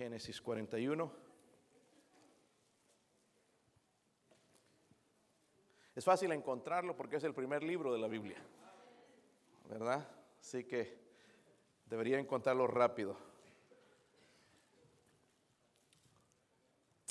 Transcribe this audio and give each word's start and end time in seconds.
Génesis 0.00 0.40
41. 0.40 1.12
Es 5.94 6.02
fácil 6.02 6.32
encontrarlo 6.32 6.96
porque 6.96 7.16
es 7.16 7.24
el 7.24 7.34
primer 7.34 7.62
libro 7.62 7.92
de 7.92 7.98
la 7.98 8.08
Biblia, 8.08 8.38
¿verdad? 9.68 10.08
Así 10.40 10.64
que 10.64 10.96
debería 11.84 12.18
encontrarlo 12.18 12.66
rápido. 12.66 13.14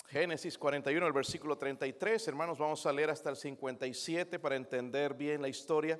Génesis 0.07 0.57
41, 0.57 1.05
el 1.05 1.13
versículo 1.13 1.59
33, 1.59 2.27
hermanos, 2.27 2.57
vamos 2.57 2.83
a 2.87 2.91
leer 2.91 3.11
hasta 3.11 3.29
el 3.29 3.35
57 3.35 4.39
para 4.39 4.55
entender 4.55 5.13
bien 5.13 5.43
la 5.43 5.47
historia. 5.47 5.99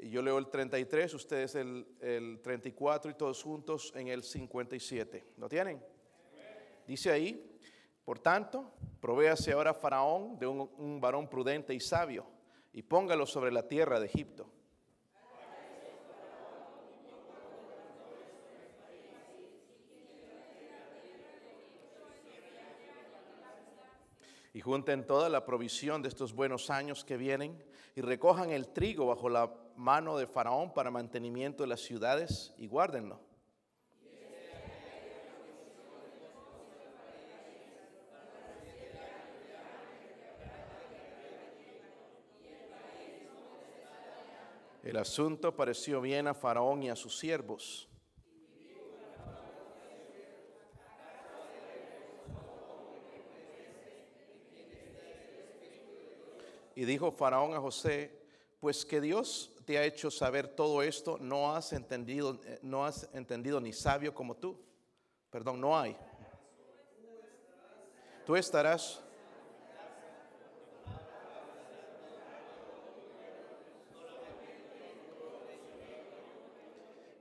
Yo 0.00 0.20
leo 0.20 0.38
el 0.38 0.48
33, 0.48 1.14
ustedes 1.14 1.54
el, 1.54 1.86
el 2.00 2.40
34 2.42 3.12
y 3.12 3.14
todos 3.14 3.40
juntos 3.40 3.92
en 3.94 4.08
el 4.08 4.24
57. 4.24 5.24
¿Lo 5.36 5.48
tienen? 5.48 5.80
Dice 6.88 7.12
ahí, 7.12 7.60
por 8.02 8.18
tanto, 8.18 8.72
provéase 8.98 9.52
ahora 9.52 9.74
Faraón 9.74 10.38
de 10.38 10.46
un, 10.46 10.70
un 10.78 11.00
varón 11.00 11.28
prudente 11.28 11.74
y 11.74 11.80
sabio, 11.80 12.24
y 12.72 12.82
póngalo 12.82 13.26
sobre 13.26 13.52
la 13.52 13.68
tierra 13.68 14.00
de 14.00 14.06
Egipto. 14.06 14.50
y 24.54 24.60
junten 24.60 25.06
toda 25.06 25.28
la 25.28 25.44
provisión 25.44 26.02
de 26.02 26.08
estos 26.08 26.32
buenos 26.32 26.68
años 26.68 27.04
que 27.04 27.16
vienen 27.16 27.62
y 27.94 28.00
recojan 28.00 28.50
el 28.50 28.66
trigo 28.66 29.06
bajo 29.06 29.28
la 29.28 29.54
mano 29.76 30.16
de 30.16 30.26
Faraón 30.26 30.72
para 30.72 30.90
mantenimiento 30.90 31.62
de 31.62 31.68
las 31.68 31.80
ciudades 31.82 32.54
y 32.56 32.66
guárdenlo. 32.66 33.27
El 44.88 44.96
asunto 44.96 45.54
pareció 45.54 46.00
bien 46.00 46.28
a 46.28 46.32
Faraón 46.32 46.82
y 46.82 46.88
a 46.88 46.96
sus 46.96 47.18
siervos. 47.18 47.86
Y 56.74 56.86
dijo 56.86 57.12
Faraón 57.12 57.52
a 57.52 57.60
José, 57.60 58.18
pues 58.60 58.86
que 58.86 59.02
Dios 59.02 59.52
te 59.66 59.76
ha 59.76 59.84
hecho 59.84 60.10
saber 60.10 60.48
todo 60.48 60.82
esto, 60.82 61.18
no 61.20 61.54
has 61.54 61.74
entendido, 61.74 62.40
eh, 62.46 62.58
no 62.62 62.86
has 62.86 63.10
entendido 63.12 63.60
ni 63.60 63.74
sabio 63.74 64.14
como 64.14 64.38
tú. 64.38 64.58
Perdón, 65.28 65.60
no 65.60 65.78
hay. 65.78 65.94
Tú 68.24 68.36
estarás 68.36 69.04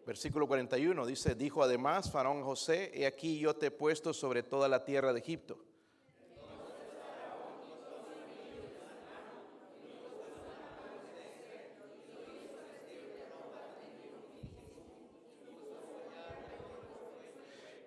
Versículo 0.07 0.47
41 0.47 1.05
dice, 1.05 1.35
dijo 1.35 1.61
además 1.61 2.09
Faraón 2.09 2.41
José, 2.41 2.91
he 2.93 3.05
aquí 3.05 3.39
yo 3.39 3.57
te 3.57 3.65
he 3.65 3.71
puesto 3.71 4.13
sobre 4.13 4.41
toda 4.41 4.69
la 4.69 4.85
tierra 4.85 5.11
de 5.11 5.19
Egipto. 5.19 5.59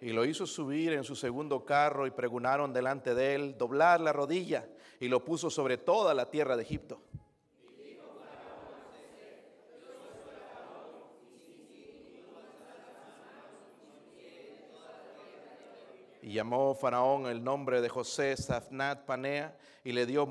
Y 0.03 0.11
lo 0.11 0.27
hizo 0.27 0.47
subir 0.47 0.93
en 0.93 1.05
su 1.05 1.17
segundo 1.17 1.65
carro 1.65 2.07
y 2.07 2.11
pregunaron 2.11 2.75
delante 2.75 3.15
de 3.15 3.35
él, 3.35 3.57
doblar 3.57 3.98
la 4.03 4.13
rodilla, 4.13 4.69
y 5.01 5.09
lo 5.09 5.25
puso 5.25 5.48
sobre 5.48 5.79
toda 5.79 6.13
la 6.13 6.31
tierra 6.31 6.55
de 6.55 6.65
Egipto. 6.65 7.01
Y 16.30 16.35
llamó 16.35 16.77
Faraón 16.77 17.27
el 17.27 17.42
nombre 17.42 17.80
de 17.80 17.89
José 17.89 18.36
Safnat 18.36 19.05
Panea 19.05 19.58
y 19.83 19.91
le 19.91 20.07
dio 20.07 20.29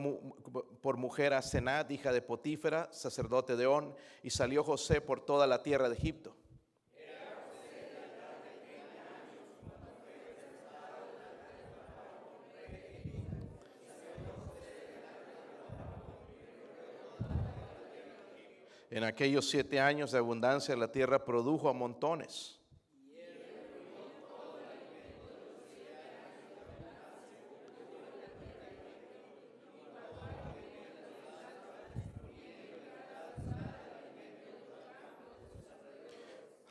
por 0.82 0.96
mujer 0.96 1.34
a 1.34 1.42
Senat, 1.42 1.92
hija 1.92 2.14
de 2.14 2.22
Potífera, 2.22 2.88
sacerdote 2.94 3.58
de 3.58 3.68
On, 3.68 3.94
y 4.24 4.30
salió 4.30 4.64
José 4.64 5.02
por 5.02 5.20
toda 5.20 5.46
la 5.46 5.62
tierra 5.62 5.90
de 5.90 5.96
Egipto. 5.96 6.38
En 18.90 19.04
aquellos 19.04 19.50
siete 19.50 19.82
años 19.82 20.14
de 20.14 20.20
abundancia 20.20 20.78
la 20.78 20.94
tierra 20.94 21.26
produjo 21.26 21.68
a 21.68 21.74
montones. 21.74 22.59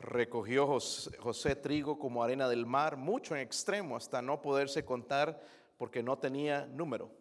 Recogió 0.09 0.65
José, 0.65 1.55
trigo 1.55 1.99
como 1.99 2.23
arena 2.23 2.49
del 2.49 2.65
mar, 2.65 2.97
mucho 2.97 3.35
en 3.35 3.41
extremo, 3.41 3.95
hasta 3.95 4.23
no 4.23 4.41
poderse 4.41 4.83
contar 4.83 5.39
porque 5.77 6.01
no 6.01 6.17
tenía 6.17 6.65
número. 6.65 7.11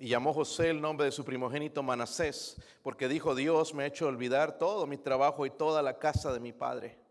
Y 0.00 0.08
llamó 0.08 0.32
José 0.32 0.70
el 0.70 0.80
nombre 0.80 1.06
de 1.06 1.12
su 1.12 1.24
primogénito 1.24 1.84
Manasés, 1.84 2.60
porque 2.82 3.06
dijo, 3.06 3.36
Dios 3.36 3.72
me 3.72 3.84
ha 3.84 3.86
hecho 3.86 4.08
olvidar 4.08 4.58
todo 4.58 4.84
mi 4.88 4.96
trabajo 4.96 5.46
y 5.46 5.50
toda 5.50 5.80
la 5.80 6.00
casa 6.00 6.32
de 6.32 6.40
mi 6.40 6.52
padre. 6.52 7.07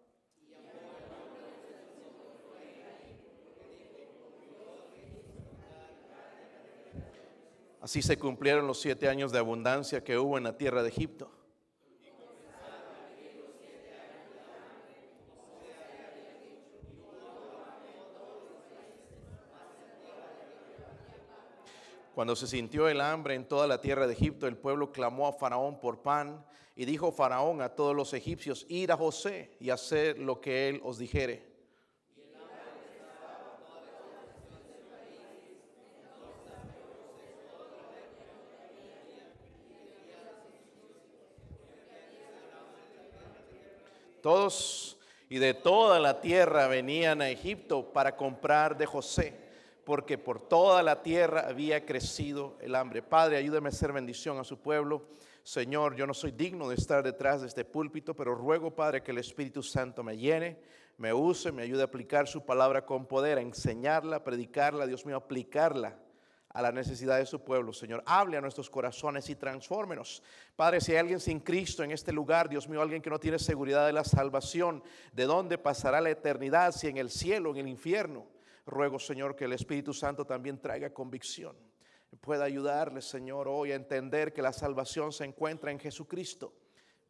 Así 7.87 8.01
se 8.01 8.19
cumplieron 8.19 8.67
los 8.67 8.81
siete 8.81 9.07
años 9.07 9.31
de 9.31 9.39
abundancia 9.39 10.03
que 10.03 10.17
hubo 10.17 10.37
en 10.37 10.43
la 10.43 10.57
tierra 10.57 10.83
de 10.83 10.89
Egipto. 10.89 11.31
Cuando 22.13 22.35
se 22.35 22.47
sintió 22.47 22.89
el 22.89 22.99
hambre 22.99 23.35
en 23.35 23.47
toda 23.47 23.67
la 23.67 23.79
tierra 23.79 24.05
de 24.05 24.11
Egipto, 24.11 24.47
el 24.47 24.57
pueblo 24.57 24.91
clamó 24.91 25.25
a 25.25 25.31
Faraón 25.31 25.79
por 25.79 26.01
pan 26.01 26.45
y 26.75 26.83
dijo 26.83 27.13
Faraón 27.13 27.61
a 27.61 27.69
todos 27.69 27.95
los 27.95 28.13
egipcios, 28.13 28.65
ir 28.67 28.91
a 28.91 28.97
José 28.97 29.55
y 29.61 29.69
hacer 29.69 30.19
lo 30.19 30.41
que 30.41 30.67
él 30.67 30.81
os 30.83 30.97
dijere. 30.97 31.56
Todos 44.27 44.97
y 45.29 45.37
de 45.37 45.53
toda 45.53 46.01
la 46.01 46.19
tierra 46.19 46.67
venían 46.67 47.21
a 47.21 47.29
Egipto 47.29 47.93
para 47.93 48.17
comprar 48.17 48.77
de 48.77 48.85
José 48.85 49.33
porque 49.85 50.17
por 50.17 50.49
toda 50.49 50.83
la 50.83 51.01
tierra 51.01 51.45
había 51.47 51.85
crecido 51.85 52.57
el 52.59 52.75
hambre. 52.75 53.01
Padre, 53.01 53.37
ayúdame 53.37 53.69
a 53.69 53.71
hacer 53.71 53.93
bendición 53.93 54.37
a 54.37 54.43
su 54.43 54.57
pueblo. 54.57 55.05
Señor, 55.43 55.95
yo 55.95 56.05
no 56.05 56.13
soy 56.13 56.31
digno 56.31 56.67
de 56.67 56.75
estar 56.75 57.03
detrás 57.03 57.39
de 57.39 57.47
este 57.47 57.63
púlpito, 57.63 58.15
pero 58.15 58.35
ruego, 58.35 58.75
Padre, 58.75 59.01
que 59.01 59.11
el 59.11 59.19
Espíritu 59.19 59.63
Santo 59.63 60.03
me 60.03 60.17
llene, 60.17 60.59
me 60.97 61.13
use, 61.13 61.53
me 61.53 61.61
ayude 61.61 61.83
a 61.83 61.85
aplicar 61.85 62.27
su 62.27 62.45
palabra 62.45 62.85
con 62.85 63.05
poder, 63.05 63.37
a 63.37 63.41
enseñarla, 63.41 64.17
a 64.17 64.23
predicarla, 64.25 64.87
Dios 64.87 65.05
mío, 65.05 65.15
aplicarla 65.15 65.95
a 66.57 66.61
la 66.63 66.71
necesidad 66.71 67.19
de 67.19 67.27
su 67.27 67.43
pueblo, 67.43 67.71
Señor. 67.71 68.01
Hable 68.07 68.35
a 68.35 68.41
nuestros 68.41 68.67
corazones 68.67 69.29
y 69.29 69.35
transfórmenos. 69.35 70.23
Padre, 70.55 70.81
si 70.81 70.91
hay 70.91 70.97
alguien 70.97 71.19
sin 71.19 71.39
Cristo 71.39 71.83
en 71.83 71.91
este 71.91 72.11
lugar, 72.11 72.49
Dios 72.49 72.67
mío, 72.67 72.81
alguien 72.81 72.99
que 72.99 73.11
no 73.11 73.19
tiene 73.19 73.37
seguridad 73.37 73.85
de 73.85 73.93
la 73.93 74.03
salvación, 74.03 74.83
¿de 75.13 75.25
dónde 75.25 75.59
pasará 75.59 76.01
la 76.01 76.09
eternidad? 76.09 76.71
Si 76.71 76.87
en 76.87 76.97
el 76.97 77.11
cielo, 77.11 77.51
en 77.51 77.57
el 77.57 77.67
infierno. 77.67 78.25
Ruego, 78.65 78.97
Señor, 78.97 79.35
que 79.35 79.45
el 79.45 79.53
Espíritu 79.53 79.93
Santo 79.93 80.25
también 80.25 80.59
traiga 80.59 80.91
convicción. 80.91 81.55
Pueda 82.21 82.45
ayudarle, 82.45 83.03
Señor, 83.03 83.47
hoy 83.47 83.71
a 83.71 83.75
entender 83.75 84.33
que 84.33 84.41
la 84.41 84.51
salvación 84.51 85.11
se 85.11 85.25
encuentra 85.25 85.69
en 85.69 85.77
Jesucristo. 85.77 86.55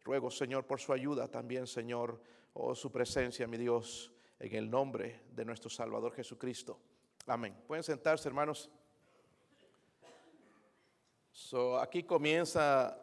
Ruego, 0.03 0.29
Señor, 0.29 0.65
por 0.65 0.81
su 0.81 0.91
ayuda 0.91 1.29
también, 1.29 1.67
Señor, 1.67 2.21
o 2.51 2.71
oh, 2.71 2.75
su 2.75 2.91
presencia, 2.91 3.47
mi 3.47 3.55
Dios, 3.55 4.11
en 4.41 4.53
el 4.55 4.69
nombre 4.69 5.21
de 5.31 5.45
nuestro 5.45 5.69
Salvador 5.69 6.11
Jesucristo. 6.13 6.81
Amén. 7.27 7.55
Pueden 7.65 7.83
sentarse, 7.83 8.27
hermanos. 8.27 8.69
So, 11.39 11.79
aquí 11.79 12.01
comienza 12.01 12.97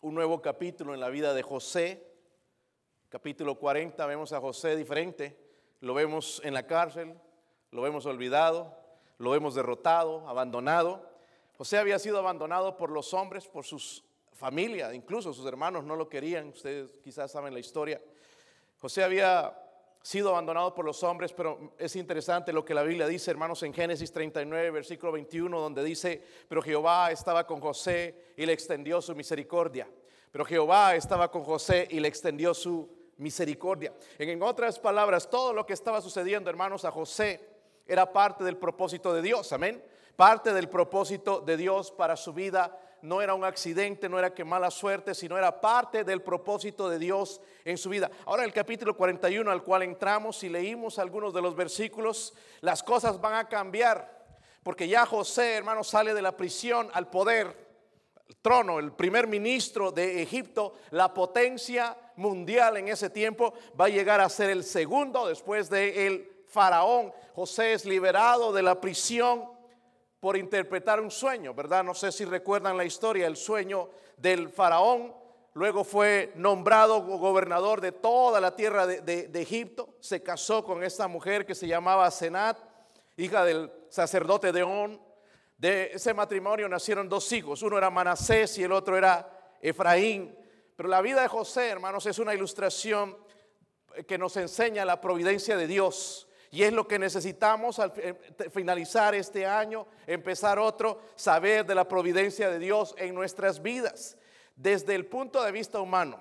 un 0.00 0.14
nuevo 0.14 0.40
capítulo 0.40 0.94
en 0.94 0.98
la 0.98 1.10
vida 1.10 1.34
de 1.34 1.42
José. 1.42 2.10
Capítulo 3.10 3.56
40, 3.56 4.06
vemos 4.06 4.32
a 4.32 4.40
José 4.40 4.74
diferente. 4.76 5.36
Lo 5.80 5.92
vemos 5.92 6.40
en 6.42 6.54
la 6.54 6.66
cárcel, 6.66 7.20
lo 7.72 7.82
vemos 7.82 8.06
olvidado, 8.06 8.74
lo 9.18 9.30
vemos 9.30 9.54
derrotado, 9.54 10.26
abandonado. 10.26 11.06
José 11.58 11.76
había 11.76 11.98
sido 11.98 12.18
abandonado 12.18 12.78
por 12.78 12.90
los 12.90 13.12
hombres, 13.12 13.46
por 13.46 13.66
sus 13.66 14.02
familia, 14.32 14.94
incluso 14.94 15.34
sus 15.34 15.44
hermanos 15.44 15.84
no 15.84 15.96
lo 15.96 16.08
querían. 16.08 16.48
Ustedes 16.48 16.98
quizás 17.04 17.30
saben 17.30 17.52
la 17.52 17.60
historia. 17.60 18.00
José 18.78 19.04
había 19.04 19.54
sido 20.06 20.28
abandonado 20.28 20.72
por 20.72 20.84
los 20.84 21.02
hombres, 21.02 21.32
pero 21.32 21.72
es 21.76 21.96
interesante 21.96 22.52
lo 22.52 22.64
que 22.64 22.74
la 22.74 22.84
Biblia 22.84 23.08
dice, 23.08 23.28
hermanos, 23.28 23.64
en 23.64 23.74
Génesis 23.74 24.12
39, 24.12 24.70
versículo 24.70 25.10
21, 25.10 25.58
donde 25.58 25.82
dice, 25.82 26.22
pero 26.46 26.62
Jehová 26.62 27.10
estaba 27.10 27.44
con 27.44 27.60
José 27.60 28.32
y 28.36 28.46
le 28.46 28.52
extendió 28.52 29.02
su 29.02 29.16
misericordia. 29.16 29.88
Pero 30.30 30.44
Jehová 30.44 30.94
estaba 30.94 31.28
con 31.28 31.42
José 31.42 31.88
y 31.90 31.98
le 31.98 32.06
extendió 32.06 32.54
su 32.54 32.88
misericordia. 33.16 33.92
En 34.16 34.40
otras 34.44 34.78
palabras, 34.78 35.28
todo 35.28 35.52
lo 35.52 35.66
que 35.66 35.72
estaba 35.72 36.00
sucediendo, 36.00 36.50
hermanos, 36.50 36.84
a 36.84 36.92
José 36.92 37.44
era 37.84 38.12
parte 38.12 38.44
del 38.44 38.58
propósito 38.58 39.12
de 39.12 39.22
Dios, 39.22 39.52
amén. 39.52 39.82
Parte 40.14 40.52
del 40.52 40.68
propósito 40.68 41.40
de 41.40 41.56
Dios 41.56 41.90
para 41.90 42.14
su 42.14 42.32
vida 42.32 42.78
no 43.02 43.22
era 43.22 43.34
un 43.34 43.44
accidente, 43.44 44.08
no 44.08 44.18
era 44.18 44.34
que 44.34 44.44
mala 44.44 44.70
suerte, 44.70 45.14
sino 45.14 45.36
era 45.36 45.60
parte 45.60 46.04
del 46.04 46.22
propósito 46.22 46.88
de 46.88 46.98
Dios 46.98 47.40
en 47.64 47.78
su 47.78 47.88
vida. 47.88 48.10
Ahora 48.24 48.44
el 48.44 48.52
capítulo 48.52 48.96
41 48.96 49.50
al 49.50 49.62
cual 49.62 49.82
entramos 49.82 50.42
y 50.42 50.48
leímos 50.48 50.98
algunos 50.98 51.32
de 51.32 51.42
los 51.42 51.54
versículos, 51.54 52.34
las 52.60 52.82
cosas 52.82 53.20
van 53.20 53.34
a 53.34 53.48
cambiar, 53.48 54.26
porque 54.62 54.88
ya 54.88 55.06
José, 55.06 55.54
hermano, 55.54 55.84
sale 55.84 56.14
de 56.14 56.22
la 56.22 56.36
prisión 56.36 56.88
al 56.92 57.08
poder, 57.08 57.66
el 58.28 58.36
trono, 58.36 58.78
el 58.78 58.92
primer 58.92 59.26
ministro 59.26 59.92
de 59.92 60.22
Egipto, 60.22 60.74
la 60.90 61.14
potencia 61.14 61.96
mundial 62.16 62.76
en 62.76 62.88
ese 62.88 63.10
tiempo, 63.10 63.54
va 63.78 63.86
a 63.86 63.90
llegar 63.90 64.20
a 64.20 64.28
ser 64.28 64.50
el 64.50 64.64
segundo 64.64 65.28
después 65.28 65.70
de 65.70 66.06
el 66.06 66.42
faraón. 66.46 67.12
José 67.34 67.74
es 67.74 67.84
liberado 67.84 68.52
de 68.52 68.62
la 68.62 68.80
prisión 68.80 69.55
por 70.20 70.36
interpretar 70.36 71.00
un 71.00 71.10
sueño, 71.10 71.54
¿verdad? 71.54 71.84
No 71.84 71.94
sé 71.94 72.10
si 72.12 72.24
recuerdan 72.24 72.76
la 72.76 72.84
historia, 72.84 73.26
el 73.26 73.36
sueño 73.36 73.90
del 74.16 74.48
faraón. 74.48 75.14
Luego 75.54 75.84
fue 75.84 76.32
nombrado 76.34 77.00
gobernador 77.02 77.80
de 77.80 77.92
toda 77.92 78.40
la 78.40 78.54
tierra 78.54 78.86
de, 78.86 79.30
Egipto. 79.34 79.94
Se 80.00 80.22
casó 80.22 80.64
con 80.64 80.84
esta 80.84 81.08
mujer 81.08 81.46
que 81.46 81.54
se 81.54 81.66
llamaba 81.66 82.10
Senat, 82.10 82.58
hija 83.16 83.44
del 83.44 83.70
sacerdote 83.88 84.52
de. 84.52 84.98
De 85.56 85.90
ese 85.94 86.12
matrimonio 86.12 86.68
nacieron 86.68 87.08
dos 87.08 87.32
hijos. 87.32 87.62
Uno 87.62 87.78
era 87.78 87.88
Manasés 87.88 88.58
y 88.58 88.64
el 88.64 88.72
otro 88.72 88.98
era 88.98 89.54
Efraín. 89.62 90.36
Pero 90.76 90.90
la 90.90 91.00
vida 91.00 91.22
de 91.22 91.28
José, 91.28 91.68
hermanos, 91.68 92.04
es 92.04 92.18
una 92.18 92.34
ilustración 92.34 93.16
que 94.06 94.18
nos 94.18 94.36
enseña 94.36 94.84
la 94.84 95.00
providencia 95.00 95.56
de 95.56 95.66
Dios. 95.66 96.28
Y 96.56 96.62
es 96.62 96.72
lo 96.72 96.88
que 96.88 96.98
necesitamos 96.98 97.78
al 97.78 97.92
eh, 97.98 98.14
finalizar 98.50 99.14
este 99.14 99.44
año, 99.44 99.86
empezar 100.06 100.58
otro, 100.58 101.02
saber 101.14 101.66
de 101.66 101.74
la 101.74 101.86
providencia 101.86 102.48
de 102.48 102.58
Dios 102.58 102.94
en 102.96 103.14
nuestras 103.14 103.60
vidas. 103.60 104.16
Desde 104.54 104.94
el 104.94 105.04
punto 105.04 105.42
de 105.42 105.52
vista 105.52 105.80
humano, 105.80 106.18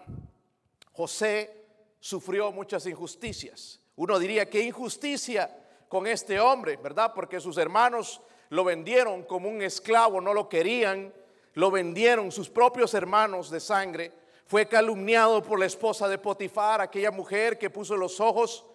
José 0.91 1.65
sufrió 2.01 2.51
muchas 2.51 2.85
injusticias. 2.85 3.79
Uno 3.95 4.19
diría, 4.19 4.49
¿qué 4.49 4.59
injusticia 4.59 5.57
con 5.87 6.05
este 6.05 6.37
hombre, 6.37 6.75
verdad? 6.75 7.13
Porque 7.15 7.39
sus 7.39 7.57
hermanos 7.57 8.21
lo 8.49 8.65
vendieron 8.65 9.23
como 9.23 9.47
un 9.47 9.61
esclavo, 9.61 10.19
no 10.19 10.33
lo 10.33 10.49
querían, 10.49 11.13
lo 11.53 11.71
vendieron 11.71 12.29
sus 12.29 12.49
propios 12.49 12.93
hermanos 12.93 13.49
de 13.49 13.61
sangre. 13.61 14.11
Fue 14.47 14.67
calumniado 14.67 15.41
por 15.41 15.57
la 15.57 15.65
esposa 15.65 16.09
de 16.09 16.17
Potifar, 16.17 16.81
aquella 16.81 17.11
mujer 17.11 17.57
que 17.57 17.69
puso 17.69 17.95
los 17.95 18.19
ojos 18.19 18.65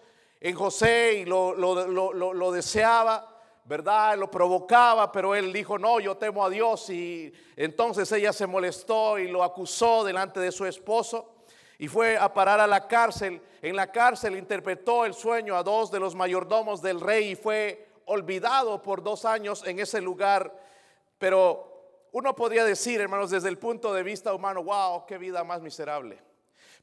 en 0.41 0.55
José 0.55 1.19
y 1.19 1.25
lo, 1.25 1.53
lo, 1.53 2.51
deseaba, 2.51 3.27
¿verdad? 3.63 4.17
Lo 4.17 4.31
provocaba, 4.31 5.11
pero 5.11 5.35
él 5.35 5.53
dijo, 5.53 5.77
no, 5.77 5.99
yo 5.99 6.17
temo 6.17 6.43
a 6.43 6.49
Dios. 6.49 6.89
Y 6.89 7.31
entonces 7.55 8.11
ella 8.11 8.33
se 8.33 8.47
molestó 8.47 9.19
y 9.19 9.27
lo 9.27 9.43
acusó 9.43 10.03
delante 10.03 10.39
de 10.39 10.51
su 10.51 10.65
esposo 10.65 11.35
y 11.77 11.87
fue 11.87 12.17
a 12.17 12.33
parar 12.33 12.59
a 12.59 12.65
la 12.65 12.87
cárcel. 12.87 13.39
En 13.61 13.75
la 13.75 13.91
cárcel 13.91 14.35
interpretó 14.35 15.05
el 15.05 15.13
sueño 15.13 15.55
a 15.55 15.61
dos 15.61 15.91
de 15.91 15.99
los 15.99 16.15
mayordomos 16.15 16.81
del 16.81 16.99
rey 16.99 17.31
y 17.31 17.35
fue 17.35 17.87
olvidado 18.05 18.81
por 18.81 19.03
dos 19.03 19.25
años 19.25 19.63
en 19.67 19.79
ese 19.79 20.01
lugar. 20.01 20.51
Pero 21.19 22.07
uno 22.13 22.35
podría 22.35 22.65
decir, 22.65 22.99
hermanos, 22.99 23.29
desde 23.29 23.49
el 23.49 23.59
punto 23.59 23.93
de 23.93 24.01
vista 24.01 24.33
humano, 24.33 24.63
wow, 24.63 25.05
qué 25.05 25.19
vida 25.19 25.43
más 25.43 25.61
miserable. 25.61 26.30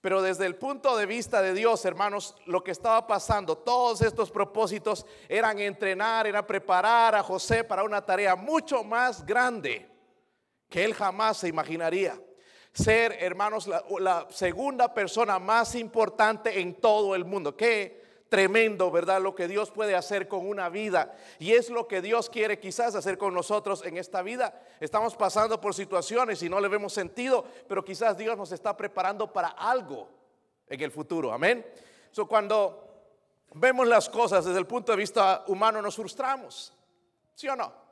Pero 0.01 0.23
desde 0.23 0.47
el 0.47 0.55
punto 0.57 0.97
de 0.97 1.07
vista 1.07 1.43
de 1.43 1.55
Dios, 1.55 1.85
hermanos, 1.85 2.37
lo 2.47 2.63
que 2.63 2.71
estaba 2.71 3.07
pasando, 3.07 3.59
todos 3.59 4.01
estos 4.01 4.31
propósitos 4.31 5.05
eran 5.29 5.59
entrenar, 5.59 6.27
era 6.27 6.47
preparar 6.47 7.15
a 7.17 7.23
José 7.23 7.65
para 7.65 7.83
una 7.83 8.05
tarea 8.05 8.37
mucho 8.37 8.85
más 8.85 9.27
grande 9.27 9.89
que 10.69 10.85
él 10.85 10.95
jamás 10.95 11.39
se 11.39 11.49
imaginaría. 11.49 12.21
Ser, 12.73 13.17
hermanos, 13.21 13.67
la, 13.67 14.27
segunda 14.31 14.93
persona 14.93 15.39
más 15.39 15.75
importante 15.75 16.61
en 16.61 16.75
todo 16.75 17.15
el 17.15 17.25
mundo. 17.25 17.57
¿Qué? 17.57 18.08
Tremendo, 18.29 18.91
¿verdad? 18.91 19.21
Lo 19.21 19.35
que 19.35 19.49
Dios 19.49 19.71
puede 19.71 19.95
hacer 19.95 20.29
con 20.29 20.49
una 20.49 20.69
vida. 20.69 21.15
Y 21.39 21.53
es 21.53 21.71
lo 21.71 21.89
que 21.89 22.03
Dios 22.03 22.29
quiere 22.29 22.59
quizás 22.59 22.95
hacer 22.95 23.19
con 23.19 23.35
nosotros 23.35 23.85
en 23.85 23.97
esta 23.97 24.23
vida. 24.23 24.63
Estamos 24.81 25.17
pasando 25.17 25.61
por 25.61 25.75
situaciones 25.75 26.43
y 26.43 26.49
no 26.49 26.61
le 26.61 26.69
vemos 26.69 26.93
sentido, 26.93 27.45
pero 27.67 27.85
quizás 27.85 28.17
Dios 28.17 28.37
nos 28.37 28.53
está 28.53 28.77
preparando 28.77 29.33
para 29.33 29.49
algo 29.49 30.09
en 30.67 30.81
el 30.81 30.91
futuro. 30.91 31.33
Amén. 31.33 31.65
So, 32.11 32.27
cuando 32.27 32.89
vemos 33.55 33.87
las 33.87 34.09
cosas 34.09 34.45
desde 34.45 34.59
el 34.59 34.67
punto 34.67 34.93
de 34.93 34.99
vista 34.99 35.45
humano 35.47 35.81
nos 35.81 35.97
frustramos. 35.97 36.73
¿Sí 37.35 37.49
o 37.49 37.57
no? 37.57 37.88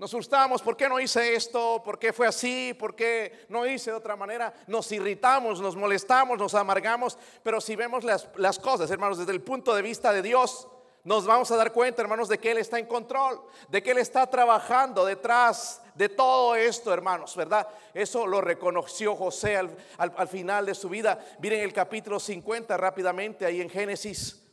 Nos 0.00 0.12
frustramos, 0.12 0.62
¿por 0.62 0.78
qué 0.78 0.88
no 0.88 0.98
hice 0.98 1.34
esto? 1.34 1.82
¿Por 1.84 1.98
qué 1.98 2.14
fue 2.14 2.26
así? 2.26 2.72
¿Por 2.72 2.94
qué 2.94 3.44
no 3.50 3.66
hice 3.66 3.90
de 3.90 3.98
otra 3.98 4.16
manera? 4.16 4.50
Nos 4.66 4.90
irritamos, 4.92 5.60
nos 5.60 5.76
molestamos, 5.76 6.38
nos 6.38 6.54
amargamos, 6.54 7.18
pero 7.42 7.60
si 7.60 7.76
vemos 7.76 8.02
las, 8.02 8.26
las 8.36 8.58
cosas, 8.58 8.90
hermanos, 8.90 9.18
desde 9.18 9.32
el 9.32 9.42
punto 9.42 9.74
de 9.74 9.82
vista 9.82 10.10
de 10.10 10.22
Dios, 10.22 10.68
nos 11.04 11.26
vamos 11.26 11.50
a 11.50 11.56
dar 11.56 11.74
cuenta, 11.74 12.00
hermanos, 12.00 12.30
de 12.30 12.38
que 12.38 12.50
Él 12.50 12.56
está 12.56 12.78
en 12.78 12.86
control, 12.86 13.42
de 13.68 13.82
que 13.82 13.90
Él 13.90 13.98
está 13.98 14.26
trabajando 14.26 15.04
detrás 15.04 15.82
de 15.94 16.08
todo 16.08 16.54
esto, 16.56 16.94
hermanos, 16.94 17.36
¿verdad? 17.36 17.68
Eso 17.92 18.26
lo 18.26 18.40
reconoció 18.40 19.14
José 19.14 19.58
al, 19.58 19.76
al, 19.98 20.28
final 20.28 20.64
de 20.64 20.74
su 20.74 20.88
vida. 20.88 21.22
Miren 21.40 21.60
el 21.60 21.74
capítulo 21.74 22.18
50 22.18 22.74
rápidamente 22.78 23.44
ahí 23.44 23.60
en 23.60 23.68
Génesis, 23.68 24.48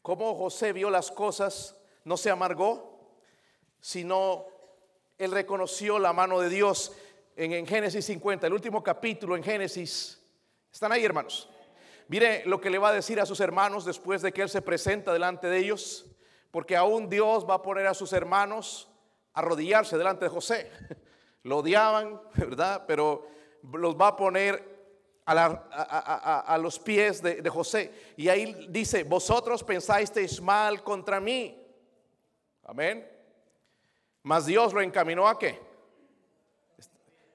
cómo 0.00 0.36
José 0.36 0.72
vio 0.72 0.90
las 0.90 1.10
cosas, 1.10 1.74
no 2.04 2.16
se 2.16 2.30
amargó, 2.30 2.92
sino 3.80 4.51
él 5.18 5.30
reconoció 5.30 5.98
la 5.98 6.12
mano 6.12 6.40
de 6.40 6.48
Dios 6.48 6.92
en, 7.36 7.66
Génesis 7.66 8.04
50, 8.04 8.46
el 8.46 8.52
último 8.52 8.82
capítulo 8.82 9.36
en 9.36 9.42
Génesis. 9.42 10.20
¿Están 10.72 10.92
ahí, 10.92 11.04
hermanos? 11.04 11.48
Mire 12.08 12.42
lo 12.46 12.60
que 12.60 12.70
le 12.70 12.78
va 12.78 12.88
a 12.88 12.92
decir 12.92 13.20
a 13.20 13.26
sus 13.26 13.40
hermanos 13.40 13.84
después 13.84 14.22
de 14.22 14.32
que 14.32 14.42
Él 14.42 14.48
se 14.48 14.62
presenta 14.62 15.12
delante 15.12 15.46
de 15.46 15.58
ellos, 15.58 16.06
porque 16.50 16.76
aún 16.76 17.08
Dios 17.08 17.48
va 17.48 17.54
a 17.54 17.62
poner 17.62 17.86
a 17.86 17.94
sus 17.94 18.12
hermanos 18.12 18.88
a 19.32 19.40
arrodillarse 19.40 19.96
delante 19.96 20.24
de 20.26 20.30
José. 20.30 20.70
Lo 21.44 21.58
odiaban, 21.58 22.20
¿verdad? 22.34 22.84
Pero 22.86 23.26
los 23.72 23.96
va 23.96 24.08
a 24.08 24.16
poner 24.16 24.72
a, 25.26 26.58
los 26.60 26.78
pies 26.78 27.22
de, 27.22 27.48
José. 27.48 27.92
Y 28.16 28.28
ahí 28.28 28.66
dice, 28.68 29.04
vosotros 29.04 29.64
pensáis 29.64 30.40
mal 30.40 30.82
contra 30.82 31.20
mí. 31.20 31.60
Amén. 32.64 33.11
Mas 34.22 34.46
Dios 34.46 34.72
lo 34.72 34.80
encaminó 34.80 35.26
a 35.28 35.38
qué? 35.38 35.58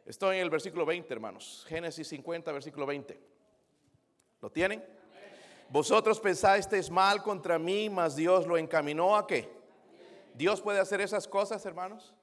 Estoy 0.06 0.38
en 0.38 0.44
el 0.44 0.50
versículo 0.50 0.86
20, 0.86 1.14
hermanos. 1.14 1.66
Génesis 1.68 2.08
50, 2.08 2.52
versículo 2.54 2.86
20. 2.86 3.20
¿Lo 4.42 4.50
tienen? 4.50 4.84
Vosotros 5.70 6.22
pensasteis 6.22 6.90
mal 6.90 7.22
contra 7.22 7.60
mí, 7.60 7.90
mas 7.90 8.16
Dios 8.16 8.48
lo 8.48 8.58
encaminó 8.58 9.18
a 9.18 9.28
qué? 9.28 9.52
Dios 10.34 10.62
puede 10.62 10.80
hacer 10.80 11.02
esas 11.02 11.28
cosas, 11.28 11.66
hermanos. 11.66 12.14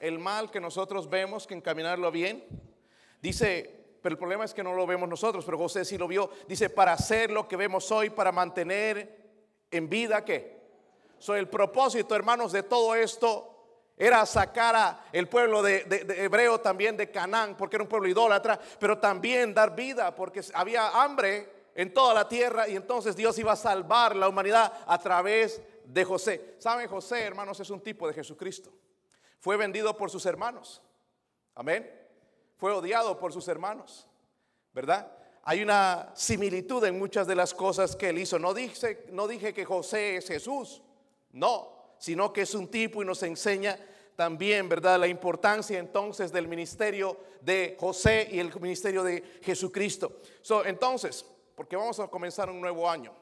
El 0.00 0.18
mal 0.18 0.50
que 0.50 0.60
nosotros 0.60 1.08
vemos, 1.08 1.46
que 1.46 1.54
encaminarlo 1.54 2.10
bien. 2.10 2.44
Dice, 3.22 3.84
pero 4.02 4.14
el 4.14 4.18
problema 4.18 4.44
es 4.44 4.52
que 4.52 4.64
no 4.64 4.74
lo 4.74 4.84
vemos 4.84 5.08
nosotros, 5.08 5.44
pero 5.44 5.56
José 5.56 5.84
sí 5.84 5.96
lo 5.96 6.08
vio. 6.08 6.30
Dice, 6.48 6.68
para 6.68 6.94
hacer 6.94 7.30
lo 7.30 7.46
que 7.46 7.56
vemos 7.56 7.92
hoy, 7.92 8.10
para 8.10 8.32
mantener 8.32 9.24
en 9.70 9.88
vida, 9.88 10.24
¿qué? 10.24 10.58
Soy 11.18 11.38
el 11.38 11.48
propósito, 11.48 12.16
hermanos, 12.16 12.50
de 12.50 12.64
todo 12.64 12.96
esto 12.96 13.53
era 13.96 14.26
sacar 14.26 14.74
a 14.74 15.04
el 15.12 15.28
pueblo 15.28 15.62
de, 15.62 15.86
hebreo 16.18 16.60
también 16.60 16.96
de 16.96 17.10
Canaán, 17.10 17.56
porque 17.56 17.76
era 17.76 17.84
un 17.84 17.88
pueblo 17.88 18.08
idólatra, 18.08 18.58
pero 18.78 18.98
también 18.98 19.54
dar 19.54 19.74
vida, 19.74 20.14
porque 20.14 20.42
había 20.52 21.02
hambre 21.02 21.48
en 21.74 21.92
toda 21.92 22.14
la 22.14 22.28
tierra 22.28 22.68
y 22.68 22.76
entonces 22.76 23.14
Dios 23.16 23.38
iba 23.38 23.52
a 23.52 23.56
salvar 23.56 24.16
la 24.16 24.28
humanidad 24.28 24.72
a 24.86 24.98
través 24.98 25.62
de 25.84 26.04
José. 26.04 26.56
¿Saben? 26.58 26.88
José, 26.88 27.22
hermanos, 27.22 27.60
es 27.60 27.70
un 27.70 27.80
tipo 27.80 28.08
de 28.08 28.14
Jesucristo. 28.14 28.72
Fue 29.38 29.56
vendido 29.56 29.96
por 29.96 30.10
sus 30.10 30.26
hermanos. 30.26 30.82
Amén. 31.54 31.88
fue 32.56 32.72
odiado 32.72 33.18
por 33.18 33.32
sus 33.32 33.46
hermanos, 33.46 34.08
¿verdad? 34.72 35.12
Hay 35.44 35.62
una 35.62 36.10
similitud 36.14 36.82
en 36.84 36.98
muchas 36.98 37.26
de 37.26 37.34
las 37.34 37.52
cosas 37.52 37.94
que 37.94 38.08
él 38.08 38.18
hizo. 38.18 38.38
No 38.38 38.54
dije, 38.54 39.06
no 39.10 39.28
dije 39.28 39.52
que 39.52 39.64
José 39.64 40.16
es 40.16 40.26
Jesús, 40.26 40.82
no, 41.32 41.73
sino 41.98 42.32
que 42.32 42.42
es 42.42 42.54
un 42.54 42.68
tipo 42.68 43.02
y 43.02 43.06
nos 43.06 43.22
enseña 43.22 43.78
también, 44.16 44.68
¿verdad? 44.68 44.98
La 44.98 45.08
importancia 45.08 45.78
entonces 45.78 46.32
del 46.32 46.48
ministerio 46.48 47.18
de 47.40 47.76
José 47.78 48.28
y 48.30 48.38
el 48.38 48.52
ministerio 48.60 49.02
de 49.02 49.22
Jesucristo. 49.42 50.20
So, 50.42 50.64
entonces, 50.64 51.26
porque 51.54 51.76
vamos 51.76 51.98
a 52.00 52.08
comenzar 52.08 52.48
un 52.48 52.60
nuevo 52.60 52.88
año. 52.88 53.14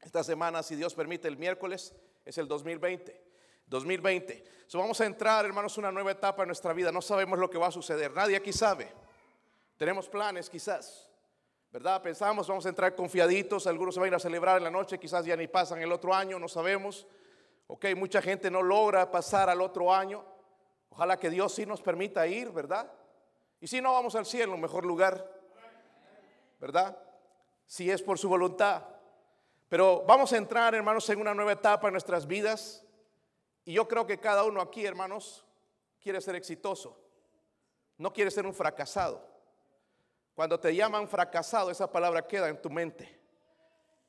Esta 0.00 0.24
semana, 0.24 0.62
si 0.62 0.76
Dios 0.76 0.94
permite, 0.94 1.28
el 1.28 1.36
miércoles 1.36 1.94
es 2.24 2.38
el 2.38 2.48
2020. 2.48 3.20
2020. 3.66 4.44
So, 4.66 4.78
vamos 4.78 5.00
a 5.00 5.06
entrar, 5.06 5.44
hermanos, 5.44 5.78
una 5.78 5.92
nueva 5.92 6.10
etapa 6.10 6.42
en 6.42 6.48
nuestra 6.48 6.72
vida. 6.72 6.92
No 6.92 7.00
sabemos 7.00 7.38
lo 7.38 7.48
que 7.48 7.58
va 7.58 7.68
a 7.68 7.72
suceder. 7.72 8.12
Nadie 8.12 8.36
aquí 8.36 8.52
sabe. 8.52 8.92
Tenemos 9.76 10.08
planes, 10.08 10.50
quizás. 10.50 11.10
¿Verdad? 11.72 12.02
Pensamos, 12.02 12.48
vamos 12.48 12.66
a 12.66 12.68
entrar 12.68 12.96
confiaditos. 12.96 13.66
Algunos 13.66 13.94
se 13.94 14.00
van 14.00 14.06
a 14.06 14.08
ir 14.08 14.14
a 14.16 14.18
celebrar 14.18 14.58
en 14.58 14.64
la 14.64 14.70
noche, 14.70 14.98
quizás 14.98 15.24
ya 15.24 15.36
ni 15.36 15.46
pasan 15.46 15.80
el 15.80 15.92
otro 15.92 16.12
año, 16.12 16.38
no 16.38 16.48
sabemos. 16.48 17.06
Ok, 17.72 17.86
mucha 17.94 18.20
gente 18.20 18.50
no 18.50 18.62
logra 18.62 19.12
pasar 19.12 19.48
al 19.48 19.60
otro 19.60 19.94
año. 19.94 20.24
Ojalá 20.88 21.16
que 21.20 21.30
Dios 21.30 21.54
sí 21.54 21.64
nos 21.64 21.80
permita 21.80 22.26
ir, 22.26 22.50
¿verdad? 22.50 22.90
Y 23.60 23.68
si 23.68 23.80
no, 23.80 23.92
vamos 23.92 24.16
al 24.16 24.26
cielo, 24.26 24.56
mejor 24.56 24.84
lugar, 24.84 25.24
¿verdad? 26.58 26.98
Si 27.66 27.88
es 27.88 28.02
por 28.02 28.18
su 28.18 28.28
voluntad. 28.28 28.82
Pero 29.68 30.02
vamos 30.04 30.32
a 30.32 30.36
entrar, 30.36 30.74
hermanos, 30.74 31.08
en 31.10 31.20
una 31.20 31.32
nueva 31.32 31.52
etapa 31.52 31.86
en 31.86 31.92
nuestras 31.92 32.26
vidas. 32.26 32.84
Y 33.64 33.74
yo 33.74 33.86
creo 33.86 34.04
que 34.04 34.18
cada 34.18 34.42
uno 34.42 34.60
aquí, 34.60 34.84
hermanos, 34.84 35.46
quiere 36.00 36.20
ser 36.20 36.34
exitoso. 36.34 37.00
No 37.98 38.12
quiere 38.12 38.32
ser 38.32 38.46
un 38.46 38.54
fracasado. 38.54 39.24
Cuando 40.34 40.58
te 40.58 40.74
llaman 40.74 41.06
fracasado, 41.06 41.70
esa 41.70 41.92
palabra 41.92 42.26
queda 42.26 42.48
en 42.48 42.60
tu 42.60 42.68
mente. 42.68 43.20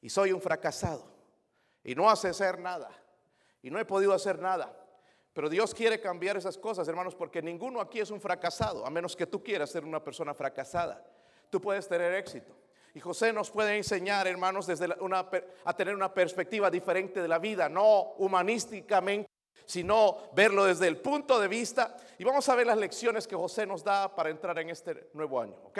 Y 0.01 0.09
soy 0.09 0.31
un 0.31 0.41
fracasado. 0.41 1.05
Y 1.83 1.93
no 1.93 2.09
hace 2.09 2.33
ser 2.33 2.57
nada. 2.57 3.00
Y 3.61 3.69
no 3.69 3.79
he 3.79 3.85
podido 3.85 4.13
hacer 4.13 4.39
nada. 4.39 4.77
Pero 5.33 5.49
Dios 5.49 5.73
quiere 5.73 5.99
cambiar 6.01 6.35
esas 6.35 6.57
cosas, 6.57 6.87
hermanos, 6.87 7.15
porque 7.15 7.41
ninguno 7.41 7.79
aquí 7.79 7.99
es 7.99 8.11
un 8.11 8.19
fracasado, 8.19 8.85
a 8.85 8.89
menos 8.89 9.15
que 9.15 9.27
tú 9.27 9.41
quieras 9.41 9.69
ser 9.69 9.85
una 9.85 10.03
persona 10.03 10.33
fracasada. 10.33 11.05
Tú 11.49 11.61
puedes 11.61 11.87
tener 11.87 12.13
éxito. 12.13 12.53
Y 12.93 12.99
José 12.99 13.31
nos 13.31 13.49
puede 13.49 13.77
enseñar, 13.77 14.27
hermanos, 14.27 14.67
desde 14.67 14.87
una, 14.99 15.29
a 15.63 15.75
tener 15.75 15.95
una 15.95 16.13
perspectiva 16.13 16.69
diferente 16.69 17.21
de 17.21 17.27
la 17.27 17.39
vida, 17.39 17.69
no 17.69 18.13
humanísticamente, 18.17 19.29
sino 19.65 20.17
verlo 20.33 20.65
desde 20.65 20.87
el 20.87 20.97
punto 20.97 21.39
de 21.39 21.47
vista. 21.47 21.95
Y 22.17 22.25
vamos 22.25 22.49
a 22.49 22.55
ver 22.55 22.67
las 22.67 22.77
lecciones 22.77 23.25
que 23.25 23.35
José 23.35 23.65
nos 23.65 23.83
da 23.83 24.13
para 24.13 24.29
entrar 24.29 24.59
en 24.59 24.69
este 24.69 25.09
nuevo 25.13 25.39
año. 25.39 25.55
¿ok? 25.63 25.79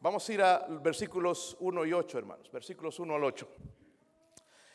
Vamos 0.00 0.28
a 0.28 0.32
ir 0.32 0.42
a 0.42 0.66
versículos 0.68 1.56
1 1.60 1.86
y 1.86 1.92
8, 1.92 2.18
hermanos. 2.18 2.50
Versículos 2.50 2.98
1 2.98 3.14
al 3.14 3.22
8. 3.22 3.48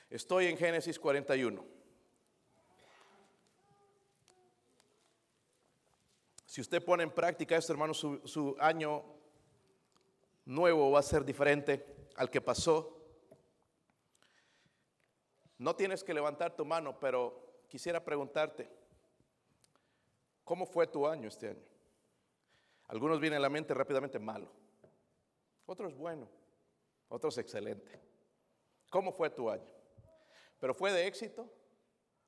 Estoy 0.10 0.48
en 0.48 0.58
Génesis 0.58 0.98
41. 0.98 1.73
Si 6.54 6.62
usted 6.62 6.86
pone 6.86 7.02
en 7.02 7.10
práctica 7.10 7.58
esto, 7.58 7.74
hermano, 7.74 7.96
su, 7.96 8.56
año 8.60 9.04
nuevo 10.46 10.92
va 10.92 11.00
a 11.00 11.02
ser 11.02 11.26
diferente 11.26 12.12
al 12.16 12.30
que 12.30 12.42
pasó. 12.42 12.96
No 15.58 15.76
tienes 15.76 16.04
que 16.04 16.14
levantar 16.14 16.56
tu 16.56 16.64
mano, 16.64 17.00
pero 17.00 17.64
quisiera 17.68 18.06
preguntarte, 18.06 18.70
¿cómo 20.44 20.68
fue 20.68 20.86
tu 20.86 21.08
año 21.08 21.28
este 21.28 21.50
año? 21.50 21.66
Algunos 22.86 23.20
vienen 23.20 23.38
a 23.38 23.42
la 23.42 23.50
mente 23.50 23.74
rápidamente 23.74 24.20
malo, 24.20 24.52
otros 25.66 25.98
bueno, 25.98 26.30
otros 27.10 27.36
excelente. 27.40 28.00
¿Cómo 28.92 29.12
fue 29.12 29.32
tu 29.32 29.50
año? 29.50 29.74
¿Pero 30.60 30.76
fue 30.76 30.92
de 30.92 31.08
éxito 31.08 31.52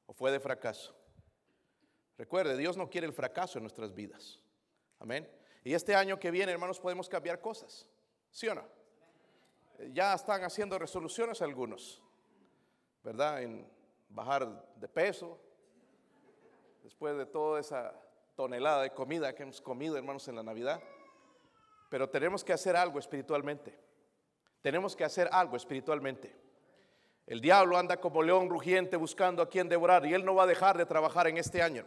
o 0.08 0.14
fue 0.14 0.32
de 0.32 0.40
fracaso? 0.40 1.05
Recuerde, 2.18 2.58
Dios 2.58 2.78
no 2.78 2.90
quiere 2.90 3.08
el 3.08 3.14
fracaso 3.14 3.58
en 3.58 3.64
nuestras 3.64 3.94
vidas. 3.94 4.40
Amén. 5.00 5.30
Y 5.64 5.74
este 5.74 5.96
año 5.96 6.20
que 6.20 6.32
viene, 6.32 6.52
hermanos, 6.52 6.80
podemos 6.80 7.10
cambiar 7.10 7.42
cosas. 7.42 7.90
¿Sí 8.32 8.48
o 8.48 8.56
no? 8.56 8.66
Ya 9.92 10.14
están 10.14 10.44
haciendo 10.44 10.80
resoluciones 10.80 11.42
algunos, 11.42 12.02
¿verdad? 13.04 13.42
En 13.42 13.70
bajar 14.10 14.74
de 14.76 14.88
peso, 14.88 15.40
después 16.84 17.18
de 17.18 17.26
toda 17.26 17.60
esa 17.60 17.94
tonelada 18.36 18.84
de 18.84 18.92
comida 18.92 19.34
que 19.34 19.44
hemos 19.44 19.60
comido, 19.60 19.98
hermanos, 19.98 20.28
en 20.28 20.36
la 20.36 20.44
Navidad. 20.44 20.82
Pero 21.90 22.10
tenemos 22.10 22.44
que 22.44 22.54
hacer 22.54 22.76
algo 22.76 23.00
espiritualmente. 23.00 23.78
Tenemos 24.62 24.96
que 24.96 25.04
hacer 25.04 25.30
algo 25.32 25.58
espiritualmente. 25.58 26.45
El 27.28 27.42
diablo 27.42 27.78
anda 27.78 27.98
como 27.98 28.22
león 28.22 28.50
rugiente 28.50 28.98
buscando 28.98 29.42
a 29.42 29.50
quien 29.50 29.68
devorar 29.68 30.06
y 30.06 30.14
él 30.14 30.24
no 30.24 30.36
va 30.36 30.44
a 30.44 30.48
dejar 30.48 30.78
de 30.78 30.86
trabajar 30.86 31.28
en 31.28 31.38
este 31.38 31.62
año. 31.62 31.84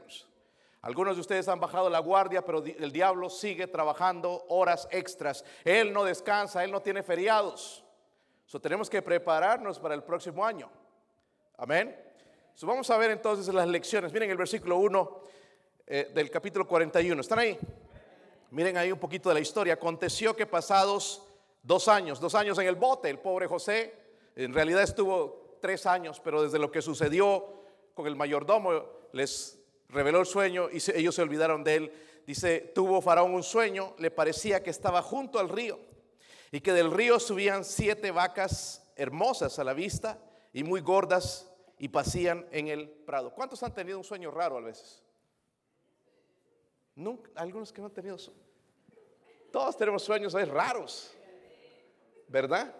Algunos 0.83 1.15
de 1.17 1.21
ustedes 1.21 1.47
han 1.49 1.61
bajado 1.61 1.89
la 1.89 2.01
guardia, 2.01 2.45
pero 2.45 2.65
el 2.65 2.91
diablo 2.91 3.31
sigue 3.31 3.67
trabajando 3.69 4.45
horas 4.49 4.89
extras. 4.91 5.45
Él 5.65 5.93
no 5.93 6.05
descansa, 6.05 6.65
él 6.65 6.73
no 6.73 6.83
tiene 6.83 7.03
feriados. 7.03 7.85
So, 8.47 8.61
tenemos 8.61 8.91
que 8.91 9.03
prepararnos 9.03 9.79
para 9.79 9.95
el 9.95 10.03
próximo 10.03 10.45
año. 10.45 10.71
Amén. 11.57 11.97
Vamos 12.63 12.91
a 12.91 12.97
ver 12.97 13.13
entonces 13.13 13.53
las 13.55 13.69
lecciones. 13.69 14.13
Miren 14.13 14.31
el 14.31 14.37
versículo 14.37 14.79
1 14.79 15.21
eh, 15.87 16.11
del 16.15 16.31
capítulo 16.31 16.67
41. 16.67 17.21
¿Están 17.21 17.39
ahí? 17.39 17.59
Miren 18.51 18.77
ahí 18.77 18.91
un 18.91 18.99
poquito 18.99 19.29
de 19.29 19.37
la 19.37 19.41
historia. 19.41 19.75
Aconteció 19.75 20.35
que 20.35 20.47
pasados 20.47 21.23
dos 21.63 21.87
años, 21.87 22.19
dos 22.19 22.35
años 22.35 22.59
en 22.59 22.67
el 22.67 22.75
bote, 22.75 23.11
el 23.11 23.19
pobre 23.19 23.47
José 23.47 24.08
en 24.45 24.55
realidad 24.55 24.85
estuvo 24.85 25.59
tres 25.61 25.85
años, 25.85 26.21
pero 26.23 26.43
desde 26.43 26.61
lo 26.61 26.71
que 26.71 26.81
sucedió 26.81 27.65
con 27.93 28.07
el 28.07 28.15
mayordomo 28.15 28.85
les 29.13 29.59
reveló 29.89 30.21
el 30.21 30.27
sueño 30.27 30.69
y 30.71 30.77
ellos 30.95 31.17
se 31.17 31.23
olvidaron 31.23 31.65
de 31.65 31.75
él. 31.75 31.93
Dice, 32.25 32.61
tuvo 32.73 33.01
Faraón 33.01 33.35
un 33.35 33.43
sueño, 33.43 33.97
le 33.99 34.13
parecía 34.13 34.63
que 34.63 34.71
estaba 34.71 35.03
junto 35.03 35.41
al 35.41 35.49
río 35.49 35.81
y 36.53 36.61
que 36.61 36.73
del 36.73 36.93
río 36.93 37.19
subían 37.19 37.65
siete 37.65 38.13
vacas 38.13 38.89
hermosas 38.95 39.59
a 39.59 39.65
la 39.65 39.73
vista 39.73 40.21
y 40.53 40.63
muy 40.63 40.83
gordas 40.83 41.51
y 41.77 41.89
pasían 41.89 42.47
en 42.53 42.69
el 42.69 42.89
prado. 42.89 43.35
¿Cuántos 43.35 43.61
han 43.65 43.75
tenido 43.75 43.99
un 43.99 44.05
sueño 44.05 44.31
raro 44.31 44.57
a 44.57 44.61
veces? 44.61 45.03
Algunos 47.35 47.73
que 47.73 47.81
no 47.81 47.89
han 47.89 47.93
tenido 47.93 48.17
Todos 49.51 49.77
tenemos 49.77 50.05
sueños 50.05 50.33
raros, 50.49 51.13
¿verdad? 52.29 52.73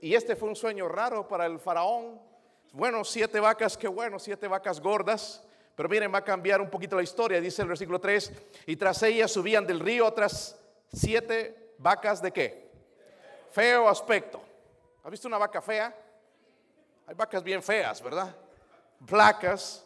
Y 0.00 0.14
este 0.14 0.34
fue 0.34 0.48
un 0.48 0.56
sueño 0.56 0.88
raro 0.88 1.28
para 1.28 1.46
el 1.46 1.58
faraón. 1.58 2.20
Bueno, 2.72 3.04
siete 3.04 3.38
vacas, 3.38 3.76
qué 3.76 3.88
bueno, 3.88 4.18
siete 4.18 4.48
vacas 4.48 4.80
gordas. 4.80 5.44
Pero 5.74 5.88
miren, 5.88 6.12
va 6.12 6.18
a 6.18 6.24
cambiar 6.24 6.60
un 6.60 6.70
poquito 6.70 6.96
la 6.96 7.02
historia. 7.02 7.40
Dice 7.40 7.62
el 7.62 7.68
versículo 7.68 8.00
3, 8.00 8.32
y 8.66 8.76
tras 8.76 9.02
ellas 9.02 9.30
subían 9.30 9.66
del 9.66 9.80
río 9.80 10.06
otras 10.06 10.58
siete 10.92 11.74
vacas 11.78 12.22
de 12.22 12.32
qué? 12.32 12.70
Feo 13.50 13.88
aspecto. 13.88 14.40
¿Has 15.02 15.10
visto 15.10 15.28
una 15.28 15.38
vaca 15.38 15.60
fea? 15.60 15.94
Hay 17.06 17.14
vacas 17.14 17.42
bien 17.42 17.62
feas, 17.62 18.02
¿verdad? 18.02 18.34
Placas, 19.06 19.84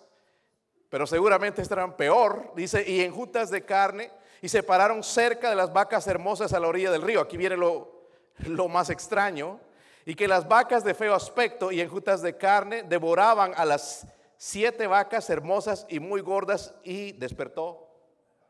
pero 0.90 1.06
seguramente 1.06 1.62
estarán 1.62 1.96
peor. 1.96 2.52
Dice, 2.54 2.84
y 2.86 3.00
enjutas 3.00 3.50
de 3.50 3.64
carne, 3.64 4.10
y 4.42 4.48
se 4.48 4.62
pararon 4.62 5.02
cerca 5.02 5.50
de 5.50 5.56
las 5.56 5.72
vacas 5.72 6.06
hermosas 6.06 6.52
a 6.52 6.60
la 6.60 6.68
orilla 6.68 6.90
del 6.90 7.02
río. 7.02 7.20
Aquí 7.20 7.36
viene 7.36 7.56
lo, 7.56 8.08
lo 8.46 8.68
más 8.68 8.90
extraño 8.90 9.58
y 10.06 10.14
que 10.14 10.28
las 10.28 10.46
vacas 10.46 10.84
de 10.84 10.94
feo 10.94 11.14
aspecto 11.14 11.72
y 11.72 11.80
enjutas 11.80 12.22
de 12.22 12.36
carne 12.36 12.82
devoraban 12.82 13.52
a 13.56 13.64
las 13.64 14.06
siete 14.36 14.86
vacas 14.86 15.30
hermosas 15.30 15.86
y 15.88 16.00
muy 16.00 16.20
gordas 16.20 16.74
y 16.82 17.12
despertó, 17.12 17.88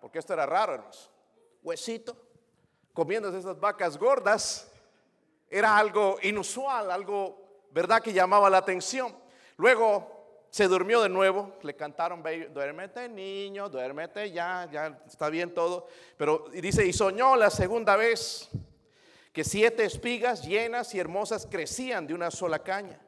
porque 0.00 0.18
esto 0.18 0.32
era 0.32 0.46
raro, 0.46 0.74
hermanos, 0.74 1.10
huesito, 1.62 2.16
comiéndose 2.92 3.38
esas 3.38 3.58
vacas 3.58 3.96
gordas, 3.96 4.70
era 5.48 5.76
algo 5.76 6.16
inusual, 6.22 6.90
algo, 6.90 7.66
¿verdad?, 7.70 8.02
que 8.02 8.12
llamaba 8.12 8.50
la 8.50 8.58
atención. 8.58 9.14
Luego 9.56 10.46
se 10.50 10.66
durmió 10.68 11.02
de 11.02 11.08
nuevo, 11.08 11.52
le 11.62 11.74
cantaron, 11.74 12.22
duérmete 12.52 13.08
niño, 13.08 13.68
duérmete 13.68 14.30
ya, 14.30 14.68
ya 14.70 15.00
está 15.06 15.28
bien 15.28 15.52
todo, 15.52 15.86
pero 16.16 16.46
dice, 16.52 16.86
y 16.86 16.92
soñó 16.92 17.36
la 17.36 17.50
segunda 17.50 17.96
vez 17.96 18.50
que 19.34 19.42
siete 19.42 19.84
espigas 19.84 20.46
llenas 20.46 20.94
y 20.94 21.00
hermosas 21.00 21.48
crecían 21.50 22.06
de 22.06 22.14
una 22.14 22.30
sola 22.30 22.60
caña, 22.60 23.00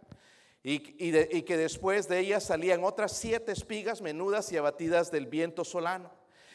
y, 0.65 0.81
que 0.81 1.57
después 1.57 2.09
de 2.09 2.19
ellas 2.19 2.43
salían 2.43 2.83
otras 2.83 3.13
siete 3.13 3.53
espigas 3.53 4.03
menudas 4.03 4.51
y 4.51 4.57
abatidas 4.57 5.13
del 5.13 5.27
viento 5.27 5.65
solano. 5.65 6.11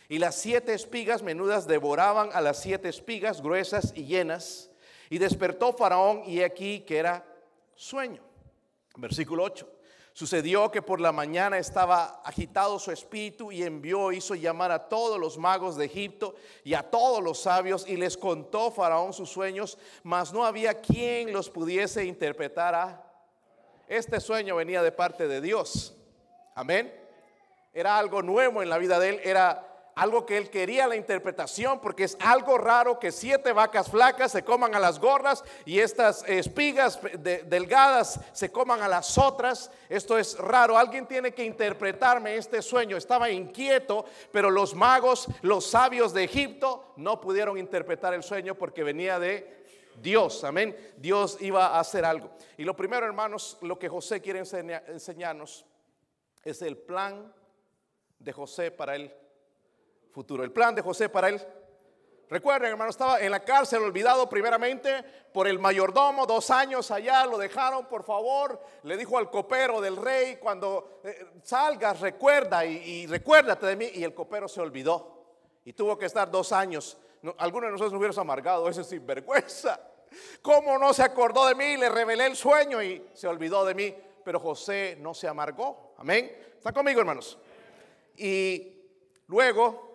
Y 0.09 0.19
las 0.19 0.35
siete 0.35 0.73
espigas 0.73 1.23
menudas 1.23 1.65
devoraban 1.65 2.31
a 2.33 2.41
las 2.41 2.61
siete 2.61 2.89
espigas 2.89 3.41
gruesas 3.41 3.93
y 3.95 4.03
llenas. 4.03 4.69
Y 5.09 5.17
despertó 5.17 5.71
Faraón 5.71 6.23
y 6.25 6.41
aquí 6.41 6.81
que 6.81 6.97
era 6.97 7.25
sueño. 7.73 8.21
Versículo 8.97 9.43
8. 9.45 9.71
Sucedió 10.13 10.69
que 10.71 10.81
por 10.81 10.99
la 10.99 11.13
mañana 11.13 11.57
estaba 11.57 12.21
agitado 12.25 12.79
su 12.79 12.91
espíritu 12.91 13.51
y 13.51 13.63
envió, 13.63 14.11
hizo 14.11 14.35
llamar 14.35 14.71
a 14.71 14.89
todos 14.89 15.17
los 15.17 15.37
magos 15.37 15.77
de 15.77 15.85
Egipto 15.85 16.35
y 16.65 16.73
a 16.73 16.83
todos 16.83 17.23
los 17.23 17.39
sabios 17.39 17.87
y 17.87 17.95
les 17.95 18.17
contó 18.17 18.71
Faraón 18.71 19.13
sus 19.13 19.29
sueños, 19.29 19.77
mas 20.03 20.33
no 20.33 20.43
había 20.45 20.81
quien 20.81 21.31
los 21.31 21.49
pudiese 21.49 22.03
interpretar. 22.03 23.09
Este 23.87 24.19
sueño 24.19 24.57
venía 24.57 24.83
de 24.83 24.91
parte 24.91 25.27
de 25.29 25.39
Dios. 25.39 25.95
Amén. 26.55 26.93
Era 27.73 27.97
algo 27.97 28.21
nuevo 28.21 28.61
en 28.61 28.69
la 28.69 28.77
vida 28.77 28.99
de 28.99 29.09
él, 29.09 29.21
era 29.23 29.70
algo 30.01 30.25
que 30.25 30.35
él 30.35 30.49
quería 30.49 30.87
la 30.87 30.95
interpretación, 30.95 31.79
porque 31.79 32.05
es 32.05 32.17
algo 32.21 32.57
raro 32.57 32.97
que 32.97 33.11
siete 33.11 33.53
vacas 33.53 33.87
flacas 33.87 34.31
se 34.31 34.43
coman 34.43 34.73
a 34.73 34.79
las 34.79 34.97
gordas 34.97 35.43
y 35.63 35.77
estas 35.77 36.23
espigas 36.27 36.99
delgadas 37.19 38.19
se 38.33 38.51
coman 38.51 38.81
a 38.81 38.87
las 38.87 39.19
otras. 39.19 39.69
Esto 39.89 40.17
es 40.17 40.39
raro. 40.39 40.75
Alguien 40.75 41.05
tiene 41.05 41.35
que 41.35 41.45
interpretarme 41.45 42.35
este 42.35 42.63
sueño. 42.63 42.97
Estaba 42.97 43.29
inquieto, 43.29 44.05
pero 44.31 44.49
los 44.49 44.73
magos, 44.73 45.27
los 45.43 45.67
sabios 45.67 46.15
de 46.15 46.23
Egipto, 46.23 46.93
no 46.97 47.21
pudieron 47.21 47.59
interpretar 47.59 48.15
el 48.15 48.23
sueño 48.23 48.55
porque 48.55 48.83
venía 48.83 49.19
de 49.19 49.65
Dios, 50.01 50.43
amén. 50.43 50.75
Dios 50.97 51.37
iba 51.41 51.67
a 51.67 51.79
hacer 51.79 52.05
algo. 52.05 52.31
Y 52.57 52.63
lo 52.63 52.75
primero, 52.75 53.05
hermanos, 53.05 53.59
lo 53.61 53.77
que 53.77 53.87
José 53.87 54.19
quiere 54.19 54.39
enseñarnos 54.39 55.63
es 56.43 56.63
el 56.63 56.75
plan 56.75 57.31
de 58.17 58.33
José 58.33 58.71
para 58.71 58.95
él 58.95 59.13
futuro. 60.11 60.43
El 60.43 60.51
plan 60.51 60.75
de 60.75 60.81
José 60.81 61.09
para 61.09 61.29
él. 61.29 61.41
Recuerden, 62.31 62.71
hermano, 62.71 62.91
estaba 62.91 63.19
en 63.19 63.29
la 63.29 63.43
cárcel 63.43 63.83
olvidado 63.83 64.29
primeramente 64.29 65.03
por 65.33 65.49
el 65.49 65.59
mayordomo, 65.59 66.25
dos 66.25 66.49
años 66.49 66.89
allá, 66.89 67.25
lo 67.25 67.37
dejaron, 67.37 67.87
por 67.87 68.05
favor. 68.05 68.57
Le 68.83 68.95
dijo 68.95 69.17
al 69.17 69.29
copero 69.29 69.81
del 69.81 69.97
rey, 69.97 70.37
cuando 70.37 71.01
eh, 71.03 71.25
salgas, 71.43 71.99
recuerda 71.99 72.63
y, 72.63 73.05
recuérdate 73.07 73.65
de 73.65 73.75
mí. 73.75 73.89
Y 73.95 74.05
el 74.05 74.13
copero 74.13 74.47
se 74.47 74.61
olvidó 74.61 75.25
y 75.65 75.73
tuvo 75.73 75.97
que 75.97 76.05
estar 76.05 76.31
dos 76.31 76.53
años. 76.53 76.97
algunos 77.37 77.67
de 77.67 77.71
nosotros 77.73 77.91
nos 77.91 77.99
hubiéramos 77.99 78.17
amargado, 78.17 78.69
ese 78.69 78.85
sinvergüenza. 78.85 79.81
¿Cómo 80.41 80.77
no 80.77 80.93
se 80.93 81.03
acordó 81.03 81.45
de 81.47 81.55
mí? 81.55 81.75
Le 81.75 81.89
revelé 81.89 82.27
el 82.27 82.37
sueño 82.37 82.81
y 82.81 83.09
se 83.13 83.27
olvidó 83.27 83.65
de 83.65 83.75
mí. 83.75 83.93
Pero 84.23 84.39
José 84.39 84.97
no 85.01 85.13
se 85.13 85.27
amargó. 85.27 85.95
Amén. 85.97 86.31
¿Están 86.55 86.73
conmigo, 86.73 87.01
hermanos? 87.01 87.37
Y 88.15 88.85
luego 89.27 89.90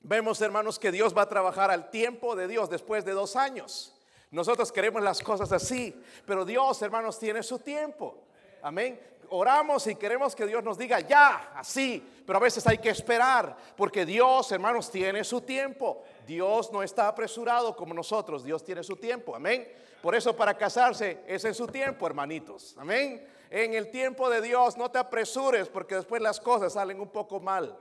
Vemos, 0.00 0.40
hermanos, 0.40 0.78
que 0.78 0.92
Dios 0.92 1.16
va 1.16 1.22
a 1.22 1.28
trabajar 1.28 1.70
al 1.70 1.90
tiempo 1.90 2.36
de 2.36 2.48
Dios 2.48 2.70
después 2.70 3.04
de 3.04 3.12
dos 3.12 3.36
años. 3.36 3.94
Nosotros 4.30 4.70
queremos 4.70 5.02
las 5.02 5.20
cosas 5.20 5.52
así, 5.52 5.94
pero 6.26 6.44
Dios, 6.44 6.80
hermanos, 6.82 7.18
tiene 7.18 7.42
su 7.42 7.58
tiempo. 7.58 8.24
Amén. 8.62 9.00
Oramos 9.30 9.86
y 9.86 9.94
queremos 9.94 10.34
que 10.34 10.46
Dios 10.46 10.64
nos 10.64 10.78
diga 10.78 11.00
ya, 11.00 11.52
así, 11.54 12.02
pero 12.26 12.38
a 12.38 12.42
veces 12.42 12.66
hay 12.66 12.78
que 12.78 12.88
esperar, 12.88 13.56
porque 13.76 14.06
Dios, 14.06 14.50
hermanos, 14.52 14.90
tiene 14.90 15.22
su 15.24 15.42
tiempo. 15.42 16.02
Dios 16.26 16.72
no 16.72 16.82
está 16.82 17.08
apresurado 17.08 17.76
como 17.76 17.92
nosotros, 17.92 18.44
Dios 18.44 18.64
tiene 18.64 18.82
su 18.82 18.96
tiempo. 18.96 19.34
Amén. 19.34 19.70
Por 20.02 20.14
eso 20.14 20.34
para 20.34 20.56
casarse 20.56 21.20
es 21.26 21.44
en 21.44 21.54
su 21.54 21.66
tiempo, 21.66 22.06
hermanitos. 22.06 22.74
Amén. 22.78 23.26
En 23.50 23.74
el 23.74 23.90
tiempo 23.90 24.30
de 24.30 24.40
Dios 24.40 24.76
no 24.76 24.90
te 24.90 24.98
apresures 24.98 25.68
porque 25.68 25.96
después 25.96 26.22
las 26.22 26.38
cosas 26.38 26.74
salen 26.74 27.00
un 27.00 27.08
poco 27.08 27.40
mal. 27.40 27.76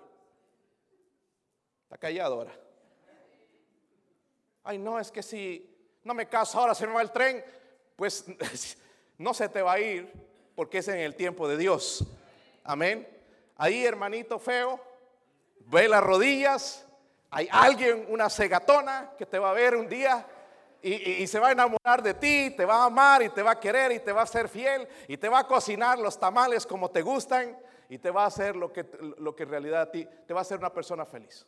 Está 1.88 1.98
callado 1.98 2.36
ahora. 2.36 2.51
Ay, 4.62 4.77
no, 4.77 5.00
es 5.00 5.10
que 5.10 5.24
si 5.24 5.74
no 6.03 6.13
me 6.13 6.27
caso 6.27 6.60
ahora, 6.60 6.75
se 6.75 6.86
me 6.86 6.91
va 6.91 7.01
el 7.01 7.13
tren, 7.13 7.41
pues 7.96 8.25
no 9.17 9.34
se 9.34 9.48
te 9.48 9.62
va 9.62 9.72
a 9.72 9.79
ir 9.79 10.12
porque 10.53 10.79
es 10.79 10.88
en 10.89 10.98
el 10.98 11.15
tiempo 11.15 11.48
de 11.48 11.56
Dios. 11.56 12.06
Amén. 12.65 13.08
Ahí, 13.56 13.86
hermanito 13.86 14.38
feo, 14.38 14.82
ve 15.60 15.88
las 15.88 16.03
rodillas. 16.03 16.86
Hay 17.29 17.48
alguien, 17.50 18.06
una 18.10 18.29
cegatona, 18.29 19.13
que 19.17 19.25
te 19.25 19.39
va 19.39 19.51
a 19.51 19.53
ver 19.53 19.74
un 19.74 19.88
día 19.88 20.27
y, 20.82 20.94
y, 20.94 21.27
se 21.27 21.39
va 21.39 21.48
a 21.48 21.51
enamorar 21.53 22.04
de 22.04 22.15
ti, 22.15 22.52
te 22.52 22.65
va 22.65 22.84
a 22.84 22.86
amar 22.88 23.23
y 23.23 23.30
te 23.30 23.41
va 23.41 23.52
a 23.52 23.60
querer 23.62 23.93
y 23.93 24.02
te 24.02 24.12
va 24.12 24.23
a 24.23 24.28
ser 24.28 24.50
fiel 24.50 24.86
y 25.08 25.15
te 25.15 25.30
va 25.30 25.39
a 25.39 25.47
cocinar 25.47 26.00
los 26.00 26.19
tamales 26.19 26.67
como 26.67 26.91
te 26.91 27.02
gustan 27.02 27.58
y 27.88 27.97
te 27.97 28.12
va 28.12 28.26
a 28.26 28.28
hacer 28.28 28.58
lo 28.58 28.73
que, 28.73 28.86
lo 29.19 29.34
que 29.34 29.43
en 29.43 29.50
realidad 29.50 29.84
a 29.84 29.91
ti 29.91 30.06
te 30.26 30.34
va 30.34 30.41
a 30.41 30.43
hacer 30.43 30.60
una 30.60 30.73
persona 30.73 31.06
feliz. 31.06 31.45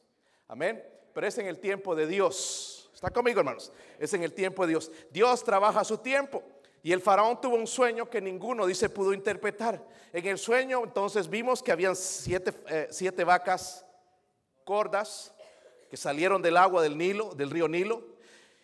Amén. 0.50 0.84
Pero 1.14 1.28
es 1.28 1.38
en 1.38 1.46
el 1.46 1.60
tiempo 1.60 1.96
de 1.96 2.08
Dios. 2.08 2.90
¿Está 2.94 3.12
conmigo, 3.12 3.40
hermanos? 3.40 3.72
Es 3.98 4.14
en 4.14 4.24
el 4.24 4.34
tiempo 4.34 4.66
de 4.66 4.72
Dios. 4.72 4.92
Dios 5.12 5.44
trabaja 5.44 5.80
a 5.80 5.86
su 5.86 6.00
tiempo. 6.00 6.44
Y 6.82 6.92
el 6.92 7.02
faraón 7.02 7.40
tuvo 7.40 7.56
un 7.56 7.68
sueño 7.68 8.10
que 8.10 8.20
ninguno, 8.20 8.66
dice, 8.66 8.90
pudo 8.90 9.14
interpretar. 9.14 9.86
En 10.12 10.26
el 10.26 10.38
sueño 10.38 10.84
entonces 10.84 11.30
vimos 11.30 11.62
que 11.62 11.72
habían 11.72 11.96
siete, 11.96 12.54
eh, 12.68 12.88
siete 12.90 13.24
vacas 13.24 13.86
gordas 14.66 15.34
que 15.90 15.98
salieron 15.98 16.42
del 16.42 16.58
agua 16.58 16.82
del 16.82 16.98
Nilo, 16.98 17.34
del 17.36 17.52
río 17.52 17.68
Nilo, 17.68 18.04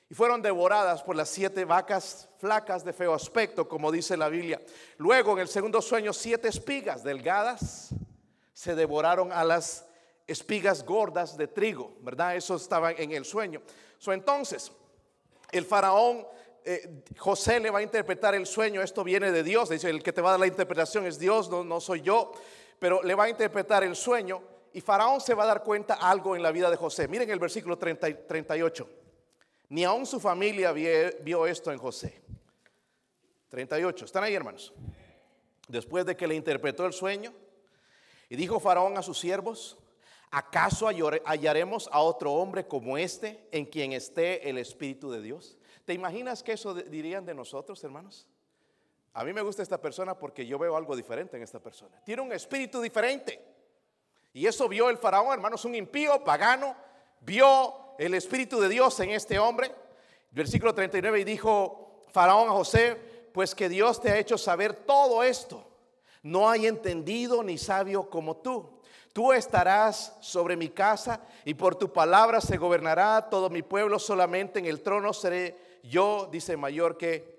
y 0.09 0.13
fueron 0.13 0.41
devoradas 0.41 1.03
por 1.03 1.15
las 1.15 1.29
siete 1.29 1.65
vacas 1.65 2.29
flacas 2.39 2.83
de 2.83 2.93
feo 2.93 3.13
aspecto, 3.13 3.67
como 3.67 3.91
dice 3.91 4.15
la 4.17 4.29
Biblia. 4.29 4.61
Luego, 4.97 5.33
en 5.33 5.39
el 5.39 5.47
segundo 5.47 5.81
sueño, 5.81 6.13
siete 6.13 6.47
espigas 6.47 7.03
delgadas 7.03 7.89
se 8.53 8.75
devoraron 8.75 9.31
a 9.31 9.43
las 9.43 9.85
espigas 10.27 10.83
gordas 10.83 11.37
de 11.37 11.47
trigo, 11.47 11.95
¿verdad? 12.01 12.35
Eso 12.35 12.55
estaba 12.55 12.91
en 12.91 13.11
el 13.11 13.25
sueño. 13.25 13.61
So, 13.97 14.11
entonces, 14.11 14.71
el 15.51 15.65
faraón, 15.65 16.25
eh, 16.63 17.03
José 17.17 17.59
le 17.59 17.69
va 17.69 17.79
a 17.79 17.83
interpretar 17.83 18.35
el 18.35 18.45
sueño, 18.45 18.81
esto 18.81 19.03
viene 19.03 19.31
de 19.31 19.43
Dios, 19.43 19.69
dice, 19.69 19.89
el 19.89 20.01
que 20.01 20.13
te 20.13 20.21
va 20.21 20.29
a 20.29 20.31
dar 20.31 20.39
la 20.39 20.47
interpretación 20.47 21.05
es 21.05 21.19
Dios, 21.19 21.49
no, 21.49 21.79
soy 21.79 22.01
yo, 22.01 22.31
pero 22.79 23.03
le 23.03 23.15
va 23.15 23.25
a 23.25 23.29
interpretar 23.29 23.83
el 23.83 23.95
sueño 23.95 24.41
y 24.73 24.81
faraón 24.81 25.21
se 25.21 25.33
va 25.33 25.43
a 25.43 25.47
dar 25.47 25.63
cuenta 25.63 25.93
algo 25.93 26.35
en 26.35 26.43
la 26.43 26.51
vida 26.51 26.69
de 26.69 26.75
José. 26.75 27.07
Miren 27.07 27.29
el 27.29 27.39
versículo 27.39 27.77
38, 27.77 28.89
ni 29.69 29.85
aún 29.85 30.05
su 30.05 30.19
familia 30.19 30.73
vio 30.73 31.45
esto 31.45 31.71
en 31.71 31.77
José. 31.77 32.21
38, 33.49 34.05
¿están 34.05 34.23
ahí 34.23 34.33
hermanos? 34.33 34.73
Después 35.67 36.05
de 36.05 36.17
que 36.17 36.27
le 36.27 36.35
interpretó 36.35 36.85
el 36.85 36.93
sueño, 36.93 37.33
y 38.27 38.35
dijo 38.35 38.59
Faraón 38.59 38.97
a 38.97 39.01
sus 39.01 39.17
siervos, 39.17 39.77
¿Acaso 40.37 40.89
hallaremos 41.23 41.87
a 41.93 42.01
otro 42.01 42.33
hombre 42.33 42.67
como 42.67 42.97
este 42.97 43.47
en 43.53 43.65
quien 43.65 43.93
esté 43.93 44.49
el 44.49 44.57
Espíritu 44.57 45.09
de 45.09 45.21
Dios? 45.21 45.57
¿Te 45.85 45.93
imaginas 45.93 46.43
que 46.43 46.51
eso 46.51 46.73
dirían 46.73 47.25
de 47.25 47.33
nosotros, 47.33 47.81
hermanos? 47.85 48.27
A 49.13 49.23
mí 49.23 49.31
me 49.31 49.41
gusta 49.41 49.63
esta 49.63 49.79
persona 49.79 50.19
porque 50.19 50.45
yo 50.45 50.59
veo 50.59 50.75
algo 50.75 50.93
diferente 50.93 51.37
en 51.37 51.43
esta 51.43 51.61
persona. 51.61 52.01
Tiene 52.03 52.21
un 52.21 52.33
espíritu 52.33 52.81
diferente. 52.81 53.41
Y 54.33 54.45
eso 54.45 54.67
vio 54.67 54.89
el 54.89 54.97
faraón, 54.97 55.31
hermanos, 55.31 55.63
un 55.63 55.73
impío, 55.73 56.21
pagano, 56.25 56.75
vio 57.21 57.95
el 57.97 58.13
Espíritu 58.13 58.59
de 58.59 58.67
Dios 58.67 58.99
en 58.99 59.11
este 59.11 59.39
hombre. 59.39 59.73
Versículo 60.31 60.75
39 60.75 61.21
y 61.21 61.23
dijo 61.23 62.03
faraón 62.11 62.49
a 62.49 62.51
José, 62.51 63.29
pues 63.31 63.55
que 63.55 63.69
Dios 63.69 64.01
te 64.01 64.11
ha 64.11 64.17
hecho 64.17 64.37
saber 64.37 64.73
todo 64.73 65.23
esto. 65.23 65.65
No 66.23 66.49
hay 66.49 66.67
entendido 66.67 67.41
ni 67.41 67.57
sabio 67.57 68.09
como 68.09 68.35
tú. 68.35 68.74
Tú 69.15 69.31
estarás 69.31 70.13
sobre 70.19 70.57
mi 70.57 70.67
casa 70.67 71.21
y 71.45 71.53
por 71.53 71.75
tu 71.77 71.93
palabra 71.93 72.41
se 72.41 72.57
gobernará 72.57 73.29
todo 73.29 73.49
mi 73.49 73.61
pueblo, 73.61 73.97
solamente 73.97 74.59
en 74.59 74.65
el 74.65 74.81
trono 74.81 75.13
seré 75.13 75.79
yo, 75.83 76.27
dice 76.29 76.57
mayor 76.57 76.97
que 76.97 77.34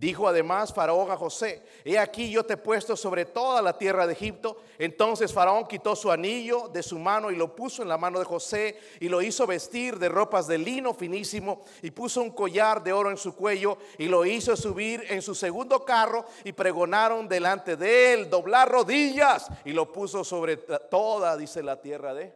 Dijo 0.00 0.26
además 0.26 0.72
Faraón 0.72 1.10
a 1.10 1.16
José, 1.18 1.62
he 1.84 1.98
aquí 1.98 2.30
yo 2.30 2.42
te 2.42 2.54
he 2.54 2.56
puesto 2.56 2.96
sobre 2.96 3.26
toda 3.26 3.60
la 3.60 3.76
tierra 3.76 4.06
de 4.06 4.14
Egipto. 4.14 4.62
Entonces 4.78 5.30
Faraón 5.30 5.68
quitó 5.68 5.94
su 5.94 6.10
anillo 6.10 6.68
de 6.68 6.82
su 6.82 6.98
mano 6.98 7.30
y 7.30 7.36
lo 7.36 7.54
puso 7.54 7.82
en 7.82 7.88
la 7.90 7.98
mano 7.98 8.18
de 8.18 8.24
José 8.24 8.80
y 8.98 9.10
lo 9.10 9.20
hizo 9.20 9.46
vestir 9.46 9.98
de 9.98 10.08
ropas 10.08 10.46
de 10.46 10.56
lino 10.56 10.94
finísimo 10.94 11.64
y 11.82 11.90
puso 11.90 12.22
un 12.22 12.30
collar 12.30 12.82
de 12.82 12.94
oro 12.94 13.10
en 13.10 13.18
su 13.18 13.36
cuello 13.36 13.76
y 13.98 14.06
lo 14.06 14.24
hizo 14.24 14.56
subir 14.56 15.04
en 15.10 15.20
su 15.20 15.34
segundo 15.34 15.84
carro 15.84 16.24
y 16.44 16.52
pregonaron 16.52 17.28
delante 17.28 17.76
de 17.76 18.14
él, 18.14 18.30
doblar 18.30 18.70
rodillas 18.70 19.48
y 19.66 19.72
lo 19.72 19.92
puso 19.92 20.24
sobre 20.24 20.56
toda, 20.56 21.36
dice 21.36 21.62
la 21.62 21.78
tierra 21.82 22.14
de 22.14 22.32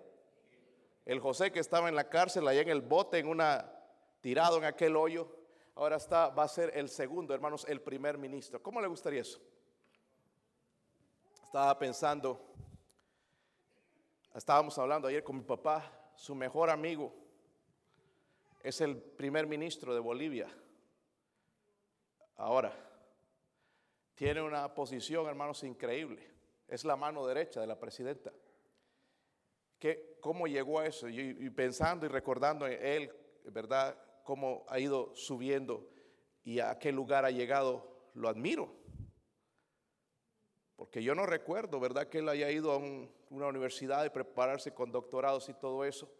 el 1.06 1.18
José 1.18 1.50
que 1.50 1.60
estaba 1.60 1.88
en 1.88 1.94
la 1.94 2.10
cárcel 2.10 2.46
allá 2.46 2.60
en 2.60 2.68
el 2.68 2.82
bote, 2.82 3.18
en 3.18 3.26
una 3.26 3.70
tirado 4.20 4.58
en 4.58 4.64
aquel 4.64 4.96
hoyo 4.96 5.43
ahora 5.74 5.96
está, 5.96 6.28
va 6.28 6.44
a 6.44 6.48
ser 6.48 6.72
el 6.74 6.88
segundo, 6.88 7.34
hermanos, 7.34 7.64
el 7.68 7.80
primer 7.80 8.18
ministro. 8.18 8.62
¿Cómo 8.62 8.80
le 8.80 8.86
gustaría 8.86 9.22
eso? 9.22 9.40
Estaba 11.44 11.78
pensando, 11.78 12.40
estábamos 14.34 14.78
hablando 14.78 15.08
ayer 15.08 15.22
con 15.22 15.36
mi 15.36 15.42
papá, 15.42 16.10
su 16.16 16.34
mejor 16.34 16.70
amigo 16.70 17.12
es 18.62 18.80
el 18.80 18.96
primer 18.96 19.46
ministro 19.46 19.94
de 19.94 20.00
Bolivia. 20.00 20.48
Ahora, 22.36 22.72
tiene 24.14 24.42
una 24.42 24.72
posición, 24.72 25.26
hermanos, 25.26 25.62
increíble. 25.64 26.26
Es 26.66 26.84
la 26.84 26.96
mano 26.96 27.26
derecha 27.26 27.60
de 27.60 27.66
la 27.66 27.78
presidenta. 27.78 28.32
¿Qué, 29.78 30.16
¿Cómo 30.20 30.46
llegó 30.46 30.80
a 30.80 30.86
eso? 30.86 31.08
y 31.08 31.50
pensando 31.50 32.06
y 32.06 32.08
recordando 32.08 32.66
en 32.66 32.84
él, 32.84 33.12
¿verdad? 33.44 33.96
Cómo 34.24 34.64
ha 34.68 34.80
ido 34.80 35.14
subiendo 35.14 35.88
y 36.42 36.58
a 36.58 36.78
qué 36.78 36.90
lugar 36.90 37.24
ha 37.24 37.30
llegado, 37.30 38.10
lo 38.14 38.28
admiro. 38.28 38.74
Porque 40.76 41.02
yo 41.02 41.14
no 41.14 41.24
recuerdo, 41.24 41.78
¿verdad? 41.78 42.08
Que 42.08 42.18
él 42.18 42.28
haya 42.28 42.50
ido 42.50 42.72
a 42.72 42.78
una 42.78 43.46
universidad 43.46 44.04
y 44.04 44.10
prepararse 44.10 44.74
con 44.74 44.90
doctorados 44.90 45.48
y 45.48 45.54
todo 45.54 45.84
eso. 45.84 46.10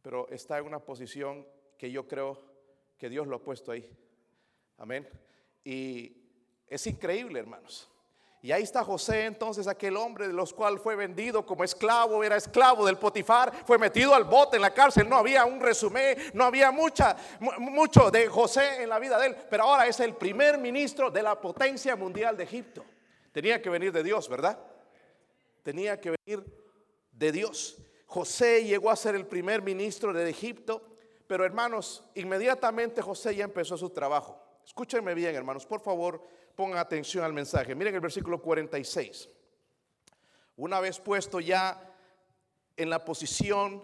Pero 0.00 0.28
está 0.28 0.58
en 0.58 0.66
una 0.66 0.78
posición 0.78 1.46
que 1.76 1.90
yo 1.90 2.06
creo 2.06 2.40
que 2.96 3.08
Dios 3.08 3.26
lo 3.26 3.36
ha 3.36 3.42
puesto 3.42 3.72
ahí. 3.72 3.90
Amén. 4.78 5.08
Y 5.64 6.16
es 6.68 6.86
increíble, 6.86 7.40
hermanos. 7.40 7.90
Y 8.44 8.52
ahí 8.52 8.62
está 8.62 8.84
José, 8.84 9.24
entonces 9.24 9.66
aquel 9.66 9.96
hombre 9.96 10.26
de 10.26 10.34
los 10.34 10.52
cual 10.52 10.78
fue 10.78 10.96
vendido 10.96 11.46
como 11.46 11.64
esclavo, 11.64 12.22
era 12.22 12.36
esclavo 12.36 12.84
del 12.84 12.98
Potifar, 12.98 13.50
fue 13.64 13.78
metido 13.78 14.14
al 14.14 14.24
bote 14.24 14.56
en 14.56 14.62
la 14.62 14.74
cárcel. 14.74 15.08
No 15.08 15.16
había 15.16 15.46
un 15.46 15.60
resumen, 15.60 16.18
no 16.34 16.44
había 16.44 16.70
mucha, 16.70 17.16
mucho 17.40 18.10
de 18.10 18.26
José 18.26 18.82
en 18.82 18.90
la 18.90 18.98
vida 18.98 19.18
de 19.18 19.28
él, 19.28 19.36
pero 19.48 19.62
ahora 19.62 19.86
es 19.86 19.98
el 19.98 20.14
primer 20.14 20.58
ministro 20.58 21.10
de 21.10 21.22
la 21.22 21.40
potencia 21.40 21.96
mundial 21.96 22.36
de 22.36 22.44
Egipto. 22.44 22.84
Tenía 23.32 23.62
que 23.62 23.70
venir 23.70 23.92
de 23.92 24.02
Dios, 24.02 24.28
¿verdad? 24.28 24.58
Tenía 25.62 25.98
que 25.98 26.14
venir 26.26 26.44
de 27.12 27.32
Dios. 27.32 27.78
José 28.04 28.62
llegó 28.62 28.90
a 28.90 28.96
ser 28.96 29.14
el 29.14 29.26
primer 29.26 29.62
ministro 29.62 30.12
de 30.12 30.28
Egipto, 30.28 30.82
pero 31.26 31.46
hermanos, 31.46 32.04
inmediatamente 32.14 33.00
José 33.00 33.36
ya 33.36 33.44
empezó 33.44 33.78
su 33.78 33.88
trabajo. 33.88 34.38
Escúchenme 34.66 35.14
bien, 35.14 35.34
hermanos, 35.34 35.64
por 35.64 35.80
favor, 35.80 36.22
pongan 36.54 36.78
atención 36.78 37.24
al 37.24 37.32
mensaje. 37.32 37.74
Miren 37.74 37.94
el 37.94 38.00
versículo 38.00 38.40
46. 38.40 39.28
Una 40.56 40.80
vez 40.80 41.00
puesto 41.00 41.40
ya 41.40 41.80
en 42.76 42.90
la 42.90 43.04
posición 43.04 43.82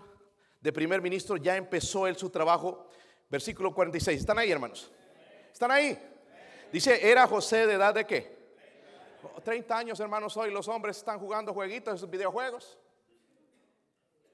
de 0.60 0.72
primer 0.72 1.00
ministro, 1.00 1.36
ya 1.36 1.56
empezó 1.56 2.06
él 2.06 2.16
su 2.16 2.30
trabajo. 2.30 2.88
Versículo 3.28 3.74
46. 3.74 4.20
¿Están 4.20 4.38
ahí, 4.38 4.50
hermanos? 4.50 4.90
¿Están 5.52 5.70
ahí? 5.70 5.98
Dice, 6.72 7.10
¿era 7.10 7.26
José 7.26 7.66
de 7.66 7.74
edad 7.74 7.94
de 7.94 8.06
qué? 8.06 8.40
30 9.44 9.76
años, 9.76 10.00
hermanos, 10.00 10.36
hoy 10.36 10.50
los 10.50 10.68
hombres 10.68 10.96
están 10.96 11.18
jugando 11.18 11.52
jueguitos, 11.52 12.08
videojuegos. 12.08 12.78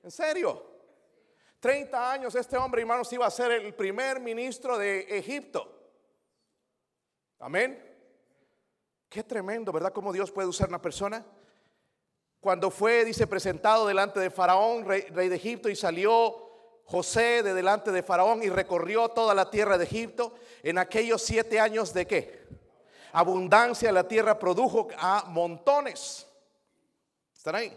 ¿En 0.03 0.11
serio? 0.11 0.77
30 1.61 2.13
años 2.13 2.35
este 2.35 2.57
hombre, 2.57 2.83
hermanos, 2.83 3.13
iba 3.13 3.27
a 3.27 3.31
ser 3.31 3.53
el 3.53 3.75
primer 3.75 4.21
ministro 4.21 4.79
de 4.79 5.01
Egipto. 5.19 5.73
Amén. 7.39 7.86
Qué 9.09 9.23
tremendo, 9.23 9.73
¿verdad? 9.73 9.93
Cómo 9.93 10.13
Dios 10.13 10.31
puede 10.31 10.49
usar 10.49 10.69
una 10.69 10.83
persona. 10.83 11.25
Cuando 12.41 12.71
fue, 12.71 13.05
dice, 13.05 13.27
presentado 13.27 13.87
delante 13.87 14.21
de 14.21 14.31
Faraón, 14.31 14.85
rey, 14.85 15.03
de 15.11 15.35
Egipto, 15.35 15.69
y 15.69 15.77
salió 15.77 16.47
José 16.85 17.43
de 17.43 17.55
delante 17.55 17.91
de 17.91 18.03
Faraón 18.03 18.43
y 18.43 18.49
recorrió 18.49 19.09
toda 19.09 19.35
la 19.35 19.51
tierra 19.51 19.79
de 19.79 19.85
Egipto, 19.85 20.35
en 20.63 20.79
aquellos 20.79 21.23
siete 21.23 21.59
años 21.59 21.93
de 21.93 22.07
qué? 22.07 22.47
Abundancia 23.13 23.91
la 23.91 24.07
tierra 24.07 24.39
produjo 24.39 24.89
a 24.99 25.25
montones. 25.29 26.27
¿Están 27.35 27.57
ahí? 27.57 27.77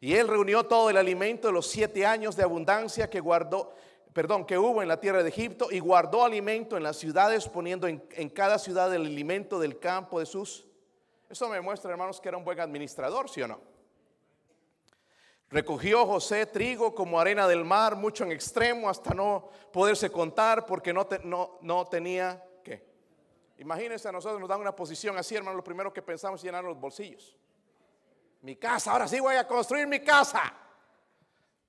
Y 0.00 0.14
él 0.14 0.28
reunió 0.28 0.64
todo 0.64 0.90
el 0.90 0.96
alimento 0.96 1.48
de 1.48 1.54
los 1.54 1.66
siete 1.66 2.06
años 2.06 2.36
de 2.36 2.42
abundancia 2.42 3.10
que 3.10 3.20
guardó, 3.20 3.74
perdón, 4.12 4.44
que 4.44 4.58
hubo 4.58 4.82
en 4.82 4.88
la 4.88 5.00
tierra 5.00 5.22
de 5.22 5.28
Egipto 5.28 5.68
y 5.70 5.78
guardó 5.78 6.24
alimento 6.24 6.76
en 6.76 6.82
las 6.82 6.96
ciudades, 6.96 7.48
poniendo 7.48 7.86
en, 7.86 8.28
cada 8.30 8.58
ciudad 8.58 8.94
el 8.94 9.02
alimento 9.02 9.58
del 9.58 9.78
campo 9.78 10.18
de 10.18 10.26
sus. 10.26 10.66
Eso 11.28 11.48
me 11.48 11.60
muestra, 11.60 11.90
hermanos, 11.90 12.20
que 12.20 12.28
era 12.28 12.38
un 12.38 12.44
buen 12.44 12.58
administrador, 12.58 13.28
¿sí 13.28 13.42
o 13.42 13.48
no? 13.48 13.60
Recogió 15.48 16.06
José 16.06 16.46
trigo 16.46 16.94
como 16.94 17.20
arena 17.20 17.48
del 17.48 17.64
mar, 17.64 17.96
mucho 17.96 18.24
en 18.24 18.32
extremo, 18.32 18.88
hasta 18.88 19.14
no 19.14 19.48
poderse 19.72 20.10
contar 20.10 20.64
porque 20.64 20.92
no, 20.92 21.08
no, 21.24 21.58
no 21.60 21.86
tenía 21.86 22.44
qué. 22.62 22.86
Imagínense, 23.58 24.08
a 24.08 24.12
nosotros 24.12 24.40
nos 24.40 24.48
dan 24.48 24.60
una 24.60 24.74
posición 24.74 25.18
así, 25.18 25.34
hermano, 25.34 25.56
lo 25.56 25.64
primero 25.64 25.92
que 25.92 26.02
pensamos 26.02 26.40
es 26.40 26.44
llenar 26.44 26.62
los 26.62 26.78
bolsillos. 26.78 27.36
Mi 28.42 28.56
casa, 28.56 28.92
ahora 28.92 29.08
sí 29.08 29.18
voy 29.18 29.36
a 29.36 29.46
construir 29.46 29.86
mi 29.86 30.00
casa. 30.00 30.54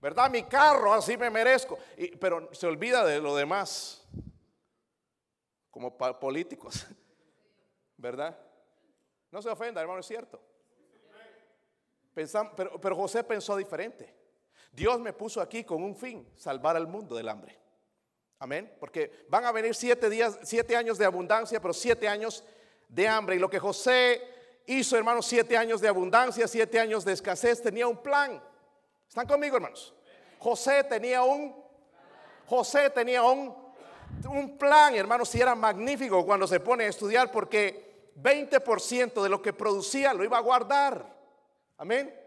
¿Verdad? 0.02 0.30
Mi 0.30 0.44
carro, 0.44 0.94
así 0.94 1.16
me 1.16 1.30
merezco. 1.30 1.78
pero 2.20 2.50
se 2.54 2.68
olvida 2.68 3.06
de 3.06 3.20
lo 3.20 3.36
demás, 3.36 4.04
como 5.70 5.96
políticos, 5.98 6.86
¿verdad? 7.98 8.38
No 9.30 9.42
se 9.42 9.50
ofenda, 9.50 9.80
hermano, 9.80 10.00
es 10.00 10.08
cierto. 10.08 10.42
pero, 12.56 12.82
pero 12.82 12.96
José 12.96 13.24
pensó 13.24 13.56
diferente. 13.56 14.14
Dios 14.72 15.00
me 15.00 15.14
puso 15.14 15.42
aquí 15.42 15.64
con 15.64 15.84
un 15.84 15.96
fin, 15.96 16.28
salvar 16.36 16.76
al 16.76 16.88
mundo 16.88 17.16
del 17.16 17.30
hambre. 17.30 17.58
Amén. 18.40 18.74
Porque 18.80 19.26
van 19.30 19.46
a 19.46 19.52
venir 19.52 19.76
siete 19.76 20.10
días, 20.10 20.40
siete 20.44 20.76
años 20.76 20.98
de 20.98 21.06
abundancia, 21.06 21.62
pero 21.62 21.74
siete 21.74 22.08
años 22.08 22.44
de 22.88 23.08
hambre. 23.08 23.36
Y 23.36 23.40
lo 23.40 23.50
que 23.50 23.60
José 23.60 24.22
hizo, 24.66 24.98
hermanos, 24.98 25.28
siete 25.28 25.56
años 25.56 25.80
de 25.80 25.88
abundancia, 25.88 26.48
siete 26.48 26.80
años 26.80 27.06
de 27.06 27.14
escasez, 27.14 27.62
tenía 27.62 27.88
un 27.88 28.02
plan. 28.02 28.42
¿Están 29.12 29.28
conmigo, 29.28 29.58
hermanos? 29.58 29.94
José 30.40 30.86
tenía 30.86 31.22
un 31.22 31.54
José 32.48 32.90
tenía 32.92 33.22
un, 33.24 33.54
un 34.30 34.58
plan, 34.58 34.96
hermanos, 34.96 35.28
si 35.28 35.42
era 35.42 35.54
magnífico 35.54 36.26
cuando 36.26 36.48
se 36.48 36.62
pone 36.62 36.86
a 36.86 36.88
estudiar 36.88 37.30
porque 37.30 38.14
20% 38.16 39.22
de 39.22 39.28
lo 39.28 39.42
que 39.42 39.52
producía 39.52 40.14
lo 40.14 40.24
iba 40.24 40.38
a 40.38 40.42
guardar. 40.42 41.14
Amén. 41.78 42.18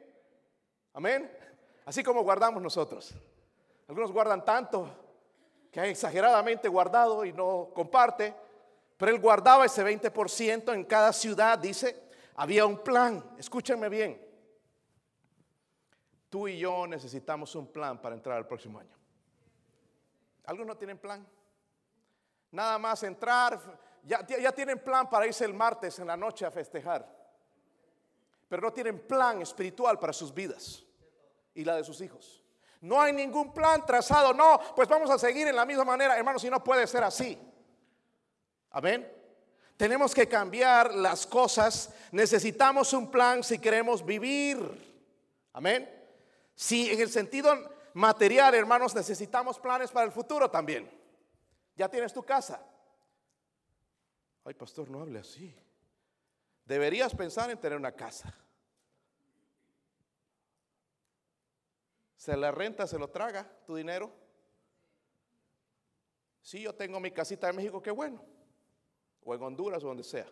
Amén. 0.92 1.34
Así 1.86 2.02
como 2.02 2.22
guardamos 2.22 2.62
nosotros. 2.62 3.14
Algunos 3.88 4.12
guardan 4.12 4.44
tanto 4.44 4.86
que 5.72 5.80
hay 5.80 5.92
exageradamente 5.92 6.68
guardado 6.68 7.24
y 7.24 7.32
no 7.32 7.70
comparte, 7.74 8.34
pero 8.98 9.10
él 9.10 9.22
guardaba 9.22 9.64
ese 9.64 9.82
20% 9.82 10.74
en 10.74 10.84
cada 10.84 11.14
ciudad, 11.14 11.58
dice, 11.58 12.10
había 12.34 12.66
un 12.66 12.76
plan. 12.76 13.24
Escúchenme 13.38 13.88
bien. 13.88 14.23
Tú 16.34 16.48
y 16.48 16.58
yo 16.58 16.84
necesitamos 16.84 17.54
un 17.54 17.68
plan 17.68 18.02
para 18.02 18.16
entrar 18.16 18.36
al 18.36 18.48
próximo 18.48 18.80
año. 18.80 18.90
Algunos 20.46 20.66
no 20.66 20.76
tienen 20.76 20.98
plan. 20.98 21.24
Nada 22.50 22.76
más 22.76 23.04
entrar, 23.04 23.60
ya, 24.02 24.50
tienen 24.50 24.80
plan 24.80 25.08
para 25.08 25.28
irse 25.28 25.44
el 25.44 25.54
martes 25.54 25.96
en 26.00 26.08
la 26.08 26.16
noche 26.16 26.44
a 26.44 26.50
festejar. 26.50 27.08
Pero 28.48 28.62
no 28.62 28.72
tienen 28.72 29.06
plan 29.06 29.42
espiritual 29.42 29.96
para 30.00 30.12
sus 30.12 30.34
vidas 30.34 30.82
y 31.54 31.64
la 31.64 31.76
de 31.76 31.84
sus 31.84 32.00
hijos. 32.00 32.42
No 32.80 33.00
hay 33.00 33.12
ningún 33.12 33.54
plan 33.54 33.86
trazado. 33.86 34.34
No, 34.34 34.58
pues 34.74 34.88
vamos 34.88 35.10
a 35.10 35.18
seguir 35.20 35.46
en 35.46 35.54
la 35.54 35.64
misma 35.64 35.84
manera, 35.84 36.18
hermanos, 36.18 36.42
si 36.42 36.50
no 36.50 36.64
puede 36.64 36.88
ser 36.88 37.04
así. 37.04 37.38
Amén. 38.72 39.08
Tenemos 39.76 40.12
que 40.12 40.26
cambiar 40.26 40.96
las 40.96 41.28
cosas. 41.28 41.94
Necesitamos 42.10 42.92
un 42.92 43.08
plan 43.08 43.44
si 43.44 43.60
queremos 43.60 44.04
vivir. 44.04 44.58
Amén. 45.52 45.94
Si 46.54 46.90
en 46.90 47.00
el 47.00 47.10
sentido 47.10 47.52
material, 47.94 48.54
hermanos, 48.54 48.94
necesitamos 48.94 49.58
planes 49.58 49.90
para 49.90 50.06
el 50.06 50.12
futuro 50.12 50.50
también. 50.50 50.90
Ya 51.76 51.88
tienes 51.88 52.12
tu 52.12 52.22
casa. 52.22 52.64
Ay, 54.44 54.54
pastor, 54.54 54.90
no 54.90 55.00
hable 55.00 55.18
así. 55.18 55.54
Deberías 56.64 57.14
pensar 57.14 57.50
en 57.50 57.58
tener 57.58 57.78
una 57.78 57.92
casa. 57.92 58.32
Se 62.16 62.36
la 62.36 62.50
renta, 62.50 62.86
se 62.86 62.98
lo 62.98 63.08
traga 63.08 63.50
tu 63.66 63.74
dinero. 63.74 64.10
Si 66.40 66.60
yo 66.62 66.74
tengo 66.74 67.00
mi 67.00 67.10
casita 67.10 67.48
en 67.48 67.56
México, 67.56 67.82
qué 67.82 67.90
bueno. 67.90 68.22
O 69.24 69.34
en 69.34 69.42
Honduras 69.42 69.82
o 69.82 69.88
donde 69.88 70.04
sea. 70.04 70.26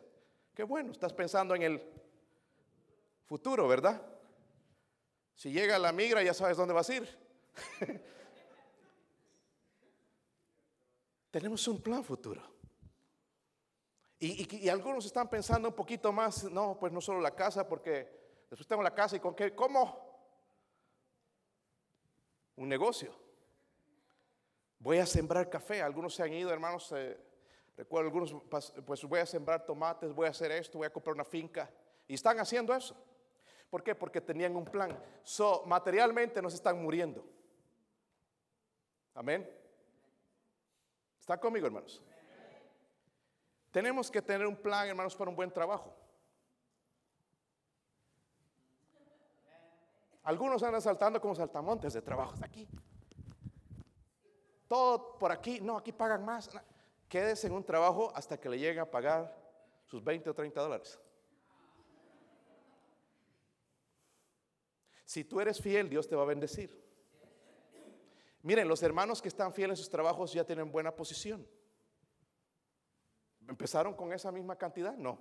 Qué 0.54 0.62
bueno, 0.62 0.92
estás 0.92 1.12
pensando 1.12 1.54
en 1.54 1.62
el 1.62 1.82
futuro, 3.26 3.66
¿verdad? 3.66 4.11
Si 5.42 5.50
llega 5.50 5.76
la 5.76 5.90
migra, 5.90 6.22
ya 6.22 6.32
sabes 6.32 6.56
dónde 6.56 6.72
vas 6.72 6.88
a 6.88 6.94
ir. 6.94 7.18
Tenemos 11.32 11.66
un 11.66 11.82
plan 11.82 12.04
futuro. 12.04 12.40
Y, 14.20 14.68
algunos 14.68 15.04
están 15.04 15.28
pensando 15.28 15.70
un 15.70 15.74
poquito 15.74 16.12
más, 16.12 16.44
no, 16.44 16.78
pues 16.78 16.92
no 16.92 17.00
solo 17.00 17.20
la 17.20 17.34
casa, 17.34 17.68
porque 17.68 18.44
después 18.48 18.68
tengo 18.68 18.84
la 18.84 18.94
casa 18.94 19.16
y 19.16 19.18
con 19.18 19.34
qué, 19.34 19.52
¿cómo? 19.52 20.16
Un 22.54 22.68
negocio. 22.68 23.12
Voy 24.78 24.98
a 24.98 25.06
sembrar 25.06 25.50
café. 25.50 25.82
Algunos 25.82 26.14
se 26.14 26.22
han 26.22 26.32
ido, 26.32 26.52
hermanos. 26.52 26.92
Eh, 26.94 27.18
recuerdo 27.76 28.06
algunos, 28.06 28.36
pues 28.86 29.02
voy 29.02 29.18
a 29.18 29.26
sembrar 29.26 29.66
tomates, 29.66 30.12
voy 30.12 30.28
a 30.28 30.30
hacer 30.30 30.52
esto, 30.52 30.78
voy 30.78 30.86
a 30.86 30.92
comprar 30.92 31.16
una 31.16 31.24
finca. 31.24 31.68
Y 32.06 32.14
están 32.14 32.38
haciendo 32.38 32.72
eso. 32.72 32.94
¿Por 33.72 33.82
qué? 33.82 33.94
Porque 33.94 34.20
tenían 34.20 34.54
un 34.54 34.66
plan. 34.66 34.94
So, 35.22 35.62
materialmente 35.64 36.42
nos 36.42 36.52
están 36.52 36.82
muriendo. 36.82 37.24
Amén. 39.14 39.50
¿Está 41.18 41.40
conmigo, 41.40 41.68
hermanos? 41.68 42.02
Tenemos 43.70 44.10
que 44.10 44.20
tener 44.20 44.46
un 44.46 44.56
plan, 44.56 44.88
hermanos, 44.88 45.16
para 45.16 45.30
un 45.30 45.36
buen 45.36 45.50
trabajo. 45.50 45.96
Algunos 50.24 50.62
andan 50.62 50.82
saltando 50.82 51.18
como 51.18 51.34
saltamontes 51.34 51.94
de 51.94 52.02
trabajos 52.02 52.42
aquí. 52.42 52.68
Todo 54.68 55.16
por 55.16 55.32
aquí, 55.32 55.62
no, 55.62 55.78
aquí 55.78 55.92
pagan 55.92 56.26
más. 56.26 56.50
Quédese 57.08 57.46
en 57.46 57.54
un 57.54 57.64
trabajo 57.64 58.12
hasta 58.14 58.38
que 58.38 58.50
le 58.50 58.58
lleguen 58.58 58.80
a 58.80 58.90
pagar 58.90 59.34
sus 59.86 60.04
20 60.04 60.28
o 60.28 60.34
30 60.34 60.60
dólares. 60.60 61.00
Si 65.12 65.24
tú 65.24 65.42
eres 65.42 65.60
fiel, 65.60 65.90
Dios 65.90 66.08
te 66.08 66.16
va 66.16 66.22
a 66.22 66.24
bendecir. 66.24 66.74
Miren, 68.40 68.66
los 68.66 68.82
hermanos 68.82 69.20
que 69.20 69.28
están 69.28 69.52
fieles 69.52 69.78
en 69.78 69.84
sus 69.84 69.90
trabajos 69.90 70.32
ya 70.32 70.42
tienen 70.42 70.72
buena 70.72 70.90
posición. 70.90 71.46
¿Empezaron 73.46 73.92
con 73.92 74.10
esa 74.14 74.32
misma 74.32 74.56
cantidad? 74.56 74.94
No. 74.96 75.18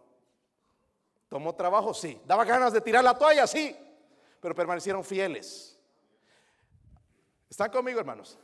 ¿Tomó 1.27 1.54
trabajo? 1.56 1.93
Sí. 1.93 2.21
¿Daba 2.25 2.45
ganas 2.45 2.71
de 2.71 2.80
tirar 2.80 3.04
la 3.04 3.17
toalla? 3.17 3.45
Sí. 3.45 3.75
Pero 4.39 4.56
permanecieron 4.56 5.04
fieles. 5.04 5.77
¿Están 7.49 7.69
conmigo, 7.69 7.99
hermanos? 7.99 8.39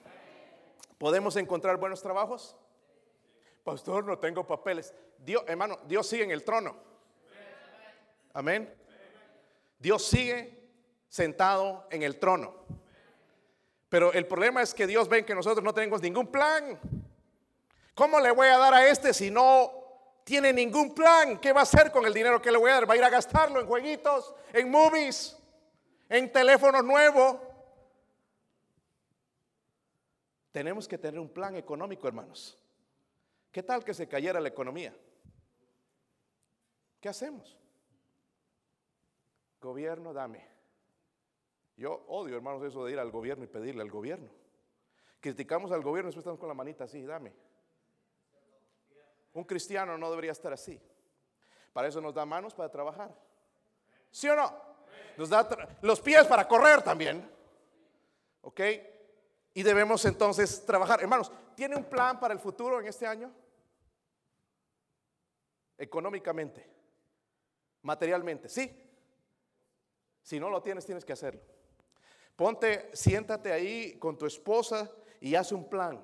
¿Podemos 0.97 1.37
encontrar 1.37 1.77
buenos 1.77 2.01
trabajos? 2.01 2.57
Pastor, 3.63 4.03
no 4.03 4.19
tengo 4.19 4.45
papeles. 4.45 4.93
Dios, 5.17 5.45
hermano, 5.47 5.77
Dios 5.87 6.07
sigue 6.07 6.25
en 6.25 6.31
el 6.31 6.43
trono. 6.43 6.75
Amén. 8.33 8.69
Dios 9.79 10.03
sigue 10.03 10.56
sentado 11.09 11.87
en 11.91 12.03
el 12.03 12.19
trono. 12.19 12.55
Pero 13.89 14.11
el 14.13 14.27
problema 14.27 14.61
es 14.61 14.73
que 14.73 14.87
Dios 14.87 15.07
ve 15.07 15.25
que 15.25 15.35
nosotros 15.35 15.63
no 15.63 15.73
tenemos 15.73 16.01
ningún 16.01 16.27
plan. 16.27 16.79
¿Cómo 17.93 18.19
le 18.19 18.31
voy 18.31 18.47
a 18.47 18.57
dar 18.57 18.73
a 18.73 18.87
este 18.87 19.13
si 19.13 19.31
no 19.31 19.71
tiene 20.23 20.51
ningún 20.51 20.93
plan? 20.93 21.39
¿Qué 21.39 21.53
va 21.53 21.61
a 21.61 21.63
hacer 21.63 21.91
con 21.91 22.05
el 22.05 22.13
dinero 22.13 22.41
que 22.41 22.51
le 22.51 22.57
voy 22.57 22.69
a 22.69 22.75
dar? 22.75 22.89
¿Va 22.89 22.93
a 22.93 22.97
ir 22.97 23.03
a 23.03 23.09
gastarlo 23.09 23.59
en 23.59 23.67
jueguitos, 23.67 24.35
en 24.53 24.69
movies, 24.69 25.37
en 26.09 26.31
teléfonos 26.31 26.83
nuevos? 26.83 27.37
Tenemos 30.51 30.87
que 30.87 30.97
tener 30.97 31.19
un 31.19 31.29
plan 31.29 31.55
económico, 31.55 32.07
hermanos. 32.07 32.57
¿Qué 33.51 33.63
tal 33.63 33.83
que 33.83 33.93
se 33.93 34.07
cayera 34.07 34.39
la 34.39 34.49
economía? 34.49 34.93
¿Qué 36.99 37.09
hacemos? 37.09 37.57
Gobierno, 39.61 40.13
dame. 40.13 40.56
Yo 41.77 42.03
odio, 42.07 42.35
hermanos, 42.35 42.63
eso 42.63 42.83
de 42.83 42.93
ir 42.93 42.99
al 42.99 43.11
gobierno 43.11 43.43
y 43.43 43.47
pedirle 43.47 43.83
al 43.83 43.91
gobierno. 43.91 44.29
Criticamos 45.19 45.71
al 45.71 45.83
gobierno 45.83 46.07
y 46.07 46.09
después 46.09 46.23
estamos 46.23 46.39
con 46.39 46.49
la 46.49 46.55
manita 46.55 46.85
así, 46.85 47.03
dame. 47.03 47.31
Un 49.33 49.43
cristiano 49.43 49.95
no 49.95 50.09
debería 50.09 50.31
estar 50.31 50.51
así. 50.51 50.81
Para 51.71 51.87
eso 51.87 52.01
nos 52.01 52.15
da 52.15 52.25
manos 52.25 52.55
para 52.55 52.71
trabajar. 52.71 53.15
¿Sí 54.09 54.27
o 54.27 54.35
no? 54.35 54.51
Nos 55.17 55.29
da 55.29 55.47
los 55.83 56.01
pies 56.01 56.25
para 56.25 56.47
correr 56.47 56.81
también. 56.81 57.29
¿Ok? 58.41 58.61
Y 59.53 59.61
debemos 59.61 60.03
entonces 60.05 60.65
trabajar. 60.65 61.01
Hermanos, 61.01 61.31
¿tiene 61.55 61.75
un 61.75 61.83
plan 61.83 62.19
para 62.19 62.33
el 62.33 62.39
futuro 62.39 62.79
en 62.79 62.87
este 62.87 63.05
año? 63.05 63.31
Económicamente, 65.77 66.67
materialmente, 67.83 68.49
sí. 68.49 68.83
Si 70.23 70.39
no 70.39 70.49
lo 70.49 70.61
tienes, 70.63 70.83
tienes 70.83 71.05
que 71.05 71.13
hacerlo. 71.13 71.56
Ponte, 72.37 72.91
siéntate 72.93 73.51
ahí 73.51 73.97
con 73.97 74.15
tu 74.15 74.27
esposa 74.27 74.87
y 75.19 75.33
haz 75.33 75.51
un 75.51 75.67
plan. 75.67 75.99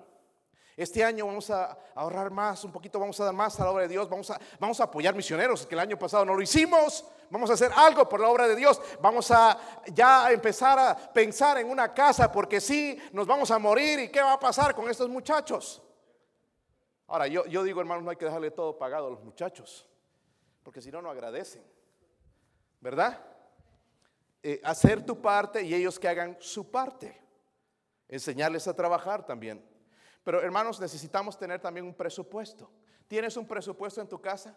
Este 0.75 1.03
año 1.03 1.27
vamos 1.27 1.51
a 1.51 1.77
ahorrar 1.93 2.31
más, 2.31 2.63
un 2.63 2.71
poquito 2.71 2.99
vamos 2.99 3.19
a 3.19 3.25
dar 3.25 3.33
más 3.35 3.59
a 3.59 3.65
la 3.65 3.69
obra 3.69 3.83
de 3.83 3.89
Dios, 3.89 4.09
vamos 4.09 4.31
a, 4.31 4.41
vamos 4.59 4.79
a 4.79 4.85
apoyar 4.85 5.13
misioneros, 5.13 5.67
que 5.67 5.75
el 5.75 5.79
año 5.79 5.99
pasado 5.99 6.25
no 6.25 6.33
lo 6.33 6.41
hicimos, 6.41 7.05
vamos 7.29 7.51
a 7.51 7.53
hacer 7.53 7.71
algo 7.75 8.09
por 8.09 8.19
la 8.19 8.29
obra 8.29 8.47
de 8.47 8.55
Dios, 8.55 8.81
vamos 8.99 9.29
a 9.29 9.59
ya 9.93 10.31
empezar 10.31 10.79
a 10.79 11.13
pensar 11.13 11.59
en 11.59 11.69
una 11.69 11.93
casa, 11.93 12.31
porque 12.31 12.59
si 12.59 12.99
nos 13.11 13.27
vamos 13.27 13.51
a 13.51 13.59
morir 13.59 13.99
y 13.99 14.09
qué 14.09 14.19
va 14.19 14.33
a 14.33 14.39
pasar 14.39 14.73
con 14.73 14.89
estos 14.89 15.09
muchachos. 15.09 15.83
Ahora, 17.05 17.27
yo, 17.27 17.45
yo 17.45 17.61
digo, 17.61 17.79
hermanos, 17.79 18.03
no 18.03 18.09
hay 18.09 18.17
que 18.17 18.25
dejarle 18.25 18.49
todo 18.49 18.75
pagado 18.75 19.05
a 19.05 19.11
los 19.11 19.23
muchachos, 19.23 19.87
porque 20.63 20.81
si 20.81 20.91
no, 20.91 20.99
no 20.99 21.11
agradecen, 21.11 21.63
¿verdad? 22.81 23.32
Eh, 24.45 24.59
hacer 24.61 25.05
tu 25.05 25.21
parte 25.21 25.63
y 25.63 25.73
ellos 25.73 25.97
que 25.97 26.09
hagan 26.09 26.35
su 26.41 26.69
parte. 26.69 27.17
Enseñarles 28.09 28.67
a 28.67 28.75
trabajar 28.75 29.25
también. 29.25 29.65
Pero 30.21 30.41
hermanos, 30.41 30.81
necesitamos 30.81 31.37
tener 31.37 31.61
también 31.61 31.85
un 31.85 31.93
presupuesto. 31.93 32.69
¿Tienes 33.07 33.37
un 33.37 33.47
presupuesto 33.47 34.01
en 34.01 34.09
tu 34.09 34.19
casa? 34.19 34.53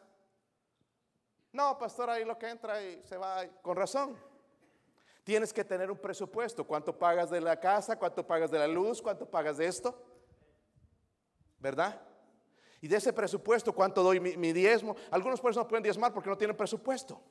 No, 1.52 1.78
pastor, 1.78 2.10
ahí 2.10 2.24
lo 2.24 2.36
que 2.36 2.48
entra 2.48 2.82
y 2.82 3.00
se 3.04 3.16
va 3.16 3.46
con 3.62 3.76
razón. 3.76 4.16
Tienes 5.22 5.52
que 5.52 5.64
tener 5.64 5.88
un 5.88 5.98
presupuesto. 5.98 6.66
¿Cuánto 6.66 6.98
pagas 6.98 7.30
de 7.30 7.40
la 7.40 7.58
casa? 7.58 7.96
¿Cuánto 7.96 8.26
pagas 8.26 8.50
de 8.50 8.58
la 8.58 8.66
luz? 8.66 9.00
¿Cuánto 9.00 9.24
pagas 9.30 9.56
de 9.56 9.66
esto? 9.66 9.96
¿Verdad? 11.58 12.00
Y 12.80 12.88
de 12.88 12.96
ese 12.96 13.12
presupuesto, 13.12 13.72
¿cuánto 13.72 14.02
doy 14.02 14.18
mi, 14.18 14.36
mi 14.36 14.52
diezmo? 14.52 14.96
Algunos 15.12 15.40
personas 15.40 15.64
no 15.64 15.68
pueden 15.68 15.84
diezmar 15.84 16.12
porque 16.12 16.28
no 16.28 16.36
tienen 16.36 16.56
presupuesto. 16.56 17.22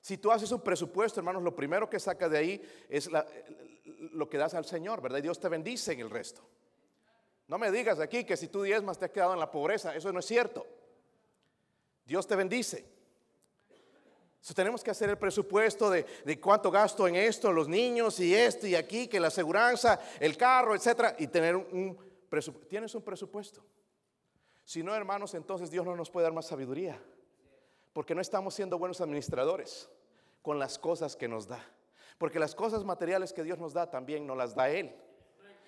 Si 0.00 0.16
tú 0.16 0.32
haces 0.32 0.50
un 0.50 0.62
presupuesto, 0.62 1.20
hermanos, 1.20 1.42
lo 1.42 1.54
primero 1.54 1.88
que 1.88 2.00
sacas 2.00 2.30
de 2.30 2.38
ahí 2.38 2.62
es 2.88 3.10
lo 4.12 4.28
que 4.28 4.38
das 4.38 4.54
al 4.54 4.64
Señor, 4.64 5.02
¿verdad? 5.02 5.18
Y 5.18 5.22
Dios 5.22 5.38
te 5.38 5.48
bendice 5.48 5.92
en 5.92 6.00
el 6.00 6.10
resto. 6.10 6.42
No 7.48 7.58
me 7.58 7.70
digas 7.70 8.00
aquí 8.00 8.24
que 8.24 8.36
si 8.36 8.48
tú 8.48 8.62
diezmas 8.62 8.98
te 8.98 9.06
has 9.06 9.10
quedado 9.10 9.34
en 9.34 9.40
la 9.40 9.50
pobreza, 9.50 9.94
eso 9.94 10.12
no 10.12 10.20
es 10.20 10.26
cierto. 10.26 10.66
Dios 12.06 12.26
te 12.26 12.34
bendice. 12.34 12.86
tenemos 14.54 14.82
que 14.82 14.90
hacer 14.90 15.10
el 15.10 15.18
presupuesto 15.18 15.90
de, 15.90 16.40
cuánto 16.40 16.70
gasto 16.70 17.06
en 17.06 17.16
esto, 17.16 17.52
los 17.52 17.68
niños 17.68 18.18
y 18.20 18.34
esto 18.34 18.66
y 18.66 18.76
aquí, 18.76 19.06
que 19.06 19.20
la 19.20 19.28
aseguranza, 19.28 20.00
el 20.18 20.36
carro, 20.36 20.74
etcétera, 20.74 21.14
y 21.18 21.26
tener 21.26 21.56
un 21.56 21.98
presupuesto. 22.28 22.68
¿Tienes 22.68 22.94
un 22.94 23.02
presupuesto? 23.02 23.62
Si 24.64 24.82
no, 24.82 24.94
hermanos, 24.94 25.34
entonces 25.34 25.70
Dios 25.70 25.84
no 25.84 25.94
nos 25.94 26.08
puede 26.08 26.24
dar 26.24 26.32
más 26.32 26.46
sabiduría 26.46 26.98
porque 27.92 28.14
no 28.14 28.20
estamos 28.20 28.54
siendo 28.54 28.78
buenos 28.78 29.00
administradores 29.00 29.88
con 30.42 30.58
las 30.58 30.78
cosas 30.78 31.16
que 31.16 31.28
nos 31.28 31.48
da. 31.48 31.64
Porque 32.18 32.38
las 32.38 32.54
cosas 32.54 32.84
materiales 32.84 33.32
que 33.32 33.42
Dios 33.42 33.58
nos 33.58 33.72
da 33.72 33.90
también 33.90 34.26
nos 34.26 34.36
las 34.36 34.54
da 34.54 34.68
Él. 34.68 34.94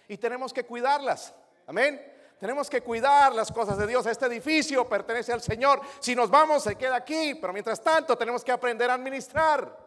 Y 0.09 0.17
tenemos 0.19 0.53
que 0.53 0.65
cuidarlas. 0.65 1.35
Amén. 1.67 2.13
Tenemos 2.39 2.69
que 2.69 2.83
cuidar 2.83 3.35
las 3.35 3.51
cosas 3.53 3.79
de 3.79 3.87
Dios. 3.87 4.05
Este 4.07 4.27
edificio 4.27 4.89
pertenece 4.89 5.33
al 5.33 5.41
Señor. 5.41 5.81
Si 6.01 6.15
nos 6.15 6.29
vamos, 6.29 6.65
se 6.65 6.77
queda 6.77 6.97
aquí. 6.97 7.37
Pero 7.37 7.53
mientras 7.53 7.83
tanto, 7.83 8.19
tenemos 8.19 8.43
que 8.45 8.53
aprender 8.53 8.91
a 8.91 8.95
administrar. 8.95 9.79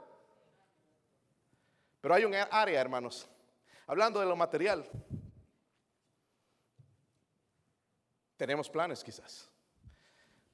Pero 2.02 2.14
hay 2.14 2.26
un 2.26 2.34
área, 2.34 2.80
hermanos. 2.80 3.28
Hablando 3.88 4.20
de 4.20 4.26
lo 4.26 4.36
material. 4.36 4.90
Tenemos 8.38 8.70
planes 8.70 9.04
quizás. 9.04 9.50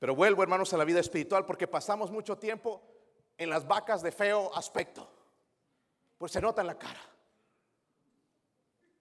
Pero 0.01 0.15
vuelvo, 0.15 0.41
hermanos, 0.41 0.73
a 0.73 0.77
la 0.77 0.83
vida 0.83 0.99
espiritual 0.99 1.45
porque 1.45 1.67
pasamos 1.67 2.09
mucho 2.09 2.35
tiempo 2.35 2.81
en 3.37 3.51
las 3.51 3.67
vacas 3.67 4.01
de 4.01 4.11
feo 4.11 4.49
aspecto. 4.55 5.07
Pues 6.17 6.31
se 6.31 6.41
nota 6.41 6.61
en 6.61 6.67
la 6.67 6.79
cara. 6.79 6.99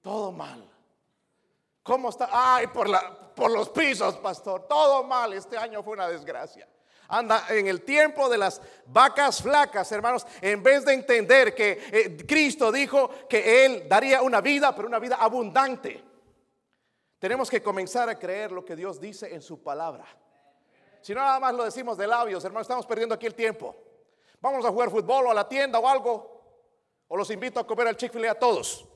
Todo 0.03 0.31
mal. 0.31 0.71
¿Cómo 1.83 2.11
está? 2.11 2.29
Ay, 2.31 2.67
por, 2.67 2.87
la, 2.87 3.33
por 3.35 3.51
los 3.51 3.71
pisos, 3.71 4.19
pastor. 4.19 4.69
Todo 4.69 5.03
mal. 5.03 5.33
Este 5.33 5.57
año 5.57 5.83
fue 5.83 5.95
una 5.95 6.07
desgracia. 6.07 6.69
Anda 7.09 7.47
en 7.49 7.67
el 7.69 7.81
tiempo 7.81 8.29
de 8.29 8.37
las 8.37 8.61
vacas 8.85 9.41
flacas, 9.41 9.91
hermanos, 9.93 10.27
en 10.43 10.63
vez 10.63 10.85
de 10.85 10.93
entender 10.93 11.55
que 11.55 11.83
eh, 11.91 12.27
Cristo 12.27 12.71
dijo 12.71 13.09
que 13.27 13.65
Él 13.65 13.89
daría 13.89 14.21
una 14.21 14.43
vida, 14.43 14.77
pero 14.77 14.87
una 14.87 14.99
vida 14.99 15.17
abundante. 15.17 16.05
Tenemos 17.19 17.49
que 17.49 17.63
comenzar 17.63 18.11
a 18.11 18.19
creer 18.19 18.53
lo 18.53 18.67
que 18.67 18.77
Dios 18.77 19.01
dice 19.01 19.35
en 19.35 19.41
su 19.41 19.63
palabra. 19.63 20.05
Si 21.01 21.15
no, 21.15 21.21
nada 21.21 21.41
más 21.41 21.55
lo 21.55 21.65
decimos 21.65 21.97
de 21.97 22.07
labios, 22.07 22.45
hermano, 22.45 22.63
estamos 22.63 22.87
perdiendo 22.87 23.15
aquí 23.15 23.27
el 23.27 23.35
tiempo. 23.35 23.75
Vamos 24.41 24.65
a 24.65 24.71
jugar 24.71 24.91
fútbol 24.91 25.27
o 25.27 25.31
a 25.31 25.35
la 25.35 25.49
tienda 25.49 25.79
o 25.79 25.89
algo. 25.89 26.41
O 27.09 27.17
los 27.17 27.31
invito 27.31 27.59
a 27.59 27.67
comer 27.67 27.89
al 27.89 27.97
Chick-fil-A 27.97 28.33
a 28.33 28.35
todos. 28.35 28.87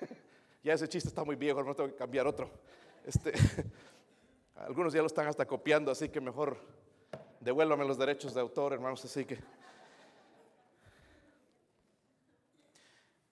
ya 0.62 0.72
ese 0.72 0.88
chiste 0.88 1.08
está 1.08 1.24
muy 1.24 1.36
viejo, 1.36 1.58
hermano, 1.58 1.76
tengo 1.76 1.90
que 1.90 1.96
cambiar 1.96 2.26
otro. 2.26 2.50
Este, 3.04 3.32
algunos 4.56 4.92
ya 4.92 5.00
lo 5.00 5.06
están 5.06 5.26
hasta 5.26 5.46
copiando, 5.46 5.90
así 5.90 6.08
que 6.08 6.20
mejor 6.20 6.56
devuélvame 7.40 7.84
los 7.84 7.98
derechos 7.98 8.34
de 8.34 8.40
autor, 8.40 8.72
hermanos. 8.72 9.04
Así 9.04 9.24
que 9.24 9.38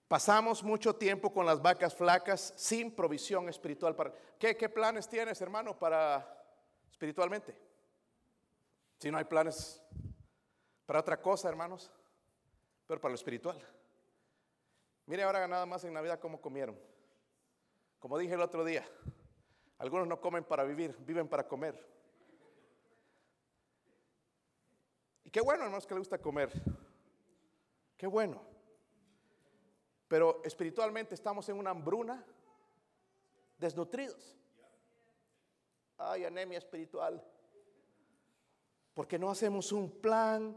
pasamos 0.07 0.63
mucho 0.63 0.95
tiempo 0.95 1.31
con 1.31 1.45
las 1.45 1.61
vacas 1.61 1.95
flacas 1.95 2.53
sin 2.57 2.95
provisión 2.95 3.47
espiritual. 3.49 3.95
Para, 3.95 4.13
¿qué, 4.37 4.55
¿Qué 4.57 4.69
planes 4.69 5.07
tienes, 5.07 5.41
hermano, 5.41 5.77
para 5.77 6.45
espiritualmente? 6.91 7.68
Si 8.99 9.09
no 9.09 9.17
hay 9.17 9.23
planes 9.23 9.81
para 10.85 10.99
otra 10.99 11.21
cosa, 11.21 11.47
hermanos, 11.47 11.89
pero 12.85 12.99
para 12.99 13.11
lo 13.11 13.15
espiritual. 13.15 13.57
Mire 15.05 15.23
ahora 15.23 15.47
nada 15.47 15.65
más 15.65 15.83
en 15.85 15.93
Navidad 15.93 16.19
cómo 16.19 16.41
comieron. 16.41 16.77
Como 17.97 18.17
dije 18.17 18.33
el 18.33 18.41
otro 18.41 18.65
día, 18.65 18.85
algunos 19.77 20.07
no 20.07 20.19
comen 20.19 20.43
para 20.43 20.63
vivir, 20.65 20.97
viven 20.99 21.29
para 21.29 21.47
comer. 21.47 21.81
Y 25.23 25.31
qué 25.31 25.39
bueno, 25.41 25.63
hermanos, 25.63 25.87
que 25.87 25.93
le 25.93 25.99
gusta 25.99 26.19
comer. 26.19 26.51
Qué 27.95 28.05
bueno. 28.07 28.41
Pero 30.09 30.41
espiritualmente 30.43 31.15
estamos 31.15 31.47
en 31.47 31.57
una 31.57 31.69
hambruna, 31.69 32.25
desnutridos. 33.57 34.35
Ay, 35.97 36.25
anemia 36.25 36.57
espiritual. 36.57 37.23
Porque 38.99 39.17
no 39.17 39.31
hacemos 39.31 39.71
un 39.71 39.89
plan 39.89 40.53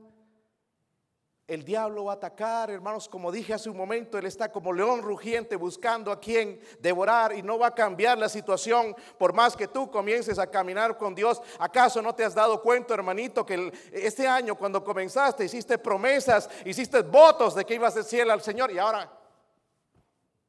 El 1.47 1.65
diablo 1.65 2.07
va 2.07 2.15
a 2.15 2.17
atacar, 2.17 2.73
hermanos, 2.73 3.09
como 3.09 3.31
dije 3.31 3.55
hace 3.55 3.71
un 3.71 3.77
momento, 3.77 4.19
él 4.19 4.27
está 4.27 4.51
como 4.51 4.73
león 4.73 5.01
rugiente 5.01 5.55
buscando 5.55 6.11
a 6.11 6.19
quien 6.19 6.61
devorar 6.81 7.37
y 7.37 7.43
no 7.43 7.57
va 7.57 7.69
a 7.69 7.75
cambiar 7.77 8.19
la 8.19 8.29
situación 8.29 8.97
por 9.17 9.33
más 9.33 9.57
que 9.57 9.69
tú 9.69 9.93
comiences 9.93 10.41
a 10.41 10.51
caminar 10.51 10.99
con 10.99 11.15
Dios. 11.15 11.41
¿Acaso 11.61 12.03
no 12.03 12.17
te 12.17 12.25
has 12.25 12.35
dado 12.35 12.61
cuenta, 12.61 12.95
hermanito, 12.95 13.47
que 13.47 13.73
este 13.93 14.27
año 14.27 14.57
cuando 14.57 14.83
comenzaste 14.83 15.45
hiciste 15.45 15.79
promesas, 15.79 16.51
hiciste 16.65 17.01
votos 17.03 17.55
de 17.55 17.65
que 17.65 17.77
ibas 17.77 17.95
a 17.95 18.01
decir 18.01 18.29
al 18.29 18.43
Señor 18.43 18.73
y 18.73 18.79
ahora 18.79 19.09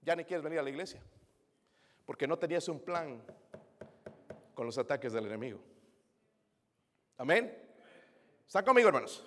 ya 0.02 0.16
ni 0.16 0.24
quieres 0.24 0.44
venir 0.44 0.58
a 0.58 0.64
la 0.64 0.70
iglesia? 0.72 1.00
Porque 2.08 2.28
no 2.28 2.40
tenías 2.40 2.68
un 2.70 2.80
plan 2.80 3.22
con 4.56 4.66
los 4.66 4.80
ataques 4.80 5.14
del 5.14 5.28
enemigo. 5.28 5.60
Amén. 7.20 7.63
¿Están 8.54 8.66
conmigo, 8.66 8.90
hermanos? 8.90 9.24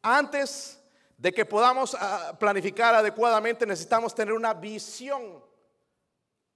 Antes 0.00 0.80
de 1.18 1.34
que 1.34 1.44
podamos 1.44 1.94
ah, 2.00 2.34
planificar 2.40 2.94
adecuadamente, 2.94 3.66
necesitamos 3.66 4.14
tener 4.14 4.32
una 4.32 4.54
visión 4.54 5.44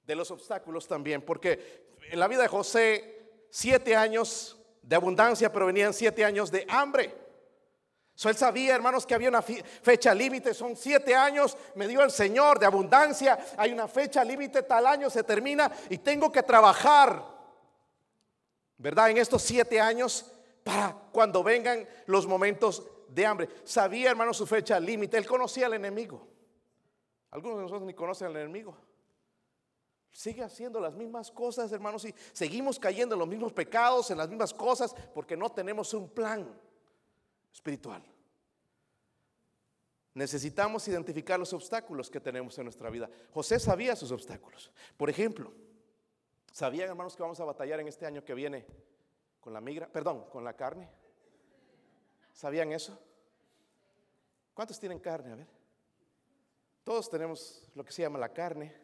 de 0.07 0.15
los 0.15 0.31
obstáculos 0.31 0.89
también, 0.89 1.21
porque 1.21 1.93
en 2.11 2.19
la 2.19 2.29
vida 2.29 2.41
de 2.41 2.49
José, 2.49 3.45
siete 3.51 3.95
años 3.95 4.57
de 4.81 4.97
abundancia, 4.97 5.53
pero 5.53 5.67
venían 5.67 5.93
siete 5.93 6.25
años 6.25 6.51
de 6.51 6.65
hambre. 6.67 7.15
So, 8.15 8.31
él 8.31 8.37
sabía, 8.37 8.75
hermanos, 8.75 9.05
que 9.05 9.15
había 9.15 9.29
una 9.29 9.43
fecha 9.43 10.15
límite, 10.15 10.55
son 10.55 10.77
siete 10.77 11.15
años, 11.15 11.59
me 11.75 11.87
dio 11.87 12.03
el 12.03 12.11
Señor 12.11 12.59
de 12.59 12.65
abundancia, 12.65 13.39
hay 13.59 13.75
una 13.75 13.87
fecha 13.87 14.25
límite, 14.25 14.63
tal 14.63 14.87
año 14.87 15.11
se 15.11 15.23
termina 15.23 15.71
y 15.91 15.99
tengo 15.99 16.33
que 16.33 16.43
trabajar, 16.43 17.23
¿verdad? 18.79 19.11
En 19.11 19.19
estos 19.19 19.43
siete 19.43 19.79
años 19.79 20.33
para 20.67 20.93
cuando 21.13 21.45
vengan 21.45 21.87
los 22.07 22.27
momentos 22.27 22.83
de 23.09 23.25
hambre. 23.25 23.49
Sabía, 23.63 24.11
hermano, 24.11 24.35
su 24.35 24.49
fecha 24.49 24.81
límite. 24.81 25.17
Él 25.17 25.25
conocía 25.25 25.67
al 25.67 25.75
enemigo. 25.75 26.27
Algunos 27.31 27.59
de 27.59 27.63
nosotros 27.63 27.87
ni 27.87 27.95
conocen 27.95 28.27
al 28.27 28.37
enemigo. 28.37 28.77
Sigue 30.11 30.43
haciendo 30.43 30.81
las 30.81 30.93
mismas 30.93 31.31
cosas, 31.31 31.71
hermanos, 31.71 32.05
y 32.05 32.13
seguimos 32.33 32.81
cayendo 32.81 33.15
en 33.15 33.21
los 33.21 33.29
mismos 33.29 33.53
pecados, 33.53 34.11
en 34.11 34.19
las 34.19 34.29
mismas 34.29 34.53
cosas, 34.53 34.93
porque 35.15 35.37
no 35.37 35.53
tenemos 35.53 35.95
un 35.95 36.09
plan 36.09 36.53
espiritual. 37.53 38.03
Necesitamos 40.15 40.89
identificar 40.89 41.39
los 41.39 41.53
obstáculos 41.53 42.11
que 42.11 42.19
tenemos 42.19 42.59
en 42.59 42.65
nuestra 42.65 42.91
vida. 42.91 43.09
José 43.33 43.61
sabía 43.61 43.95
sus 43.95 44.11
obstáculos. 44.11 44.73
Por 44.97 45.11
ejemplo, 45.11 45.53
¿sabían, 46.51 46.89
hermanos, 46.89 47.15
que 47.15 47.23
vamos 47.23 47.39
a 47.39 47.45
batallar 47.45 47.79
en 47.79 47.87
este 47.87 48.05
año 48.05 48.25
que 48.25 48.35
viene 48.35 48.67
con 49.47 49.53
la 49.53 49.61
migra? 49.61 49.87
Perdón, 49.87 50.25
con 50.29 50.43
la 50.43 50.55
carne. 50.55 50.89
¿Sabían 52.33 52.73
eso? 52.73 53.01
¿Cuántos 54.53 54.81
tienen 54.81 54.99
carne? 54.99 55.31
A 55.31 55.37
ver. 55.37 55.47
Todos 56.83 57.09
tenemos 57.09 57.63
lo 57.77 57.85
que 57.85 57.93
se 57.93 58.03
llama 58.03 58.19
la 58.19 58.33
carne, 58.33 58.75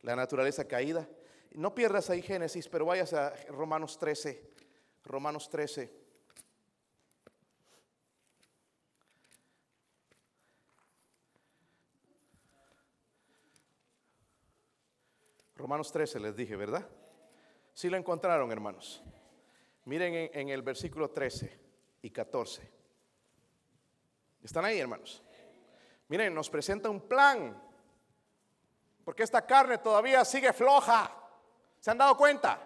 la 0.00 0.16
naturaleza 0.16 0.66
caída. 0.66 1.08
No 1.52 1.76
pierdas 1.76 2.10
ahí 2.10 2.22
Génesis, 2.22 2.68
pero 2.68 2.86
vayas 2.86 3.12
a 3.12 3.30
Romanos 3.50 3.96
13. 3.98 4.50
Romanos 5.04 5.48
13. 5.48 5.94
Romanos 15.54 15.92
13 15.92 16.18
les 16.18 16.34
dije, 16.34 16.56
¿verdad? 16.56 16.84
Si 17.74 17.88
lo 17.88 17.96
encontraron, 17.96 18.50
hermanos. 18.50 19.04
Miren 19.88 20.28
en, 20.34 20.50
el 20.50 20.60
versículo 20.60 21.10
13 21.12 21.60
y 22.02 22.10
14. 22.10 22.70
¿Están 24.42 24.66
ahí, 24.66 24.78
hermanos? 24.78 25.22
Miren, 26.08 26.34
nos 26.34 26.50
presenta 26.50 26.90
un 26.90 27.08
plan. 27.08 27.58
Porque 29.02 29.22
esta 29.22 29.46
carne 29.46 29.78
todavía 29.78 30.26
sigue 30.26 30.52
floja. 30.52 31.10
¿Se 31.80 31.90
han 31.90 31.96
dado 31.96 32.18
cuenta? 32.18 32.60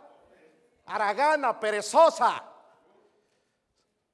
Aragana, 0.86 1.60
perezosa. 1.60 2.42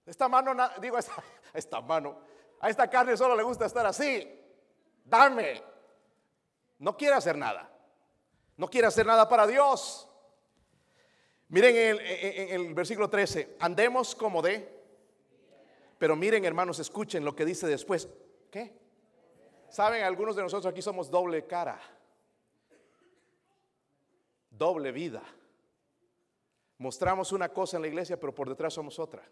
Esta 0.05 0.29
mano, 0.29 0.55
digo, 0.79 0.99
esta, 0.99 1.15
esta 1.55 1.81
mano, 1.81 2.21
a 2.61 2.69
esta 2.69 2.91
carne 2.91 3.17
solo 3.17 3.35
le 3.35 3.43
gusta 3.43 3.65
estar 3.65 3.87
así. 3.87 4.39
Dame. 5.03 5.63
No 6.81 6.95
quiere 6.95 7.15
hacer 7.15 7.39
nada. 7.39 7.71
No 8.59 8.69
quiere 8.69 8.87
hacer 8.87 9.07
nada 9.07 9.27
para 9.27 9.47
Dios. 9.47 10.08
Miren 11.49 11.77
el, 11.77 12.01
en 12.01 12.61
el 12.61 12.75
versículo 12.75 13.09
13, 13.09 13.57
andemos 13.59 14.15
como 14.15 14.43
de 14.43 14.79
pero 15.99 16.15
miren, 16.15 16.45
hermanos, 16.45 16.79
escuchen 16.79 17.25
lo 17.25 17.35
que 17.35 17.45
dice 17.45 17.67
después. 17.67 18.09
¿Qué? 18.51 18.79
Saben, 19.69 20.05
algunos 20.05 20.37
de 20.37 20.43
nosotros 20.43 20.71
aquí 20.71 20.81
somos 20.81 21.11
doble 21.11 21.47
cara, 21.47 21.79
doble 24.51 24.93
vida. 24.93 25.23
Mostramos 26.79 27.33
una 27.33 27.49
cosa 27.49 27.77
en 27.77 27.83
la 27.83 27.89
iglesia, 27.89 28.19
pero 28.19 28.35
por 28.35 28.49
detrás 28.49 28.73
somos 28.73 28.99
otra. 28.99 29.23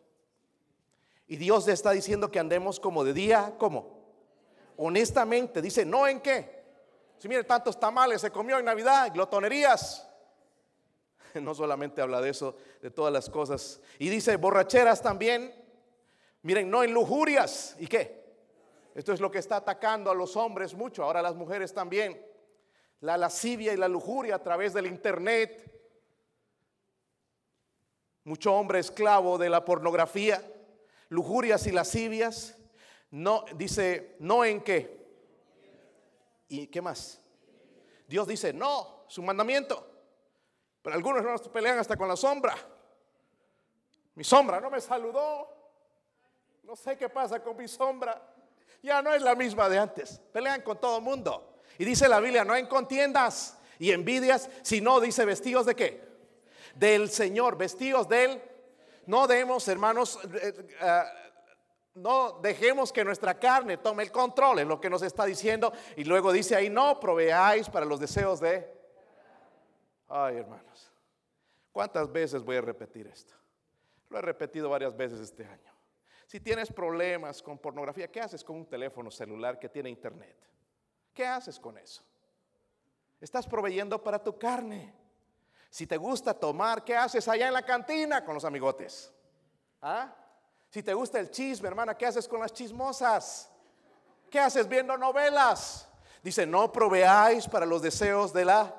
Y 1.28 1.36
Dios 1.36 1.66
le 1.66 1.72
está 1.72 1.92
diciendo 1.92 2.30
que 2.30 2.40
andemos 2.40 2.80
como 2.80 3.04
de 3.04 3.12
día, 3.12 3.54
¿cómo? 3.56 4.04
Honestamente, 4.76 5.62
dice, 5.62 5.86
¿no 5.86 6.06
en 6.06 6.20
qué? 6.20 6.64
Si 7.18 7.28
miren, 7.28 7.46
tantos 7.46 7.78
tamales 7.78 8.20
se 8.20 8.30
comió 8.30 8.58
en 8.58 8.64
Navidad, 8.64 9.12
glotonerías. 9.14 10.05
No 11.40 11.54
solamente 11.54 12.00
habla 12.00 12.20
de 12.20 12.30
eso, 12.30 12.56
de 12.82 12.90
todas 12.90 13.12
las 13.12 13.30
cosas. 13.30 13.80
Y 13.98 14.08
dice, 14.08 14.36
borracheras 14.36 15.02
también, 15.02 15.52
Miren, 16.46 16.70
no 16.70 16.84
en 16.84 16.94
lujurias. 16.94 17.74
¿Y 17.80 17.88
qué? 17.88 18.24
Esto 18.94 19.12
es 19.12 19.18
lo 19.18 19.32
que 19.32 19.40
está 19.40 19.56
atacando 19.56 20.12
a 20.12 20.14
los 20.14 20.36
hombres 20.36 20.74
mucho, 20.74 21.02
ahora 21.02 21.18
a 21.18 21.22
las 21.24 21.34
mujeres 21.34 21.74
también. 21.74 22.24
La 23.00 23.16
lascivia 23.16 23.72
y 23.72 23.76
la 23.76 23.88
lujuria 23.88 24.36
a 24.36 24.42
través 24.44 24.72
del 24.72 24.86
internet. 24.86 25.68
Mucho 28.22 28.54
hombre 28.54 28.78
esclavo 28.78 29.38
de 29.38 29.50
la 29.50 29.64
pornografía, 29.64 30.40
lujurias 31.08 31.66
y 31.66 31.72
lascivias. 31.72 32.56
No 33.10 33.44
dice, 33.56 34.14
no 34.20 34.44
en 34.44 34.60
qué. 34.60 35.04
¿Y 36.46 36.68
qué 36.68 36.80
más? 36.80 37.20
Dios 38.06 38.28
dice, 38.28 38.52
no, 38.52 39.04
su 39.08 39.20
mandamiento. 39.20 39.95
Pero 40.86 40.94
algunos 40.94 41.18
hermanos 41.18 41.40
pelean 41.48 41.80
hasta 41.80 41.96
con 41.96 42.06
la 42.06 42.14
sombra. 42.14 42.54
Mi 44.14 44.22
sombra 44.22 44.60
no 44.60 44.70
me 44.70 44.80
saludó. 44.80 45.52
No 46.62 46.76
sé 46.76 46.96
qué 46.96 47.08
pasa 47.08 47.42
con 47.42 47.56
mi 47.56 47.66
sombra. 47.66 48.22
Ya 48.84 49.02
no 49.02 49.12
es 49.12 49.20
la 49.20 49.34
misma 49.34 49.68
de 49.68 49.80
antes. 49.80 50.20
Pelean 50.32 50.62
con 50.62 50.80
todo 50.80 50.98
el 50.98 51.02
mundo. 51.02 51.56
Y 51.76 51.84
dice 51.84 52.06
la 52.06 52.20
Biblia, 52.20 52.44
no 52.44 52.52
hay 52.52 52.68
contiendas 52.68 53.58
y 53.80 53.90
envidias, 53.90 54.48
sino 54.62 55.00
dice 55.00 55.24
vestidos 55.24 55.66
de 55.66 55.74
qué? 55.74 56.08
Del 56.76 57.10
Señor, 57.10 57.58
vestidos 57.58 58.08
de 58.08 58.24
Él. 58.24 58.42
No 59.06 59.26
demos, 59.26 59.66
hermanos, 59.66 60.20
eh, 60.40 60.54
eh, 60.82 61.02
no 61.94 62.38
dejemos 62.40 62.92
que 62.92 63.04
nuestra 63.04 63.40
carne 63.40 63.78
tome 63.78 64.04
el 64.04 64.12
control 64.12 64.60
en 64.60 64.68
lo 64.68 64.80
que 64.80 64.88
nos 64.88 65.02
está 65.02 65.24
diciendo. 65.24 65.72
Y 65.96 66.04
luego 66.04 66.30
dice 66.30 66.54
ahí, 66.54 66.70
no 66.70 67.00
proveáis 67.00 67.68
para 67.68 67.84
los 67.84 67.98
deseos 67.98 68.38
de... 68.38 68.75
Ay, 70.08 70.36
hermanos, 70.36 70.90
¿cuántas 71.72 72.10
veces 72.10 72.42
voy 72.42 72.56
a 72.56 72.60
repetir 72.60 73.06
esto? 73.06 73.34
Lo 74.08 74.18
he 74.18 74.22
repetido 74.22 74.70
varias 74.70 74.96
veces 74.96 75.20
este 75.20 75.44
año. 75.44 75.72
Si 76.26 76.40
tienes 76.40 76.72
problemas 76.72 77.42
con 77.42 77.58
pornografía, 77.58 78.10
¿qué 78.10 78.20
haces 78.20 78.42
con 78.42 78.56
un 78.56 78.66
teléfono 78.66 79.10
celular 79.10 79.58
que 79.58 79.68
tiene 79.68 79.90
internet? 79.90 80.36
¿Qué 81.14 81.26
haces 81.26 81.58
con 81.58 81.78
eso? 81.78 82.02
Estás 83.20 83.46
proveyendo 83.46 84.02
para 84.02 84.22
tu 84.22 84.38
carne. 84.38 84.94
Si 85.70 85.86
te 85.86 85.96
gusta 85.96 86.34
tomar, 86.34 86.84
¿qué 86.84 86.96
haces 86.96 87.26
allá 87.28 87.48
en 87.48 87.54
la 87.54 87.64
cantina 87.64 88.24
con 88.24 88.34
los 88.34 88.44
amigotes? 88.44 89.12
¿Ah? 89.82 90.14
Si 90.70 90.82
te 90.82 90.94
gusta 90.94 91.18
el 91.20 91.30
chisme, 91.30 91.68
hermana, 91.68 91.96
¿qué 91.96 92.06
haces 92.06 92.28
con 92.28 92.40
las 92.40 92.52
chismosas? 92.52 93.50
¿Qué 94.30 94.40
haces 94.40 94.68
viendo 94.68 94.96
novelas? 94.96 95.88
Dice, 96.22 96.44
no 96.44 96.72
proveáis 96.72 97.48
para 97.48 97.66
los 97.66 97.82
deseos 97.82 98.32
de 98.32 98.44
la... 98.44 98.74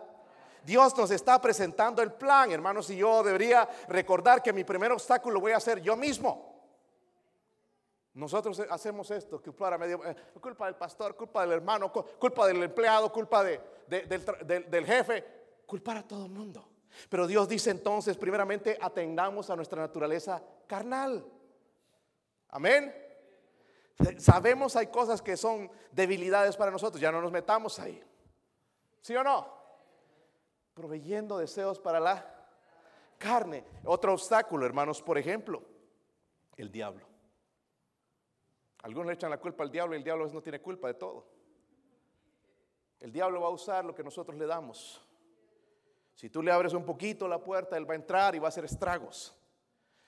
Dios 0.67 0.97
nos 0.97 1.11
está 1.11 1.39
presentando 1.39 2.01
el 2.01 2.11
plan, 2.11 2.51
hermanos, 2.51 2.89
y 2.89 2.97
yo 2.97 3.23
debería 3.23 3.69
recordar 3.87 4.43
que 4.43 4.51
mi 4.51 4.65
primer 4.65 4.91
obstáculo 4.91 5.39
voy 5.39 5.53
a 5.53 5.61
ser 5.61 5.81
yo 5.81 5.95
mismo. 5.95 6.61
Nosotros 8.15 8.61
hacemos 8.69 9.09
esto, 9.11 9.41
culpa, 9.41 9.79
eh, 9.85 10.15
culpa 10.41 10.65
del 10.65 10.75
pastor, 10.75 11.15
culpa 11.15 11.43
del 11.43 11.53
hermano, 11.53 11.89
culpa 11.89 12.45
del 12.45 12.61
empleado, 12.63 13.09
culpa 13.13 13.45
del, 13.45 14.85
jefe, 14.85 15.23
culpar 15.65 15.97
a 15.97 16.03
todo 16.05 16.25
el 16.25 16.31
mundo. 16.33 16.67
Pero 17.07 17.27
Dios 17.27 17.47
dice 17.47 17.71
entonces, 17.71 18.17
primeramente, 18.17 18.77
atendamos 18.81 19.49
a 19.49 19.55
nuestra 19.55 19.81
naturaleza 19.81 20.43
carnal. 20.67 21.25
Amén. 22.49 22.93
Sabemos 24.17 24.75
hay 24.75 24.87
cosas 24.87 25.21
que 25.21 25.37
son 25.37 25.71
debilidades 25.93 26.57
para 26.57 26.71
nosotros, 26.71 26.99
ya 26.99 27.09
no 27.09 27.21
nos 27.21 27.31
metamos 27.31 27.79
ahí. 27.79 28.03
¿Sí 28.99 29.15
o 29.15 29.23
no? 29.23 29.56
Proveyendo 30.77 31.39
deseos 31.39 31.79
para 31.79 31.99
la 31.99 32.23
carne. 33.17 33.63
Otro 33.83 34.13
obstáculo, 34.13 34.63
hermanos, 34.63 35.01
por 35.01 35.17
ejemplo, 35.17 35.63
el 36.55 36.71
diablo. 36.71 37.03
Algunos 38.83 39.07
le 39.07 39.13
echan 39.13 39.31
la 39.31 39.39
culpa 39.39 39.63
al 39.63 39.71
diablo 39.71 39.95
y 39.95 39.97
el 39.97 40.03
diablo 40.03 40.29
no 40.31 40.39
tiene 40.39 40.61
culpa 40.61 40.87
de 40.87 40.93
todo. 40.93 41.25
El 42.99 43.11
diablo 43.11 43.41
va 43.41 43.47
a 43.47 43.49
usar 43.49 43.85
lo 43.85 43.95
que 43.95 44.03
nosotros 44.03 44.37
le 44.37 44.45
damos. 44.45 45.03
Si 46.13 46.29
tú 46.29 46.43
le 46.43 46.51
abres 46.51 46.73
un 46.73 46.85
poquito 46.85 47.27
la 47.27 47.43
puerta, 47.43 47.75
él 47.75 47.89
va 47.89 47.93
a 47.93 47.97
entrar 47.97 48.35
y 48.35 48.39
va 48.39 48.45
a 48.45 48.49
hacer 48.49 48.65
estragos. 48.65 49.35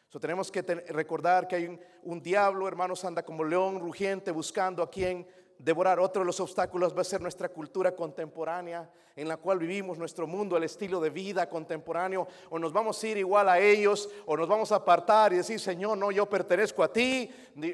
So, 0.07 0.19
tenemos 0.19 0.51
que 0.51 0.61
recordar 0.61 1.47
que 1.47 1.55
hay 1.55 1.65
un, 1.65 1.81
un, 2.03 2.21
diablo, 2.21 2.67
hermanos, 2.67 3.03
anda 3.05 3.23
como 3.23 3.43
león 3.43 3.79
rugiente 3.79 4.29
buscando 4.29 4.83
a 4.83 4.91
quien 4.91 5.27
devorar. 5.59 5.99
Otro 5.99 6.21
de 6.21 6.25
los 6.25 6.39
obstáculos 6.39 6.97
va 6.97 7.01
a 7.01 7.05
ser 7.05 7.21
nuestra 7.21 7.49
cultura 7.49 7.95
contemporánea 7.95 8.89
en 9.15 9.27
la 9.27 9.35
cual 9.35 9.59
vivimos 9.59 9.97
nuestro 9.97 10.25
mundo, 10.25 10.55
el 10.55 10.63
estilo 10.63 11.01
de 11.01 11.09
vida 11.09 11.49
contemporáneo. 11.49 12.25
O 12.49 12.57
nos 12.57 12.71
vamos 12.71 13.03
a 13.03 13.07
ir 13.07 13.17
igual 13.17 13.49
a 13.49 13.59
ellos 13.59 14.09
o 14.25 14.37
nos 14.37 14.47
vamos 14.47 14.71
a 14.71 14.77
apartar 14.77 15.33
y 15.33 15.37
decir, 15.37 15.59
Señor, 15.59 15.97
no, 15.97 16.09
yo 16.09 16.27
pertenezco 16.27 16.81
a 16.81 16.91
ti. 16.91 17.29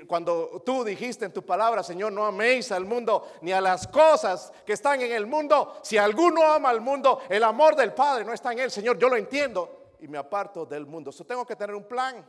Cuando 0.07 0.63
tú 0.65 0.83
dijiste 0.83 1.25
en 1.25 1.31
tu 1.31 1.45
palabra, 1.45 1.83
Señor, 1.83 2.11
no 2.11 2.25
améis 2.25 2.71
al 2.71 2.85
mundo 2.85 3.27
ni 3.41 3.51
a 3.51 3.61
las 3.61 3.87
cosas 3.87 4.51
que 4.65 4.73
están 4.73 5.01
en 5.01 5.11
el 5.11 5.27
mundo. 5.27 5.79
Si 5.83 5.97
alguno 5.97 6.43
ama 6.43 6.69
al 6.69 6.81
mundo, 6.81 7.21
el 7.29 7.43
amor 7.43 7.75
del 7.75 7.93
Padre 7.93 8.25
no 8.25 8.33
está 8.33 8.51
en 8.51 8.59
él, 8.59 8.71
Señor, 8.71 8.97
yo 8.97 9.07
lo 9.07 9.15
entiendo 9.15 9.93
y 9.99 10.07
me 10.07 10.17
aparto 10.17 10.65
del 10.65 10.87
mundo. 10.87 11.11
Yo 11.11 11.25
tengo 11.25 11.45
que 11.45 11.55
tener 11.55 11.75
un 11.75 11.87
plan. 11.87 12.25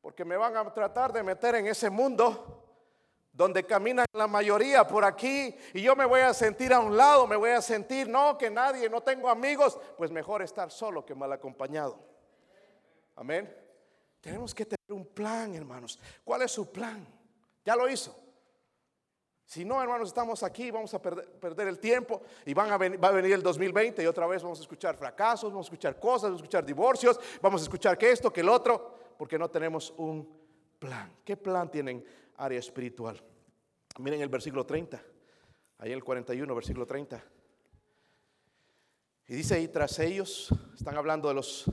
Porque 0.00 0.24
me 0.24 0.36
van 0.36 0.56
a 0.56 0.72
tratar 0.72 1.12
de 1.12 1.24
meter 1.24 1.56
en 1.56 1.66
ese 1.66 1.90
mundo 1.90 2.65
donde 3.36 3.64
caminan 3.64 4.06
la 4.14 4.26
mayoría 4.26 4.86
por 4.86 5.04
aquí 5.04 5.54
y 5.74 5.82
yo 5.82 5.94
me 5.94 6.06
voy 6.06 6.20
a 6.20 6.32
sentir 6.32 6.72
a 6.72 6.80
un 6.80 6.96
lado, 6.96 7.26
me 7.26 7.36
voy 7.36 7.50
a 7.50 7.60
sentir, 7.60 8.08
no, 8.08 8.38
que 8.38 8.48
nadie, 8.48 8.88
no 8.88 9.02
tengo 9.02 9.28
amigos, 9.28 9.78
pues 9.98 10.10
mejor 10.10 10.40
estar 10.40 10.70
solo 10.70 11.04
que 11.04 11.14
mal 11.14 11.30
acompañado. 11.30 11.98
Amén. 13.14 13.54
Tenemos 14.22 14.54
que 14.54 14.64
tener 14.64 14.90
un 14.90 15.06
plan, 15.06 15.54
hermanos. 15.54 16.00
¿Cuál 16.24 16.42
es 16.42 16.52
su 16.52 16.72
plan? 16.72 17.06
Ya 17.62 17.76
lo 17.76 17.88
hizo. 17.88 18.16
Si 19.44 19.64
no, 19.64 19.80
hermanos, 19.80 20.08
estamos 20.08 20.42
aquí, 20.42 20.70
vamos 20.70 20.92
a 20.94 21.00
perder, 21.00 21.68
el 21.68 21.78
tiempo 21.78 22.22
y 22.46 22.54
van 22.54 22.68
va 22.70 23.08
a 23.08 23.12
venir 23.12 23.32
el 23.32 23.42
2020 23.42 24.02
y 24.02 24.06
otra 24.06 24.26
vez 24.26 24.42
vamos 24.42 24.58
a 24.58 24.62
escuchar 24.62 24.96
fracasos, 24.96 25.52
vamos 25.52 25.66
a 25.66 25.68
escuchar 25.68 26.00
cosas, 26.00 26.22
vamos 26.22 26.40
a 26.40 26.42
escuchar 26.42 26.64
divorcios, 26.64 27.20
vamos 27.42 27.60
a 27.60 27.64
escuchar 27.64 27.96
que 27.98 28.10
esto, 28.10 28.32
que 28.32 28.40
el 28.40 28.48
otro, 28.48 28.94
porque 29.18 29.38
no 29.38 29.48
tenemos 29.50 29.92
un 29.98 30.26
plan. 30.78 31.12
¿Qué 31.24 31.36
plan 31.36 31.70
tienen 31.70 32.04
área 32.36 32.58
espiritual. 32.58 33.20
Miren 33.98 34.20
el 34.20 34.28
versículo 34.28 34.64
30, 34.64 35.02
ahí 35.78 35.92
el 35.92 36.04
41, 36.04 36.54
versículo 36.54 36.86
30. 36.86 37.22
Y 39.28 39.34
dice, 39.34 39.60
y 39.60 39.68
tras 39.68 39.98
ellos, 39.98 40.50
están 40.76 40.96
hablando 40.96 41.28
de 41.28 41.34
los 41.34 41.64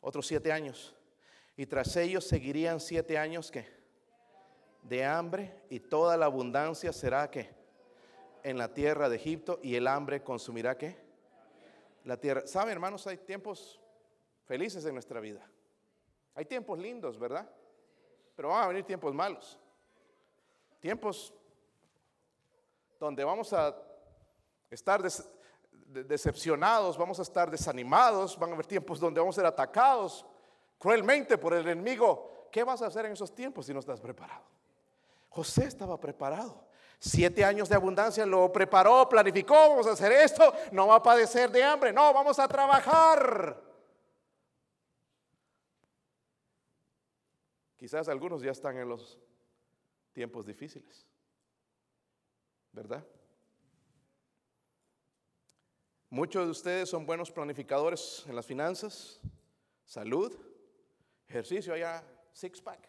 otros 0.00 0.26
siete 0.26 0.52
años, 0.52 0.94
y 1.56 1.66
tras 1.66 1.96
ellos 1.96 2.24
seguirían 2.24 2.80
siete 2.80 3.16
años 3.16 3.50
que 3.50 3.66
de 4.82 5.04
hambre 5.04 5.62
y 5.70 5.80
toda 5.80 6.16
la 6.16 6.26
abundancia 6.26 6.92
será 6.92 7.30
que 7.30 7.48
en 8.42 8.58
la 8.58 8.74
tierra 8.74 9.08
de 9.08 9.16
Egipto 9.16 9.58
y 9.62 9.76
el 9.76 9.86
hambre 9.86 10.22
consumirá 10.22 10.76
que 10.76 10.98
la 12.04 12.18
tierra. 12.18 12.46
Saben, 12.46 12.72
hermanos, 12.72 13.06
hay 13.06 13.16
tiempos 13.16 13.80
felices 14.44 14.84
en 14.84 14.92
nuestra 14.92 15.20
vida. 15.20 15.48
Hay 16.34 16.44
tiempos 16.44 16.78
lindos, 16.78 17.18
¿verdad? 17.18 17.48
Pero 18.36 18.50
van 18.50 18.64
a 18.64 18.68
venir 18.68 18.84
tiempos 18.84 19.14
malos 19.14 19.58
tiempos 20.84 21.32
donde 23.00 23.24
vamos 23.24 23.54
a 23.54 23.74
estar 24.70 25.00
decepcionados, 25.70 26.98
vamos 26.98 27.18
a 27.18 27.22
estar 27.22 27.50
desanimados, 27.50 28.38
van 28.38 28.50
a 28.50 28.52
haber 28.52 28.66
tiempos 28.66 29.00
donde 29.00 29.18
vamos 29.18 29.34
a 29.34 29.40
ser 29.40 29.46
atacados 29.46 30.26
cruelmente 30.78 31.38
por 31.38 31.54
el 31.54 31.66
enemigo. 31.66 32.48
¿Qué 32.52 32.62
vas 32.62 32.82
a 32.82 32.88
hacer 32.88 33.06
en 33.06 33.12
esos 33.12 33.34
tiempos 33.34 33.64
si 33.64 33.72
no 33.72 33.80
estás 33.80 33.98
preparado? 33.98 34.42
José 35.30 35.64
estaba 35.64 35.98
preparado. 35.98 36.66
Siete 36.98 37.46
años 37.46 37.70
de 37.70 37.76
abundancia 37.76 38.26
lo 38.26 38.52
preparó, 38.52 39.08
planificó, 39.08 39.54
vamos 39.54 39.86
a 39.86 39.92
hacer 39.92 40.12
esto, 40.12 40.52
no 40.70 40.88
va 40.88 40.96
a 40.96 41.02
padecer 41.02 41.50
de 41.50 41.64
hambre, 41.64 41.94
no, 41.94 42.12
vamos 42.12 42.38
a 42.38 42.46
trabajar. 42.46 43.58
Quizás 47.78 48.06
algunos 48.06 48.42
ya 48.42 48.50
están 48.50 48.76
en 48.76 48.90
los 48.90 49.18
tiempos 50.14 50.46
difíciles. 50.46 51.06
¿Verdad? 52.72 53.06
Muchos 56.08 56.44
de 56.44 56.50
ustedes 56.50 56.88
son 56.88 57.04
buenos 57.04 57.30
planificadores 57.30 58.24
en 58.26 58.36
las 58.36 58.46
finanzas, 58.46 59.20
salud, 59.84 60.34
ejercicio, 61.26 61.74
allá 61.74 62.04
six 62.32 62.62
pack. 62.62 62.88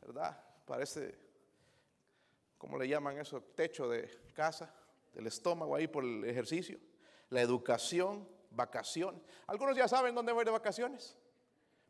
¿Verdad? 0.00 0.42
Parece, 0.66 1.18
¿cómo 2.56 2.78
le 2.78 2.88
llaman 2.88 3.18
eso? 3.18 3.42
Techo 3.42 3.88
de 3.88 4.32
casa, 4.32 4.74
del 5.12 5.26
estómago 5.26 5.76
ahí 5.76 5.86
por 5.86 6.02
el 6.02 6.24
ejercicio. 6.24 6.78
La 7.28 7.42
educación, 7.42 8.26
vacación. 8.50 9.22
Algunos 9.46 9.76
ya 9.76 9.86
saben 9.86 10.14
dónde 10.14 10.32
voy 10.32 10.44
de 10.44 10.50
vacaciones, 10.50 11.16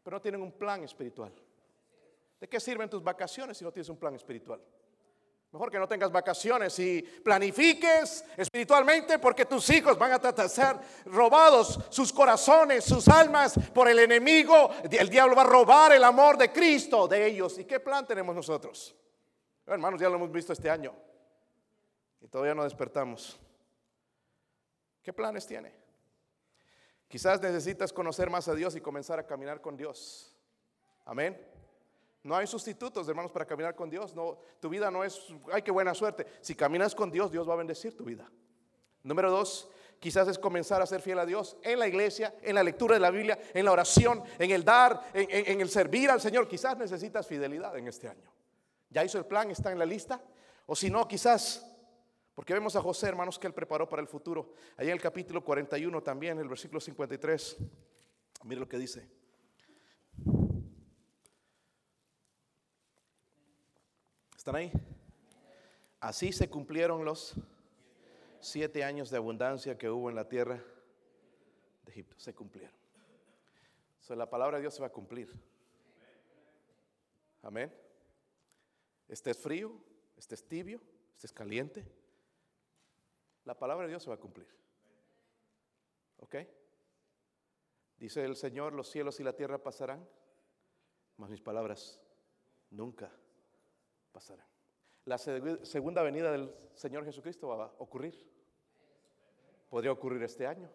pero 0.02 0.16
no 0.16 0.20
tienen 0.20 0.42
un 0.42 0.52
plan 0.52 0.82
espiritual. 0.82 1.32
¿De 2.41 2.49
qué 2.49 2.59
sirven 2.59 2.88
tus 2.88 3.03
vacaciones 3.03 3.59
si 3.59 3.64
no 3.64 3.70
tienes 3.70 3.91
un 3.91 3.99
plan 3.99 4.14
espiritual? 4.14 4.61
Mejor 5.53 5.70
que 5.70 5.78
no 5.78 5.88
tengas 5.88 6.12
vacaciones 6.12 6.78
y 6.78 7.03
planifiques 7.03 8.24
espiritualmente 8.36 9.18
porque 9.18 9.45
tus 9.45 9.68
hijos 9.70 9.99
van 9.99 10.12
a 10.12 10.49
ser 10.49 10.76
robados, 11.07 11.80
sus 11.91 12.12
corazones, 12.12 12.84
sus 12.84 13.09
almas 13.09 13.59
por 13.74 13.88
el 13.88 13.99
enemigo. 13.99 14.70
El 14.91 15.11
diablo 15.11 15.34
va 15.34 15.43
a 15.43 15.47
robar 15.47 15.93
el 15.93 16.05
amor 16.05 16.38
de 16.38 16.53
Cristo 16.53 17.09
de 17.09 17.26
ellos. 17.26 17.59
¿Y 17.59 17.64
qué 17.64 17.80
plan 17.80 18.07
tenemos 18.07 18.34
nosotros? 18.34 18.95
Hermanos, 19.66 20.01
ya 20.01 20.09
lo 20.09 20.16
hemos 20.16 20.30
visto 20.30 20.53
este 20.53 20.70
año 20.70 20.95
y 22.20 22.28
todavía 22.28 22.55
no 22.55 22.62
despertamos. 22.62 23.38
¿Qué 25.03 25.12
planes 25.12 25.47
tiene? 25.47 25.74
Quizás 27.09 27.41
necesitas 27.43 27.93
conocer 27.93 28.30
más 28.30 28.47
a 28.47 28.55
Dios 28.55 28.76
y 28.76 28.80
comenzar 28.80 29.18
a 29.18 29.26
caminar 29.26 29.61
con 29.61 29.76
Dios. 29.76 30.36
Amén. 31.05 31.49
No 32.22 32.36
hay 32.36 32.46
sustitutos, 32.46 33.08
hermanos, 33.08 33.32
para 33.32 33.46
caminar 33.46 33.74
con 33.74 33.88
Dios. 33.88 34.14
No, 34.14 34.38
tu 34.60 34.68
vida 34.68 34.90
no 34.90 35.02
es, 35.02 35.18
ay, 35.52 35.62
qué 35.62 35.70
buena 35.70 35.94
suerte. 35.94 36.26
Si 36.40 36.54
caminas 36.54 36.94
con 36.94 37.10
Dios, 37.10 37.32
Dios 37.32 37.48
va 37.48 37.54
a 37.54 37.56
bendecir 37.56 37.96
tu 37.96 38.04
vida. 38.04 38.30
Número 39.02 39.30
dos, 39.30 39.70
quizás 39.98 40.28
es 40.28 40.38
comenzar 40.38 40.82
a 40.82 40.86
ser 40.86 41.00
fiel 41.00 41.18
a 41.18 41.24
Dios 41.24 41.56
en 41.62 41.78
la 41.78 41.88
iglesia, 41.88 42.34
en 42.42 42.54
la 42.54 42.62
lectura 42.62 42.94
de 42.94 43.00
la 43.00 43.10
Biblia, 43.10 43.38
en 43.54 43.64
la 43.64 43.72
oración, 43.72 44.22
en 44.38 44.50
el 44.50 44.64
dar, 44.64 45.10
en, 45.14 45.60
el 45.60 45.70
servir 45.70 46.10
al 46.10 46.20
Señor. 46.20 46.46
Quizás 46.46 46.76
necesitas 46.76 47.26
fidelidad 47.26 47.76
en 47.78 47.88
este 47.88 48.08
año. 48.08 48.30
¿Ya 48.90 49.02
hizo 49.02 49.16
el 49.16 49.24
plan? 49.24 49.50
¿Está 49.50 49.72
en 49.72 49.78
la 49.78 49.86
lista? 49.86 50.22
O 50.66 50.76
si 50.76 50.90
no, 50.90 51.08
quizás, 51.08 51.66
porque 52.34 52.52
vemos 52.52 52.76
a 52.76 52.82
José, 52.82 53.06
hermanos, 53.06 53.38
que 53.38 53.46
él 53.46 53.54
preparó 53.54 53.88
para 53.88 54.02
el 54.02 54.08
futuro. 54.08 54.52
Allí 54.76 54.88
en 54.88 54.94
el 54.94 55.00
capítulo 55.00 55.42
41 55.42 56.02
también, 56.02 56.38
el 56.38 56.48
versículo 56.48 56.80
53. 56.80 57.56
Mire 58.44 58.60
lo 58.60 58.68
que 58.68 58.76
dice. 58.76 59.19
¿Están 64.51 64.62
ahí? 64.62 64.72
Así 66.01 66.32
se 66.32 66.51
cumplieron 66.51 67.05
los 67.05 67.36
siete 68.40 68.82
años 68.82 69.09
de 69.09 69.16
abundancia 69.16 69.78
que 69.78 69.88
hubo 69.88 70.11
en 70.11 70.16
la 70.16 70.28
tierra 70.28 70.57
de 71.84 71.92
Egipto. 71.92 72.18
Se 72.18 72.34
cumplieron. 72.34 72.74
So, 74.01 74.16
la 74.16 74.28
palabra 74.28 74.57
de 74.57 74.62
Dios 74.62 74.74
se 74.74 74.80
va 74.80 74.88
a 74.88 74.92
cumplir. 74.92 75.32
Amén. 77.42 77.72
Estés 79.07 79.38
frío, 79.38 79.72
estés 80.16 80.42
tibio, 80.42 80.80
estés 81.14 81.32
caliente. 81.32 81.86
La 83.44 83.57
palabra 83.57 83.86
de 83.86 83.90
Dios 83.90 84.03
se 84.03 84.11
va 84.11 84.16
a 84.16 84.20
cumplir. 84.20 84.48
¿Ok? 86.16 86.34
Dice 87.98 88.24
el 88.24 88.34
Señor, 88.34 88.72
los 88.72 88.90
cielos 88.90 89.20
y 89.20 89.22
la 89.22 89.36
tierra 89.36 89.62
pasarán, 89.62 90.05
mas 91.18 91.30
mis 91.30 91.40
palabras 91.40 92.03
nunca 92.68 93.12
pasará. 94.12 94.46
La 95.04 95.18
segunda 95.18 96.02
venida 96.02 96.30
del 96.30 96.54
Señor 96.74 97.04
Jesucristo 97.04 97.48
va 97.48 97.64
a 97.64 97.72
ocurrir. 97.78 98.14
Podría 99.68 99.92
ocurrir 99.92 100.22
este 100.22 100.46
año. 100.46 100.70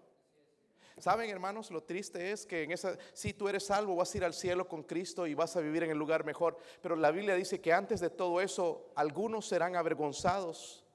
Saben, 0.97 1.29
hermanos, 1.29 1.71
lo 1.71 1.83
triste 1.83 2.31
es 2.31 2.45
que 2.45 2.63
en 2.63 2.71
esa, 2.71 2.97
si 3.13 3.33
tú 3.33 3.49
eres 3.49 3.65
salvo, 3.65 3.97
vas 3.97 4.13
a 4.13 4.17
ir 4.17 4.23
al 4.23 4.33
cielo 4.33 4.67
con 4.67 4.83
Cristo 4.83 5.27
y 5.27 5.33
vas 5.33 5.55
a 5.57 5.61
vivir 5.61 5.83
en 5.83 5.91
el 5.91 5.97
lugar 5.97 6.25
mejor. 6.25 6.57
Pero 6.81 6.95
la 6.95 7.11
Biblia 7.11 7.35
dice 7.35 7.59
que 7.59 7.73
antes 7.73 7.99
de 7.99 8.09
todo 8.09 8.39
eso, 8.39 8.91
algunos 8.95 9.45
serán 9.45 9.75
avergonzados 9.75 10.85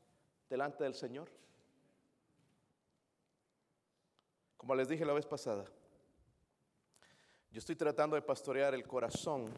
delante 0.48 0.84
del 0.84 0.94
Señor. 0.94 1.28
Como 4.56 4.74
les 4.74 4.88
dije 4.88 5.04
la 5.04 5.12
vez 5.12 5.26
pasada, 5.26 5.64
yo 7.50 7.58
estoy 7.58 7.76
tratando 7.76 8.16
de 8.16 8.22
pastorear 8.22 8.74
el 8.74 8.86
corazón 8.86 9.52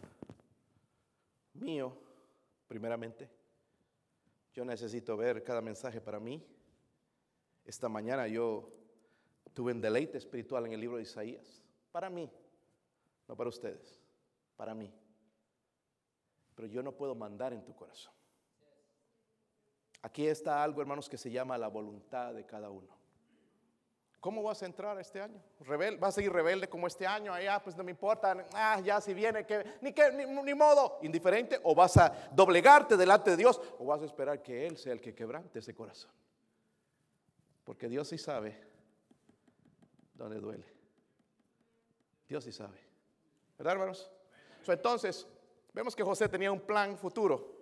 mío 1.55 1.97
primeramente. 2.73 3.29
Yo 4.55 4.65
necesito 4.65 5.15
ver 5.15 5.45
cada 5.45 5.61
mensaje 5.61 6.01
para 6.01 6.19
mí. 6.19 6.43
Esta 7.67 7.87
mañana 7.87 8.27
yo 8.27 8.73
tuve 9.53 9.73
un 9.73 9.81
deleite 9.83 10.17
espiritual 10.17 10.65
en 10.65 10.73
el 10.73 10.81
libro 10.81 10.97
de 10.97 11.03
Isaías. 11.03 11.63
Para 11.91 12.09
mí, 12.09 12.33
no 13.29 13.37
para 13.37 13.51
ustedes, 13.51 14.01
para 14.57 14.75
mí. 14.75 14.91
pero 16.55 16.67
yo 16.67 16.83
no 16.83 16.93
puedo 16.93 17.15
mandar 17.15 17.53
en 17.53 17.63
tu 17.63 17.75
corazón. 17.75 18.15
Aquí 20.01 20.27
está 20.27 20.63
algo, 20.63 20.81
hermanos, 20.81 21.11
que 21.11 21.19
se 21.19 21.31
llama 21.31 21.59
la 21.59 21.69
voluntad 21.69 22.33
de 22.33 22.47
cada 22.47 22.71
uno. 22.71 23.02
¿Cómo 24.23 24.41
vas 24.41 24.63
a 24.63 24.67
entrar 24.67 24.97
este 25.01 25.21
año? 25.21 25.43
¿Rebel? 25.59 25.97
¿Vas 25.97 26.11
a 26.11 26.13
seguir 26.13 26.33
rebelde 26.33 26.69
como 26.69 26.87
este 26.87 27.05
año? 27.05 27.35
Ah, 27.35 27.61
pues 27.61 27.77
no 27.77 27.83
me 27.83 27.91
importa. 27.91 28.47
Ah, 28.55 28.79
ya 28.79 29.01
si 29.01 29.13
viene, 29.15 29.45
que, 29.45 29.65
ni, 29.81 29.93
que, 29.93 30.13
ni, 30.13 30.55
modo. 30.55 31.01
Indiferente. 31.03 31.59
O 31.65 31.75
vas 31.75 31.97
a 31.97 32.31
doblegarte 32.31 32.97
delante 32.97 33.33
de 33.33 33.37
Dios. 33.37 33.61
O 33.81 33.87
vas 33.87 34.01
a 34.01 34.05
esperar 34.05 34.41
que 34.41 34.65
Él 34.65 34.77
sea 34.77 34.93
el 34.93 35.01
que 35.01 35.13
quebrante 35.13 35.59
ese 35.59 35.75
corazón. 35.75 36.13
Porque 37.65 37.89
Dios 37.89 38.07
sí 38.07 38.17
sabe 38.17 38.57
dónde 40.15 40.39
duele. 40.39 40.67
Dios 42.29 42.45
sí 42.45 42.53
sabe. 42.53 42.79
¿Verdad, 43.59 43.73
hermanos? 43.73 44.09
entonces, 44.69 45.27
vemos 45.73 45.97
que 45.97 46.05
José 46.05 46.29
tenía 46.29 46.53
un 46.53 46.61
plan 46.61 46.97
futuro. 46.97 47.57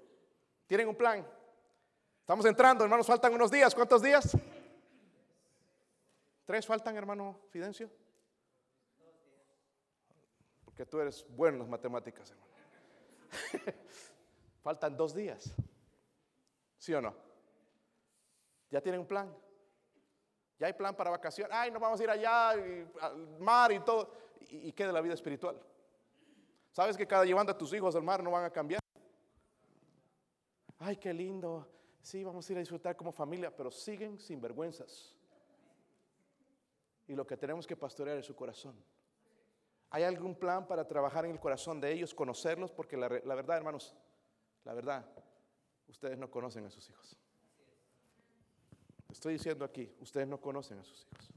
¿Tienen 0.66 0.88
un 0.88 0.94
plan? 0.94 1.26
Estamos 2.20 2.44
entrando, 2.44 2.84
hermanos, 2.84 3.06
faltan 3.06 3.32
unos 3.32 3.50
días. 3.50 3.74
¿Cuántos 3.74 4.02
días? 4.02 4.36
¿Tres 6.50 6.66
faltan, 6.66 6.96
hermano 6.96 7.38
Fidencio? 7.50 7.88
Porque 10.64 10.84
tú 10.84 10.98
eres 10.98 11.24
bueno 11.28 11.54
en 11.54 11.60
las 11.60 11.68
matemáticas, 11.68 12.28
hermano. 12.28 12.52
faltan 14.60 14.96
dos 14.96 15.14
días. 15.14 15.54
¿Sí 16.76 16.92
o 16.92 17.00
no? 17.00 17.14
¿Ya 18.68 18.80
tienen 18.80 19.00
un 19.00 19.06
plan? 19.06 19.32
¿Ya 20.58 20.66
hay 20.66 20.72
plan 20.72 20.96
para 20.96 21.10
vacaciones? 21.10 21.56
Ay, 21.56 21.70
nos 21.70 21.80
vamos 21.80 22.00
a 22.00 22.02
ir 22.02 22.10
allá 22.10 22.50
al 22.50 23.38
mar 23.38 23.70
y 23.70 23.78
todo. 23.78 24.12
¿Y, 24.40 24.70
y 24.70 24.72
qué 24.72 24.88
de 24.88 24.92
la 24.92 25.00
vida 25.02 25.14
espiritual? 25.14 25.56
¿Sabes 26.72 26.96
que 26.96 27.06
cada 27.06 27.24
llevando 27.24 27.52
a 27.52 27.58
tus 27.58 27.72
hijos 27.74 27.94
al 27.94 28.02
mar 28.02 28.24
no 28.24 28.32
van 28.32 28.46
a 28.46 28.50
cambiar? 28.50 28.80
Ay, 30.80 30.96
qué 30.96 31.14
lindo 31.14 31.68
sí, 32.02 32.24
vamos 32.24 32.48
a 32.48 32.52
ir 32.52 32.58
a 32.58 32.60
disfrutar 32.60 32.96
como 32.96 33.12
familia, 33.12 33.54
pero 33.54 33.70
siguen 33.70 34.18
sin 34.18 34.40
vergüenzas. 34.40 35.19
Y 37.10 37.16
lo 37.16 37.26
que 37.26 37.36
tenemos 37.36 37.66
que 37.66 37.74
pastorear 37.74 38.18
es 38.18 38.26
su 38.26 38.36
corazón. 38.36 38.72
¿Hay 39.90 40.04
algún 40.04 40.36
plan 40.36 40.68
para 40.68 40.86
trabajar 40.86 41.24
en 41.24 41.32
el 41.32 41.40
corazón 41.40 41.80
de 41.80 41.90
ellos, 41.90 42.14
conocerlos? 42.14 42.70
Porque 42.70 42.96
la, 42.96 43.08
verdad, 43.08 43.56
hermanos, 43.56 43.96
la 44.62 44.74
verdad, 44.74 45.04
ustedes 45.88 46.16
no 46.16 46.30
conocen 46.30 46.66
a 46.66 46.70
sus 46.70 46.88
hijos. 46.88 47.16
Estoy 49.10 49.32
diciendo 49.32 49.64
aquí, 49.64 49.92
ustedes 49.98 50.28
no 50.28 50.40
conocen 50.40 50.78
a 50.78 50.84
sus 50.84 51.04
hijos. 51.04 51.32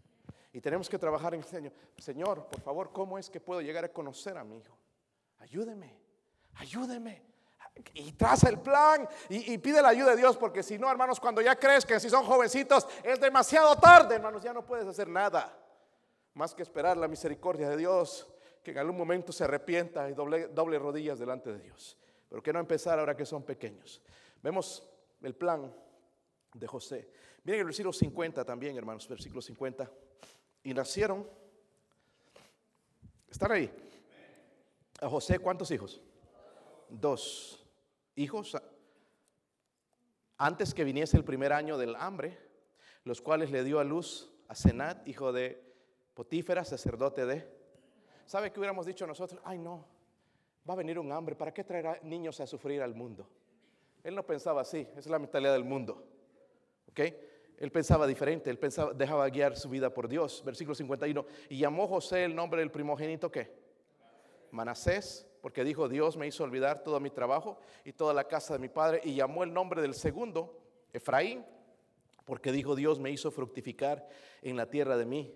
Y 0.52 0.62
tenemos 0.62 0.88
que 0.88 1.00
trabajar 1.00 1.34
en 1.34 1.40
el 1.40 1.48
Señor. 1.48 1.74
Señor, 1.98 2.46
por 2.46 2.62
favor, 2.62 2.92
¿cómo 2.92 3.18
es 3.18 3.28
que 3.28 3.40
puedo 3.40 3.60
llegar 3.60 3.84
a 3.84 3.92
conocer 3.92 4.38
a 4.38 4.44
mi 4.44 4.60
hijo? 4.60 4.78
Ayúdeme, 5.40 5.98
ayúdeme 6.54 7.34
y 7.96 8.12
traza 8.12 8.48
el 8.50 8.60
plan 8.60 9.10
y, 9.28 9.58
pide 9.58 9.82
la 9.82 9.90
ayuda 9.90 10.12
de 10.12 10.18
Dios, 10.18 10.38
porque 10.38 10.62
si 10.62 10.78
no, 10.78 10.92
hermanos, 10.92 11.20
cuando 11.20 11.42
ya 11.42 11.56
crezcan, 11.56 12.00
si 12.00 12.12
son 12.12 12.24
jovencitos, 12.26 12.88
es 13.02 13.20
demasiado 13.20 13.76
tarde, 13.78 14.14
hermanos, 14.14 14.44
ya 14.44 14.54
no 14.54 14.64
puedes 14.64 14.86
hacer 14.86 15.08
nada 15.08 15.63
más 16.34 16.54
que 16.54 16.64
esperar 16.64 16.98
la 16.98 17.08
misericordia 17.08 17.70
de 17.70 17.78
Dios, 17.78 18.28
que 18.64 18.72
en 18.72 18.78
algún 18.78 18.98
momento 18.98 19.32
se 19.32 19.44
arrepienta 19.44 20.10
y 20.10 20.14
doble, 20.14 20.48
doble 20.48 20.80
rodillas 20.80 21.20
delante 21.20 21.52
de 21.52 21.60
Dios. 21.60 21.98
Pero 22.30 22.42
que 22.42 22.54
no 22.54 22.60
empezar 22.60 22.98
ahora 23.00 23.16
que 23.16 23.26
son 23.26 23.44
pequeños. 23.44 24.02
Vemos 24.42 24.90
el 25.22 25.36
plan 25.36 25.72
de 26.54 26.68
José. 26.68 27.10
Miren 27.44 27.60
el 27.60 27.66
versículo 27.66 27.94
50 27.94 28.46
también, 28.46 28.78
hermanos, 28.78 29.08
versículo 29.08 29.42
50. 29.42 29.90
Y 30.64 30.74
nacieron, 30.74 31.28
¿están 33.30 33.52
ahí? 33.52 33.72
A 35.02 35.10
José, 35.10 35.40
¿cuántos 35.40 35.70
hijos? 35.72 36.02
Dos 36.90 37.64
hijos 38.16 38.56
antes 40.38 40.74
que 40.74 40.84
viniese 40.84 41.18
el 41.18 41.24
primer 41.24 41.54
año 41.54 41.78
del 41.78 41.96
hambre, 41.96 42.38
los 43.04 43.22
cuales 43.22 43.52
le 43.52 43.64
dio 43.64 43.80
a 43.80 43.84
luz 43.84 44.30
a 44.48 44.56
Senat, 44.56 45.08
hijo 45.08 45.32
de 45.32 45.73
Potífera, 46.14 46.64
sacerdote 46.64 47.26
de... 47.26 47.48
¿Sabe 48.26 48.52
qué 48.52 48.60
hubiéramos 48.60 48.86
dicho 48.86 49.06
nosotros? 49.06 49.42
Ay, 49.44 49.58
no, 49.58 49.86
va 50.68 50.74
a 50.74 50.78
venir 50.78 50.98
un 50.98 51.12
hambre, 51.12 51.36
¿para 51.36 51.54
qué 51.54 51.64
traerá 51.64 52.00
niños 52.04 52.40
a 52.40 52.48
sufrir 52.48 52.82
al 52.82 52.96
mundo? 52.96 53.28
Él 54.04 54.16
no 54.16 54.26
pensaba 54.26 54.62
así, 54.62 54.88
esa 54.92 55.00
es 55.00 55.08
la 55.08 55.20
mentalidad 55.20 55.54
del 55.54 55.64
mundo. 55.64 56.04
¿Ok? 56.90 57.00
Él 57.58 57.72
pensaba 57.72 58.06
diferente, 58.08 58.50
él 58.50 58.60
pensaba, 58.60 58.94
dejaba 58.94 59.28
guiar 59.30 59.56
su 59.56 59.70
vida 59.70 59.94
por 59.94 60.08
Dios. 60.08 60.44
Versículo 60.46 60.76
51. 60.76 61.26
Y 61.50 61.60
llamó 61.60 61.88
José 61.88 62.26
el 62.26 62.36
nombre 62.36 62.60
del 62.60 62.72
primogénito, 62.72 63.32
¿qué? 63.32 63.52
Manasés, 64.52 65.26
porque 65.42 65.64
dijo, 65.64 65.88
Dios 65.88 66.18
me 66.18 66.28
hizo 66.28 66.44
olvidar 66.44 66.84
todo 66.84 67.00
mi 67.00 67.10
trabajo 67.10 67.58
y 67.84 67.94
toda 67.94 68.14
la 68.14 68.26
casa 68.26 68.54
de 68.54 68.60
mi 68.60 68.70
padre, 68.70 69.02
y 69.04 69.16
llamó 69.16 69.44
el 69.44 69.54
nombre 69.54 69.82
del 69.82 69.94
segundo, 69.94 70.60
Efraín, 70.92 71.46
porque 72.26 72.52
dijo, 72.52 72.76
Dios 72.76 73.00
me 73.00 73.12
hizo 73.12 73.32
fructificar 73.32 74.08
en 74.42 74.58
la 74.58 74.70
tierra 74.70 74.98
de 74.98 75.06
mí. 75.06 75.34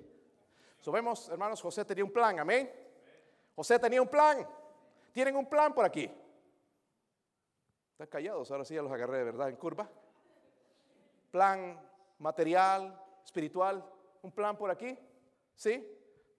Vemos, 0.92 1.30
hermanos, 1.30 1.62
José 1.62 1.86
tenía 1.86 2.04
un 2.04 2.12
plan, 2.12 2.40
amén. 2.40 2.72
José 3.56 3.80
tenía 3.80 4.02
un 4.02 4.08
plan. 4.08 4.48
¿Tienen 5.12 5.36
un 5.36 5.48
plan 5.48 5.74
por 5.74 5.86
aquí? 5.86 6.10
Están 7.92 8.08
callados, 8.08 8.52
ahora 8.52 8.66
sí 8.66 8.76
ya 8.76 8.82
los 8.82 8.92
agarré 8.92 9.18
de 9.20 9.24
verdad 9.24 9.50
en 9.50 9.56
curva. 9.56 9.90
Plan 11.32 11.80
material, 12.20 13.00
espiritual, 13.24 13.84
un 14.22 14.32
plan 14.32 14.58
por 14.58 14.70
aquí, 14.70 14.98
¿sí? 15.56 15.98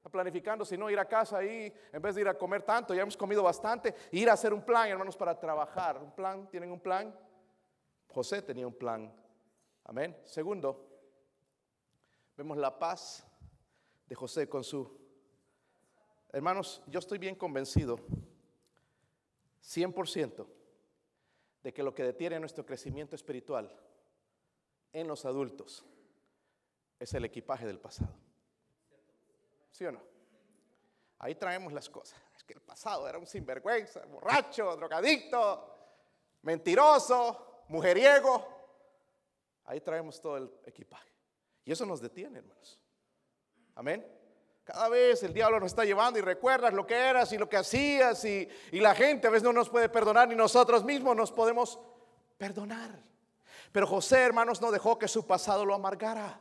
planificando, 0.08 0.64
si 0.64 0.76
no 0.76 0.90
ir 0.90 0.98
a 0.98 1.04
casa 1.04 1.38
ahí, 1.38 1.72
en 1.92 2.02
vez 2.02 2.14
de 2.14 2.22
ir 2.22 2.28
a 2.28 2.34
comer 2.34 2.62
tanto, 2.62 2.94
ya 2.94 3.02
hemos 3.02 3.16
comido 3.16 3.42
bastante, 3.42 3.94
ir 4.12 4.30
a 4.30 4.32
hacer 4.32 4.52
un 4.52 4.62
plan, 4.62 4.88
hermanos, 4.88 5.16
para 5.16 5.38
trabajar. 5.38 5.98
¿Un 5.98 6.12
plan? 6.12 6.48
¿Tienen 6.48 6.72
un 6.72 6.80
plan? 6.80 7.14
José 8.08 8.42
tenía 8.42 8.66
un 8.66 8.74
plan. 8.74 9.12
Amén. 9.84 10.16
Segundo, 10.24 10.86
vemos 12.36 12.56
la 12.56 12.78
paz 12.78 13.27
de 14.08 14.14
José 14.14 14.48
con 14.48 14.64
su... 14.64 14.98
Hermanos, 16.32 16.82
yo 16.86 16.98
estoy 16.98 17.18
bien 17.18 17.34
convencido, 17.34 17.98
100%, 19.62 20.46
de 21.62 21.72
que 21.72 21.82
lo 21.82 21.94
que 21.94 22.02
detiene 22.02 22.40
nuestro 22.40 22.64
crecimiento 22.64 23.14
espiritual 23.14 23.74
en 24.92 25.06
los 25.06 25.24
adultos 25.24 25.84
es 26.98 27.12
el 27.14 27.24
equipaje 27.24 27.66
del 27.66 27.78
pasado. 27.78 28.14
¿Sí 29.70 29.84
o 29.84 29.92
no? 29.92 30.02
Ahí 31.18 31.34
traemos 31.34 31.72
las 31.72 31.88
cosas. 31.88 32.18
Es 32.36 32.44
que 32.44 32.54
el 32.54 32.60
pasado 32.60 33.08
era 33.08 33.18
un 33.18 33.26
sinvergüenza, 33.26 34.04
borracho, 34.06 34.76
drogadicto, 34.76 35.74
mentiroso, 36.42 37.64
mujeriego. 37.68 38.46
Ahí 39.64 39.80
traemos 39.80 40.20
todo 40.20 40.36
el 40.36 40.50
equipaje. 40.64 41.10
Y 41.64 41.72
eso 41.72 41.84
nos 41.84 42.00
detiene, 42.00 42.38
hermanos. 42.38 42.80
Amén. 43.78 44.04
Cada 44.64 44.88
vez 44.88 45.22
el 45.22 45.32
diablo 45.32 45.60
nos 45.60 45.70
está 45.70 45.84
llevando 45.84 46.18
y 46.18 46.22
recuerdas 46.22 46.74
lo 46.74 46.84
que 46.84 46.96
eras 46.96 47.32
y 47.32 47.38
lo 47.38 47.48
que 47.48 47.56
hacías 47.56 48.24
y, 48.24 48.48
y 48.72 48.80
la 48.80 48.92
gente 48.92 49.28
a 49.28 49.30
veces 49.30 49.44
no 49.44 49.52
nos 49.52 49.70
puede 49.70 49.88
perdonar 49.88 50.26
ni 50.26 50.34
nosotros 50.34 50.82
mismos 50.84 51.14
nos 51.14 51.30
podemos 51.30 51.78
perdonar. 52.36 52.90
Pero 53.70 53.86
José, 53.86 54.18
hermanos, 54.18 54.60
no 54.60 54.72
dejó 54.72 54.98
que 54.98 55.06
su 55.06 55.24
pasado 55.24 55.64
lo 55.64 55.76
amargara. 55.76 56.40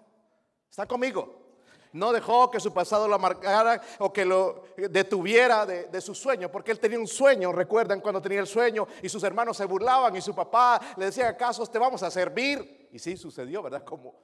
¿Está 0.67 0.87
conmigo? 0.87 1.45
No 1.93 2.11
dejó 2.11 2.49
que 2.49 2.59
su 2.59 2.73
pasado 2.73 3.07
lo 3.07 3.19
marcara 3.19 3.83
o 3.99 4.11
que 4.11 4.25
lo 4.25 4.63
detuviera 4.75 5.67
de, 5.67 6.01
su 6.01 6.15
sueño, 6.15 6.51
porque 6.51 6.71
él 6.71 6.79
tenía 6.79 6.97
un 6.97 7.07
sueño, 7.07 7.51
recuerdan 7.51 8.01
cuando 8.01 8.19
tenía 8.19 8.39
el 8.39 8.47
sueño 8.47 8.87
y 9.03 9.09
sus 9.09 9.21
hermanos 9.21 9.57
se 9.57 9.65
burlaban 9.65 10.15
y 10.15 10.21
su 10.21 10.33
papá 10.33 10.81
le 10.97 11.05
decía, 11.05 11.29
¿acaso 11.29 11.67
te 11.67 11.77
vamos 11.77 12.01
a 12.01 12.09
servir? 12.09 12.89
Y 12.91 12.97
sí, 12.97 13.15
sucedió, 13.15 13.61
¿verdad? 13.61 13.83
Como 13.83 14.15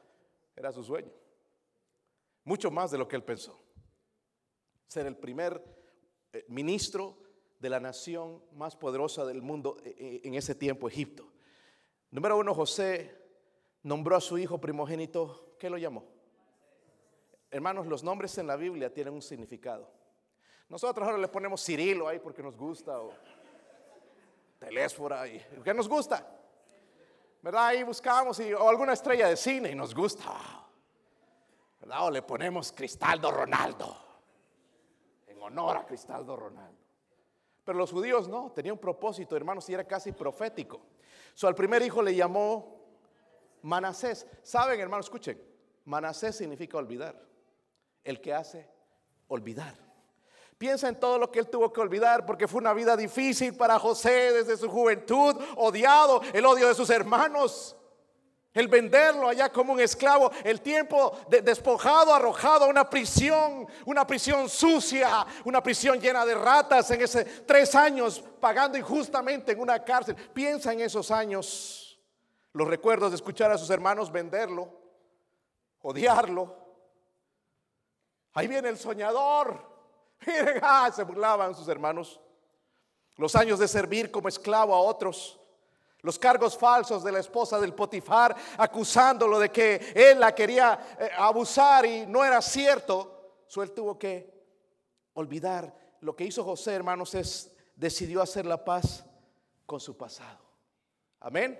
era 0.55 0.71
su 0.71 0.83
sueño. 0.83 1.11
Mucho 2.45 2.71
más 2.71 2.91
de 2.91 2.97
lo 2.97 3.07
que 3.07 3.15
él 3.15 3.23
pensó. 3.23 3.59
Ser 4.87 5.07
el 5.07 5.15
primer 5.15 5.63
eh, 6.33 6.45
ministro 6.49 7.17
de 7.59 7.69
la 7.69 7.79
nación 7.79 8.43
más 8.53 8.75
poderosa 8.75 9.25
del 9.25 9.41
mundo 9.41 9.77
eh, 9.85 9.95
eh, 9.97 10.21
en 10.25 10.33
ese 10.33 10.53
tiempo, 10.53 10.87
Egipto. 10.87 11.31
Número 12.11 12.37
uno, 12.37 12.53
José 12.53 13.17
nombró 13.83 14.15
a 14.15 14.21
su 14.21 14.37
hijo 14.37 14.59
primogénito, 14.59 15.55
¿qué 15.57 15.69
lo 15.69 15.77
llamó? 15.77 16.05
Hermanos, 17.49 17.87
los 17.87 18.03
nombres 18.03 18.37
en 18.37 18.47
la 18.47 18.55
Biblia 18.55 18.93
tienen 18.93 19.13
un 19.13 19.21
significado. 19.21 19.89
Nosotros 20.67 21.05
ahora 21.05 21.19
le 21.19 21.27
ponemos 21.27 21.63
Cirilo 21.63 22.07
ahí 22.07 22.19
porque 22.19 22.41
nos 22.41 22.57
gusta, 22.57 22.99
o 22.99 23.13
Telésfora, 24.59 25.21
ahí, 25.21 25.41
porque 25.55 25.73
nos 25.73 25.87
gusta. 25.87 26.27
¿Verdad? 27.41 27.67
Ahí 27.67 27.83
buscamos, 27.83 28.39
o 28.39 28.69
alguna 28.69 28.93
estrella 28.93 29.27
de 29.27 29.37
cine 29.37 29.71
y 29.71 29.75
nos 29.75 29.93
gusta. 29.93 30.62
Le 32.11 32.21
ponemos 32.21 32.71
Cristaldo 32.71 33.29
Ronaldo, 33.29 33.95
en 35.27 35.41
honor 35.41 35.77
a 35.77 35.85
Cristaldo 35.85 36.35
Ronaldo. 36.35 36.79
Pero 37.63 37.77
los 37.77 37.91
judíos 37.91 38.27
no, 38.27 38.51
tenían 38.51 38.73
un 38.73 38.79
propósito, 38.79 39.35
hermanos, 39.35 39.69
y 39.69 39.73
era 39.73 39.83
casi 39.85 40.11
profético. 40.11 40.81
So, 41.33 41.47
al 41.47 41.55
primer 41.55 41.81
hijo 41.81 42.01
le 42.01 42.15
llamó 42.15 42.79
Manasés. 43.63 44.25
¿Saben, 44.41 44.79
hermanos? 44.79 45.07
Escuchen, 45.07 45.41
Manasés 45.85 46.37
significa 46.37 46.77
olvidar 46.77 47.21
el 48.03 48.21
que 48.21 48.33
hace 48.33 48.69
olvidar. 49.27 49.75
Piensa 50.57 50.87
en 50.87 50.99
todo 50.99 51.17
lo 51.17 51.31
que 51.31 51.39
él 51.39 51.49
tuvo 51.49 51.73
que 51.73 51.81
olvidar 51.81 52.25
porque 52.25 52.47
fue 52.47 52.61
una 52.61 52.73
vida 52.73 52.95
difícil 52.95 53.55
para 53.55 53.77
José 53.77 54.31
desde 54.31 54.55
su 54.55 54.69
juventud, 54.69 55.35
odiado, 55.57 56.21
el 56.33 56.45
odio 56.45 56.67
de 56.67 56.75
sus 56.75 56.89
hermanos. 56.89 57.75
El 58.53 58.67
venderlo 58.67 59.29
allá 59.29 59.51
como 59.51 59.73
un 59.73 59.79
esclavo, 59.79 60.31
el 60.43 60.61
tiempo 60.61 61.17
despojado, 61.27 62.13
arrojado 62.13 62.65
a 62.65 62.67
una 62.67 62.87
prisión, 62.87 63.67
una 63.85 64.05
prisión 64.05 64.47
sucia, 64.47 65.25
una 65.43 65.63
prisión 65.63 65.99
llena 65.99 66.23
de 66.23 66.35
ratas 66.35 66.91
en 66.91 67.01
ese 67.01 67.25
tres 67.25 67.73
años 67.73 68.23
pagando 68.39 68.77
injustamente 68.77 69.53
en 69.53 69.59
una 69.59 69.83
cárcel. 69.83 70.15
Piensa 70.15 70.71
en 70.71 70.81
esos 70.81 71.09
años, 71.09 71.99
los 72.51 72.67
recuerdos 72.67 73.09
de 73.09 73.15
escuchar 73.15 73.51
a 73.51 73.57
sus 73.57 73.71
hermanos 73.71 74.11
venderlo, 74.11 74.69
odiarlo. 75.81 76.55
Ahí 78.33 78.47
viene 78.47 78.69
el 78.69 78.77
soñador. 78.77 79.67
Miren, 80.27 80.59
ah, 80.61 80.91
se 80.93 81.03
burlaban 81.03 81.55
sus 81.55 81.67
hermanos. 81.67 82.19
Los 83.17 83.35
años 83.35 83.57
de 83.57 83.67
servir 83.67 84.11
como 84.11 84.27
esclavo 84.27 84.75
a 84.75 84.79
otros 84.79 85.39
los 86.03 86.19
cargos 86.19 86.57
falsos 86.57 87.03
de 87.03 87.11
la 87.11 87.19
esposa 87.19 87.59
del 87.59 87.73
Potifar, 87.73 88.35
acusándolo 88.57 89.39
de 89.39 89.49
que 89.49 89.93
él 89.95 90.19
la 90.19 90.35
quería 90.35 90.95
eh, 90.99 91.09
abusar 91.17 91.85
y 91.85 92.05
no 92.05 92.23
era 92.23 92.41
cierto. 92.41 93.41
So 93.47 93.63
él 93.63 93.71
tuvo 93.71 93.97
que 93.97 94.31
olvidar. 95.13 95.73
Lo 96.01 96.15
que 96.15 96.25
hizo 96.25 96.43
José, 96.43 96.73
hermanos, 96.73 97.15
es 97.15 97.55
decidió 97.75 98.21
hacer 98.21 98.45
la 98.45 98.63
paz 98.63 99.05
con 99.65 99.79
su 99.79 99.95
pasado. 99.95 100.43
Amén. 101.21 101.57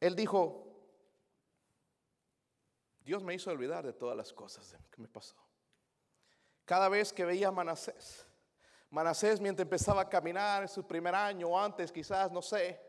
Él 0.00 0.16
dijo, 0.16 0.66
Dios 3.04 3.22
me 3.22 3.34
hizo 3.34 3.50
olvidar 3.50 3.84
de 3.84 3.92
todas 3.92 4.16
las 4.16 4.32
cosas 4.32 4.74
que 4.90 5.02
me 5.02 5.08
pasó. 5.08 5.36
Cada 6.64 6.88
vez 6.88 7.12
que 7.12 7.26
veía 7.26 7.48
a 7.48 7.52
Manasés, 7.52 8.26
Manasés 8.90 9.40
mientras 9.40 9.64
empezaba 9.64 10.02
a 10.02 10.08
caminar 10.08 10.62
en 10.62 10.68
su 10.68 10.84
primer 10.84 11.14
año 11.14 11.58
antes 11.58 11.92
quizás, 11.92 12.30
no 12.32 12.42
sé, 12.42 12.80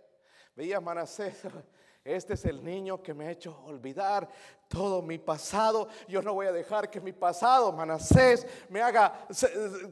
veía 0.56 0.78
a 0.78 0.82
Manasés, 0.82 1.44
este 2.04 2.34
es 2.34 2.46
el 2.46 2.64
niño 2.64 3.04
que 3.04 3.14
me 3.14 3.28
ha 3.28 3.32
hecho 3.32 3.56
olvidar 3.66 4.28
todo 4.68 5.04
mi 5.04 5.20
pasado. 5.20 5.90
Yo 6.08 6.24
no 6.24 6.34
voy 6.34 6.48
a 6.48 6.52
dejar 6.52 6.90
que 6.90 7.00
mi 7.00 7.12
pasado, 7.12 7.72
Manasés, 7.72 8.48
me 8.70 8.82
haga 8.82 9.28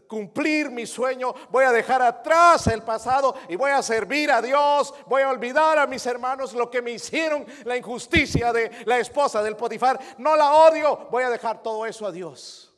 cumplir 0.08 0.72
mi 0.72 0.88
sueño. 0.88 1.32
Voy 1.52 1.66
a 1.66 1.72
dejar 1.72 2.02
atrás 2.02 2.66
el 2.66 2.82
pasado 2.82 3.36
y 3.48 3.56
voy 3.56 3.70
a 3.70 3.84
servir 3.84 4.32
a 4.32 4.42
Dios. 4.42 4.96
Voy 5.06 5.22
a 5.22 5.30
olvidar 5.30 5.78
a 5.78 5.86
mis 5.86 6.04
hermanos 6.08 6.54
lo 6.54 6.72
que 6.72 6.82
me 6.82 6.90
hicieron, 6.90 7.46
la 7.66 7.78
injusticia 7.78 8.52
de 8.52 8.72
la 8.86 8.98
esposa 8.98 9.44
del 9.44 9.56
Potifar. 9.56 10.00
No 10.18 10.36
la 10.36 10.54
odio, 10.54 11.08
voy 11.12 11.22
a 11.22 11.30
dejar 11.30 11.62
todo 11.62 11.86
eso 11.86 12.08
a 12.08 12.12
Dios. 12.12 12.69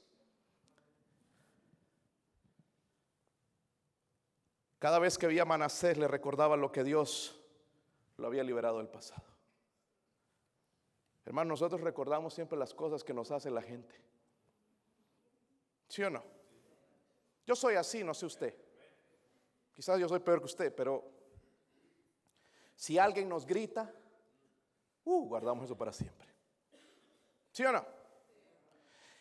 Cada 4.82 4.97
vez 4.97 5.19
que 5.19 5.27
veía 5.27 5.43
a 5.43 5.45
Manasés 5.45 5.95
le 5.99 6.07
recordaba 6.07 6.57
lo 6.57 6.71
que 6.71 6.84
Dios 6.84 7.39
lo 8.17 8.25
había 8.25 8.43
liberado 8.43 8.79
del 8.79 8.88
pasado. 8.88 9.21
Hermano, 11.23 11.49
nosotros 11.49 11.82
recordamos 11.82 12.34
siempre 12.34 12.57
las 12.57 12.73
cosas 12.73 13.03
que 13.03 13.13
nos 13.13 13.29
hace 13.29 13.51
la 13.51 13.61
gente. 13.61 13.93
¿Sí 15.88 16.01
o 16.01 16.09
no? 16.09 16.23
Yo 17.45 17.55
soy 17.55 17.75
así, 17.75 18.03
no 18.03 18.15
sé 18.15 18.25
usted. 18.25 18.55
Quizás 19.71 19.99
yo 19.99 20.09
soy 20.09 20.19
peor 20.19 20.39
que 20.39 20.45
usted, 20.45 20.73
pero 20.73 21.03
si 22.75 22.97
alguien 22.97 23.29
nos 23.29 23.45
grita, 23.45 23.93
uh, 25.03 25.27
guardamos 25.27 25.65
eso 25.65 25.77
para 25.77 25.93
siempre. 25.93 26.27
¿Sí 27.51 27.63
o 27.63 27.71
no? 27.71 27.86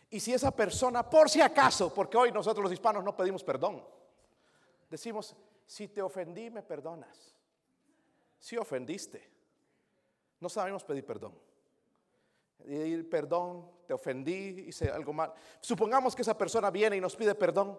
Y 0.08 0.20
si 0.20 0.32
esa 0.32 0.56
persona, 0.56 1.10
por 1.10 1.28
si 1.28 1.42
acaso, 1.42 1.92
porque 1.92 2.16
hoy 2.16 2.32
nosotros 2.32 2.62
los 2.62 2.72
hispanos 2.72 3.04
no 3.04 3.14
pedimos 3.14 3.44
perdón, 3.44 3.86
decimos, 4.88 5.36
si 5.70 5.86
te 5.86 6.02
ofendí, 6.02 6.50
me 6.50 6.64
perdonas. 6.64 7.32
Si 8.40 8.56
ofendiste, 8.56 9.30
no 10.40 10.48
sabemos 10.48 10.82
pedir 10.82 11.06
perdón. 11.06 11.38
Y 12.66 13.00
perdón, 13.04 13.70
te 13.86 13.94
ofendí, 13.94 14.64
hice 14.66 14.90
algo 14.90 15.12
mal. 15.12 15.32
Supongamos 15.60 16.16
que 16.16 16.22
esa 16.22 16.36
persona 16.36 16.72
viene 16.72 16.96
y 16.96 17.00
nos 17.00 17.14
pide 17.14 17.36
perdón. 17.36 17.78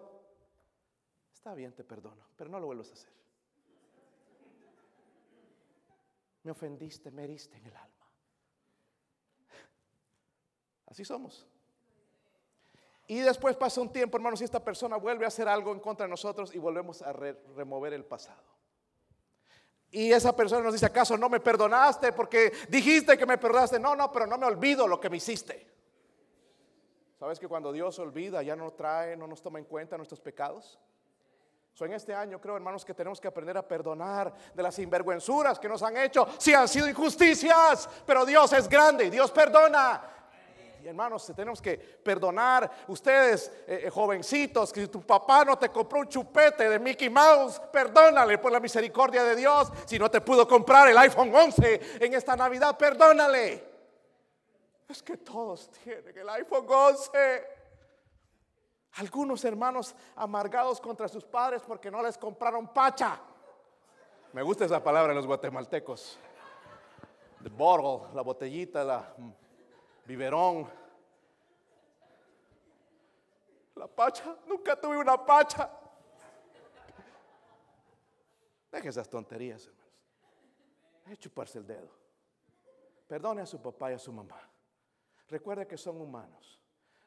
Está 1.34 1.52
bien, 1.52 1.74
te 1.74 1.84
perdono, 1.84 2.28
pero 2.34 2.48
no 2.48 2.58
lo 2.58 2.64
vuelvas 2.64 2.88
a 2.88 2.94
hacer. 2.94 3.12
Me 6.44 6.50
ofendiste, 6.50 7.10
me 7.10 7.24
heriste 7.24 7.58
en 7.58 7.66
el 7.66 7.76
alma. 7.76 8.08
Así 10.86 11.04
somos. 11.04 11.46
Y 13.06 13.20
después 13.20 13.56
pasa 13.56 13.80
un 13.80 13.92
tiempo, 13.92 14.16
hermanos, 14.16 14.40
y 14.40 14.44
esta 14.44 14.60
persona 14.60 14.96
vuelve 14.96 15.24
a 15.24 15.28
hacer 15.28 15.48
algo 15.48 15.72
en 15.72 15.80
contra 15.80 16.06
de 16.06 16.10
nosotros 16.10 16.54
y 16.54 16.58
volvemos 16.58 17.02
a 17.02 17.12
remover 17.12 17.92
el 17.92 18.04
pasado. 18.04 18.42
Y 19.90 20.10
esa 20.10 20.34
persona 20.34 20.62
nos 20.62 20.72
dice, 20.72 20.86
¿acaso 20.86 21.18
no 21.18 21.28
me 21.28 21.38
perdonaste 21.38 22.12
porque 22.12 22.52
dijiste 22.68 23.18
que 23.18 23.26
me 23.26 23.36
perdonaste? 23.36 23.78
No, 23.78 23.94
no, 23.94 24.10
pero 24.10 24.26
no 24.26 24.38
me 24.38 24.46
olvido 24.46 24.88
lo 24.88 24.98
que 24.98 25.10
me 25.10 25.18
hiciste. 25.18 25.70
¿Sabes 27.18 27.38
que 27.38 27.46
cuando 27.46 27.70
Dios 27.70 27.98
olvida 27.98 28.42
ya 28.42 28.56
no 28.56 28.72
trae, 28.72 29.16
no 29.16 29.26
nos 29.26 29.42
toma 29.42 29.58
en 29.58 29.66
cuenta 29.66 29.96
nuestros 29.96 30.20
pecados? 30.20 30.80
So, 31.74 31.84
en 31.86 31.92
este 31.92 32.14
año 32.14 32.40
creo, 32.40 32.56
hermanos, 32.56 32.84
que 32.84 32.94
tenemos 32.94 33.20
que 33.20 33.28
aprender 33.28 33.56
a 33.56 33.66
perdonar 33.66 34.32
de 34.54 34.62
las 34.62 34.74
sinvergüenzuras 34.74 35.58
que 35.58 35.68
nos 35.68 35.82
han 35.82 35.96
hecho. 35.96 36.26
Si 36.38 36.52
han 36.52 36.68
sido 36.68 36.88
injusticias, 36.88 37.88
pero 38.06 38.26
Dios 38.26 38.52
es 38.52 38.68
grande 38.68 39.10
Dios 39.10 39.30
perdona. 39.30 40.21
Hermanos, 40.84 41.32
tenemos 41.34 41.62
que 41.62 41.76
perdonar. 41.76 42.70
Ustedes, 42.88 43.50
eh, 43.66 43.82
eh, 43.84 43.90
jovencitos, 43.90 44.72
que 44.72 44.88
tu 44.88 45.02
papá 45.02 45.44
no 45.44 45.56
te 45.58 45.68
compró 45.68 46.00
un 46.00 46.08
chupete 46.08 46.68
de 46.68 46.78
Mickey 46.78 47.08
Mouse, 47.08 47.60
perdónale 47.72 48.38
por 48.38 48.50
la 48.50 48.60
misericordia 48.60 49.22
de 49.24 49.36
Dios. 49.36 49.70
Si 49.86 49.98
no 49.98 50.10
te 50.10 50.20
pudo 50.20 50.46
comprar 50.46 50.88
el 50.88 50.98
iPhone 50.98 51.34
11 51.34 51.98
en 52.04 52.14
esta 52.14 52.36
Navidad, 52.36 52.76
perdónale. 52.76 53.72
Es 54.88 55.02
que 55.02 55.16
todos 55.16 55.70
tienen 55.82 56.16
el 56.18 56.28
iPhone 56.28 56.66
11. 56.68 57.46
Algunos 58.96 59.44
hermanos 59.44 59.94
amargados 60.16 60.80
contra 60.80 61.08
sus 61.08 61.24
padres 61.24 61.62
porque 61.66 61.90
no 61.90 62.02
les 62.02 62.18
compraron 62.18 62.68
pacha. 62.68 63.18
Me 64.32 64.42
gusta 64.42 64.64
esa 64.64 64.82
palabra 64.82 65.12
en 65.12 65.16
los 65.16 65.26
guatemaltecos. 65.26 66.18
The 67.42 67.48
bottle, 67.48 68.08
la 68.14 68.22
botellita, 68.22 68.84
la 68.84 69.14
biberón. 70.04 70.68
La 73.76 73.86
pacha, 73.86 74.36
nunca 74.46 74.78
tuve 74.78 74.96
una 74.98 75.24
pacha. 75.24 75.70
Deje 78.70 78.88
esas 78.88 79.08
tonterías, 79.08 79.66
hermanos. 79.66 79.92
Deje 81.04 81.16
chuparse 81.18 81.58
el 81.58 81.66
dedo. 81.66 81.90
Perdone 83.06 83.42
a 83.42 83.46
su 83.46 83.60
papá 83.60 83.90
y 83.90 83.94
a 83.94 83.98
su 83.98 84.12
mamá. 84.12 84.40
Recuerde 85.28 85.66
que 85.66 85.76
son 85.76 86.00
humanos. 86.00 86.60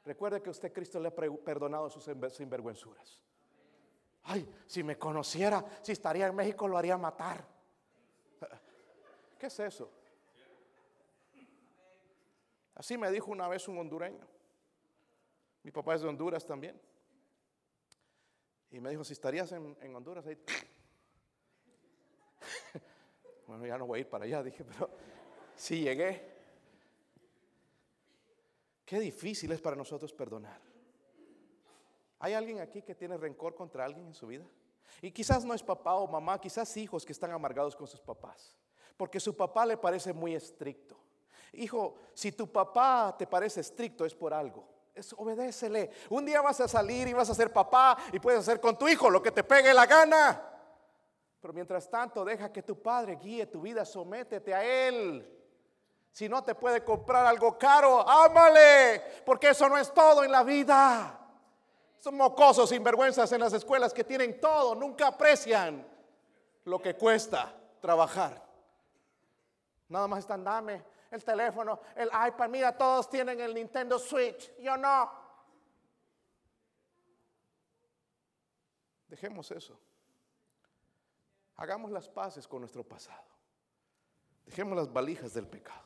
Recuerde 0.04 0.42
que 0.42 0.52
usted 0.52 0.72
Cristo 0.72 1.00
le 1.00 1.08
ha 1.08 1.16
perdonado 1.16 1.90
sus 1.90 2.04
sinvergüenzuras. 2.04 3.20
Ay, 4.24 4.48
si 4.68 4.84
me 4.84 4.98
conociera, 4.98 5.64
si 5.82 5.92
estaría 5.92 6.28
en 6.28 6.36
México, 6.36 6.68
lo 6.68 6.78
haría 6.78 6.98
matar. 6.98 7.46
¿Qué 9.40 9.48
es 9.48 9.60
eso? 9.60 9.92
Así 12.76 12.98
me 12.98 13.10
dijo 13.10 13.32
una 13.32 13.48
vez 13.48 13.68
un 13.68 13.78
hondureño. 13.78 14.28
Mi 15.64 15.72
papá 15.72 15.96
es 15.96 16.02
de 16.02 16.08
Honduras 16.08 16.46
también. 16.46 16.80
Y 18.70 18.80
me 18.80 18.90
dijo, 18.90 19.04
si 19.04 19.14
estarías 19.14 19.52
en, 19.54 19.96
Honduras, 19.96 20.28
ahí... 20.28 20.38
bueno, 23.48 23.66
ya 23.66 23.78
no 23.78 23.88
voy 23.88 24.00
a 24.00 24.02
ir 24.02 24.10
para 24.10 24.26
allá, 24.26 24.44
dije, 24.44 24.64
pero 24.66 24.90
sí 25.56 25.82
llegué. 25.82 26.36
Qué 28.86 29.00
difícil 29.00 29.52
es 29.54 29.62
para 29.62 29.76
nosotros 29.76 30.14
perdonar. 30.14 30.62
¿Hay 32.20 32.34
alguien 32.34 32.60
aquí 32.60 32.82
que 32.82 32.94
tiene 32.94 33.18
rencor 33.18 33.56
contra 33.56 33.86
alguien 33.86 34.08
en 34.08 34.14
su 34.14 34.28
vida? 34.28 34.46
Y 35.02 35.12
quizás 35.12 35.46
no 35.46 35.54
es 35.54 35.64
papá 35.64 35.96
o 35.96 36.08
mamá, 36.08 36.40
quizás 36.40 36.76
hijos 36.78 37.06
que 37.06 37.14
están 37.14 37.32
amargados 37.32 37.76
con 37.76 37.88
sus 37.88 38.02
papás. 38.02 38.56
Porque 38.98 39.20
su 39.20 39.36
papá 39.36 39.66
le 39.66 39.78
parece 39.78 40.14
muy 40.14 40.36
estricto. 40.36 41.05
Hijo, 41.58 41.96
si 42.14 42.32
tu 42.32 42.52
papá 42.52 43.16
te 43.18 43.28
parece 43.28 43.62
estricto 43.62 44.06
es 44.06 44.16
por 44.16 44.34
algo. 44.34 44.68
Es, 44.94 45.14
obedécele. 45.14 45.90
Un 46.10 46.26
día 46.26 46.42
vas 46.42 46.60
a 46.62 46.68
salir 46.68 47.08
y 47.08 47.14
vas 47.14 47.30
a 47.30 47.36
ser 47.36 47.52
papá 47.52 47.98
y 48.14 48.20
puedes 48.20 48.42
hacer 48.42 48.60
con 48.60 48.78
tu 48.78 48.88
hijo 48.88 49.10
lo 49.10 49.22
que 49.22 49.32
te 49.32 49.44
pegue 49.44 49.74
la 49.74 49.86
gana. 49.86 50.42
Pero 51.42 51.54
mientras 51.54 51.90
tanto, 51.90 52.26
deja 52.26 52.52
que 52.52 52.64
tu 52.64 52.82
padre 52.82 53.18
guíe 53.18 53.46
tu 53.46 53.62
vida, 53.62 53.86
sométete 53.86 54.54
a 54.54 54.64
él. 54.64 55.32
Si 56.12 56.30
no 56.30 56.44
te 56.44 56.56
puede 56.56 56.84
comprar 56.84 57.26
algo 57.26 57.58
caro, 57.58 58.08
ámale, 58.10 59.02
porque 59.26 59.50
eso 59.50 59.68
no 59.68 59.78
es 59.78 59.94
todo 59.94 60.24
en 60.24 60.32
la 60.32 60.44
vida. 60.44 61.20
Son 62.00 62.16
mocosos 62.16 62.70
sinvergüenzas 62.70 63.32
en 63.34 63.42
las 63.42 63.52
escuelas 63.54 63.94
que 63.94 64.04
tienen 64.04 64.40
todo, 64.40 64.76
nunca 64.76 65.08
aprecian 65.08 65.86
lo 66.64 66.82
que 66.82 66.96
cuesta 66.96 67.54
trabajar. 67.82 68.42
Nada 69.90 70.08
más 70.08 70.20
están, 70.20 70.44
dame, 70.44 70.84
el 71.16 71.24
teléfono, 71.24 71.80
el 71.96 72.08
iPad. 72.08 72.50
Mira, 72.50 72.78
todos 72.78 73.10
tienen 73.10 73.40
el 73.40 73.54
Nintendo 73.54 73.98
Switch. 73.98 74.56
Yo 74.60 74.78
no. 74.78 75.12
Dejemos 79.08 79.50
eso. 79.52 79.80
Hagamos 81.56 81.92
las 81.92 82.08
paces 82.08 82.48
con 82.48 82.60
nuestro 82.60 82.84
pasado. 82.84 83.24
Dejemos 84.46 84.76
las 84.78 84.92
valijas 84.92 85.34
del 85.34 85.48
pecado. 85.48 85.84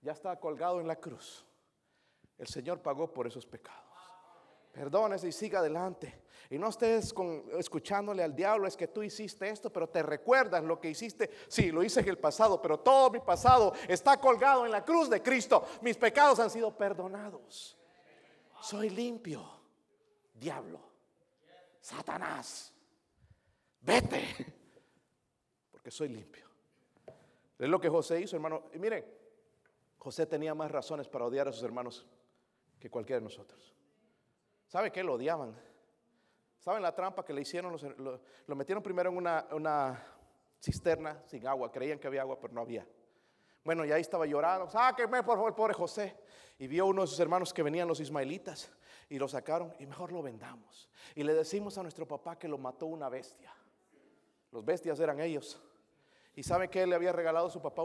Ya 0.00 0.12
está 0.12 0.38
colgado 0.40 0.80
en 0.80 0.88
la 0.88 0.96
cruz. 0.96 1.44
El 2.38 2.46
Señor 2.46 2.80
pagó 2.80 3.12
por 3.12 3.26
esos 3.26 3.46
pecados. 3.46 3.85
Perdónese 4.76 5.28
y 5.28 5.32
siga 5.32 5.60
adelante. 5.60 6.24
Y 6.50 6.58
no 6.58 6.68
estés 6.68 7.14
escuchándole 7.56 8.22
al 8.22 8.36
diablo, 8.36 8.68
es 8.68 8.76
que 8.76 8.88
tú 8.88 9.02
hiciste 9.02 9.48
esto, 9.48 9.72
pero 9.72 9.88
te 9.88 10.02
recuerdas 10.02 10.62
lo 10.62 10.78
que 10.78 10.90
hiciste. 10.90 11.30
Sí, 11.48 11.72
lo 11.72 11.82
hice 11.82 12.00
en 12.00 12.08
el 12.10 12.18
pasado, 12.18 12.60
pero 12.60 12.80
todo 12.80 13.08
mi 13.08 13.20
pasado 13.20 13.72
está 13.88 14.20
colgado 14.20 14.66
en 14.66 14.72
la 14.72 14.84
cruz 14.84 15.08
de 15.08 15.22
Cristo. 15.22 15.64
Mis 15.80 15.96
pecados 15.96 16.38
han 16.40 16.50
sido 16.50 16.76
perdonados. 16.76 17.78
Soy 18.60 18.90
limpio. 18.90 19.48
Diablo. 20.34 20.78
Satanás. 21.80 22.70
Vete. 23.80 24.24
Porque 25.72 25.90
soy 25.90 26.08
limpio. 26.08 26.50
Es 27.58 27.68
lo 27.70 27.80
que 27.80 27.88
José 27.88 28.20
hizo, 28.20 28.36
hermano. 28.36 28.64
Y 28.74 28.78
miren, 28.78 29.06
José 29.96 30.26
tenía 30.26 30.54
más 30.54 30.70
razones 30.70 31.08
para 31.08 31.24
odiar 31.24 31.48
a 31.48 31.52
sus 31.52 31.62
hermanos 31.62 32.06
que 32.78 32.90
cualquiera 32.90 33.20
de 33.20 33.24
nosotros. 33.24 33.75
¿Sabe 34.76 34.92
qué? 34.92 35.02
Lo 35.02 35.14
odiaban. 35.14 35.58
¿Saben 36.58 36.82
la 36.82 36.94
trampa 36.94 37.24
que 37.24 37.32
le 37.32 37.40
hicieron? 37.40 37.74
Lo, 38.46 38.56
metieron 38.56 38.82
primero 38.82 39.08
en 39.08 39.16
una, 39.16 40.06
cisterna 40.60 41.22
sin 41.24 41.46
agua. 41.46 41.72
Creían 41.72 41.98
que 41.98 42.06
había 42.06 42.20
agua, 42.20 42.38
pero 42.38 42.52
no 42.52 42.60
había. 42.60 42.86
Bueno, 43.64 43.86
y 43.86 43.92
ahí 43.92 44.02
estaba 44.02 44.26
llorando. 44.26 44.68
Sáqueme, 44.68 45.22
por 45.22 45.36
favor, 45.36 45.54
pobre 45.54 45.72
José. 45.72 46.14
Y 46.58 46.66
vio 46.66 46.84
uno 46.84 47.00
de 47.00 47.08
sus 47.08 47.18
hermanos 47.18 47.54
que 47.54 47.62
venían 47.62 47.88
los 47.88 48.00
ismaelitas 48.00 48.70
y 49.08 49.18
lo 49.18 49.28
sacaron 49.28 49.72
y 49.78 49.86
mejor 49.86 50.12
lo 50.12 50.20
vendamos. 50.20 50.90
Y 51.14 51.22
le 51.22 51.32
decimos 51.32 51.78
a 51.78 51.82
nuestro 51.82 52.06
papá 52.06 52.38
que 52.38 52.46
lo 52.46 52.58
mató 52.58 52.84
una 52.84 53.08
bestia. 53.08 53.54
Los 54.52 54.62
bestias 54.62 55.00
eran 55.00 55.20
ellos. 55.20 55.58
Y 56.34 56.42
sabe 56.42 56.68
que 56.68 56.86
le 56.86 56.94
había 56.94 57.12
regalado 57.12 57.46
a 57.46 57.50
su 57.50 57.62
papá 57.62 57.80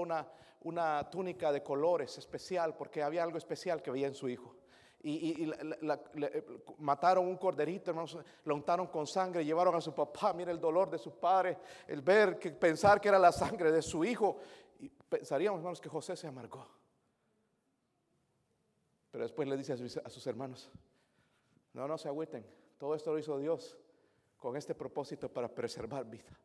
una 0.60 1.10
túnica 1.10 1.54
de 1.54 1.64
colores 1.64 2.18
especial 2.18 2.76
porque 2.76 3.02
había 3.02 3.24
algo 3.24 3.38
especial 3.38 3.82
que 3.82 3.92
veía 3.92 4.08
en 4.08 4.14
su 4.14 4.28
hijo 4.28 4.58
y, 5.04 5.52
eh, 5.52 6.44
mataron 6.80 7.28
un 7.28 7.38
corderito, 7.38 7.92
hermanos, 7.92 8.18
lo 8.46 8.56
untaron 8.56 8.88
con 8.88 9.08
sangre, 9.08 9.44
llevaron 9.44 9.76
a 9.76 9.82
su 9.82 9.94
papá, 9.94 10.34
mira 10.34 10.52
el 10.52 10.60
dolor 10.60 10.90
de 10.90 10.98
su 10.98 11.18
padre, 11.20 11.58
el 11.88 12.02
ver, 12.02 12.38
que 12.38 12.52
pensar 12.52 13.02
que 13.02 13.10
era 13.10 13.18
la 13.18 13.32
sangre 13.32 13.72
de 13.72 13.82
su 13.82 14.04
hijo, 14.06 14.38
y 14.80 14.90
pensaríamos, 14.90 15.60
hermanos, 15.60 15.82
que 15.82 15.90
José 15.90 16.16
se 16.16 16.28
amargó. 16.28 16.68
Pero 19.12 19.24
después 19.24 19.48
le 19.48 19.58
dice 19.58 19.74
a 19.74 19.78
sus, 19.78 19.98
a 19.98 20.10
sus 20.10 20.26
hermanos, 20.28 20.70
no, 21.74 21.88
no 21.88 21.98
se 21.98 22.08
agüiten, 22.08 22.46
todo 22.78 22.96
esto 22.96 23.12
lo 23.12 23.20
hizo 23.20 23.38
Dios 23.38 23.78
con 24.38 24.56
este 24.56 24.76
propósito 24.76 25.32
para 25.32 25.48
preservar 25.48 26.06
vida. 26.06 26.38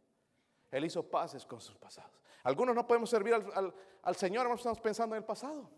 Él 0.71 0.85
hizo 0.85 1.03
paces 1.03 1.45
con 1.47 1.61
sus 1.61 1.77
pasados. 1.77 2.21
Algunos 2.43 2.75
no 2.75 2.87
podemos 2.87 3.09
servir 3.09 3.35
al, 3.35 3.47
al, 3.55 3.75
al 4.03 4.17
Señor, 4.17 4.43
hermanos, 4.43 4.61
estamos 4.61 4.81
pensando 4.81 5.15
en 5.15 5.23
el 5.23 5.27
pasado. 5.27 5.69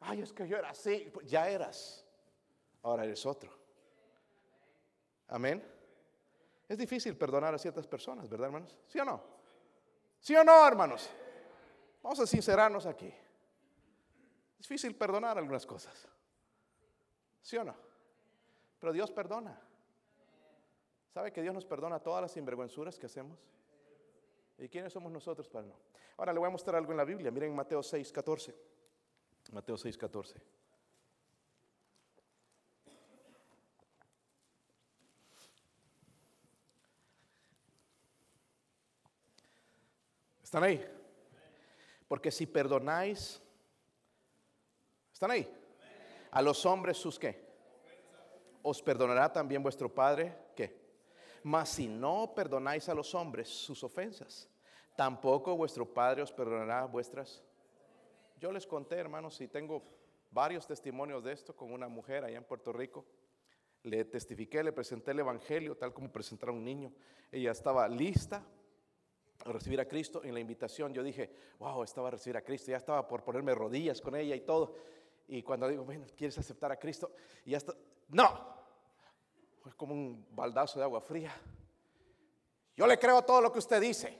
Ay, 0.00 0.22
es 0.22 0.32
que 0.32 0.46
yo 0.46 0.56
era 0.56 0.70
así. 0.70 1.10
Pues 1.12 1.26
ya 1.26 1.48
eras. 1.48 2.04
Ahora 2.82 3.04
eres 3.04 3.24
otro. 3.26 3.50
Amén. 5.28 5.64
Es 6.68 6.78
difícil 6.78 7.16
perdonar 7.16 7.54
a 7.54 7.58
ciertas 7.58 7.86
personas, 7.86 8.28
¿verdad, 8.28 8.46
hermanos? 8.46 8.76
¿Sí 8.86 8.98
o 8.98 9.04
no? 9.04 9.22
¿Sí 10.20 10.34
o 10.34 10.42
no, 10.42 10.66
hermanos? 10.66 11.08
Vamos 12.02 12.20
a 12.20 12.26
sincerarnos 12.26 12.86
aquí. 12.86 13.12
Es 14.58 14.68
difícil 14.68 14.94
perdonar 14.96 15.38
algunas 15.38 15.64
cosas. 15.66 16.08
¿Sí 17.42 17.56
o 17.56 17.64
no? 17.64 17.74
Pero 18.80 18.92
Dios 18.92 19.10
perdona. 19.10 19.60
¿Sabe 21.12 21.32
que 21.32 21.42
Dios 21.42 21.54
nos 21.54 21.64
perdona 21.64 22.00
todas 22.00 22.22
las 22.22 22.32
sinvergüenzuras 22.32 22.98
que 22.98 23.06
hacemos? 23.06 23.38
¿Y 24.58 24.68
quiénes 24.68 24.92
somos 24.92 25.12
nosotros 25.12 25.48
para 25.48 25.66
no? 25.66 25.74
Ahora 26.16 26.32
le 26.32 26.38
voy 26.38 26.48
a 26.48 26.50
mostrar 26.50 26.76
algo 26.76 26.90
en 26.90 26.96
la 26.96 27.04
Biblia. 27.04 27.30
Miren 27.30 27.54
Mateo 27.54 27.82
6, 27.82 28.12
14. 28.12 28.54
Mateo 29.52 29.76
6, 29.76 29.96
14. 29.96 30.40
¿Están 40.42 40.62
ahí? 40.62 40.84
Porque 42.08 42.30
si 42.30 42.46
perdonáis, 42.46 43.42
¿están 45.12 45.30
ahí? 45.32 45.52
A 46.30 46.40
los 46.40 46.64
hombres 46.64 46.96
sus 46.96 47.18
qué? 47.18 47.44
Os 48.62 48.80
perdonará 48.80 49.32
también 49.32 49.62
vuestro 49.62 49.92
Padre, 49.92 50.36
¿qué? 50.54 50.86
Mas 51.42 51.68
si 51.70 51.88
no 51.88 52.32
perdonáis 52.34 52.88
a 52.88 52.94
los 52.94 53.14
hombres 53.14 53.48
sus 53.48 53.82
ofensas, 53.84 54.48
tampoco 54.96 55.56
vuestro 55.56 55.84
Padre 55.84 56.22
os 56.22 56.32
perdonará 56.32 56.84
vuestras 56.86 57.42
yo 58.38 58.52
les 58.52 58.66
conté, 58.66 58.96
hermanos, 58.96 59.40
y 59.40 59.48
tengo 59.48 59.82
varios 60.30 60.66
testimonios 60.66 61.24
de 61.24 61.32
esto 61.32 61.56
con 61.56 61.72
una 61.72 61.88
mujer 61.88 62.24
allá 62.24 62.36
en 62.36 62.44
Puerto 62.44 62.72
Rico. 62.72 63.04
Le 63.82 64.04
testifiqué, 64.04 64.62
le 64.62 64.72
presenté 64.72 65.12
el 65.12 65.20
Evangelio, 65.20 65.76
tal 65.76 65.94
como 65.94 66.12
presentar 66.12 66.50
a 66.50 66.52
un 66.52 66.62
niño. 66.62 66.92
Ella 67.32 67.52
estaba 67.52 67.88
lista 67.88 68.44
a 69.44 69.52
recibir 69.52 69.80
a 69.80 69.86
Cristo. 69.86 70.22
En 70.22 70.34
la 70.34 70.40
invitación 70.40 70.92
yo 70.92 71.02
dije, 71.02 71.30
wow, 71.58 71.82
estaba 71.82 72.08
a 72.08 72.10
recibir 72.10 72.36
a 72.36 72.42
Cristo. 72.42 72.70
Ya 72.70 72.76
estaba 72.76 73.06
por 73.08 73.24
ponerme 73.24 73.54
rodillas 73.54 74.00
con 74.00 74.14
ella 74.14 74.34
y 74.34 74.40
todo. 74.40 74.74
Y 75.28 75.42
cuando 75.42 75.68
digo, 75.68 75.84
bueno, 75.84 76.04
¿quieres 76.16 76.36
aceptar 76.36 76.70
a 76.70 76.78
Cristo? 76.78 77.12
Y 77.44 77.52
ya 77.52 77.58
está, 77.58 77.74
no. 78.08 78.54
Fue 79.60 79.72
como 79.74 79.94
un 79.94 80.26
baldazo 80.30 80.78
de 80.78 80.84
agua 80.84 81.00
fría. 81.00 81.34
Yo 82.76 82.86
le 82.86 82.98
creo 82.98 83.22
todo 83.22 83.40
lo 83.40 83.50
que 83.50 83.60
usted 83.60 83.80
dice. 83.80 84.18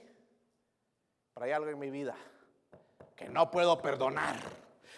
Pero 1.33 1.45
hay 1.45 1.51
algo 1.51 1.69
en 1.69 1.77
mi 1.77 1.91
vida 1.91 2.15
que 3.17 3.27
no 3.27 3.49
puedo 3.49 3.81
perdonar. 3.81 4.37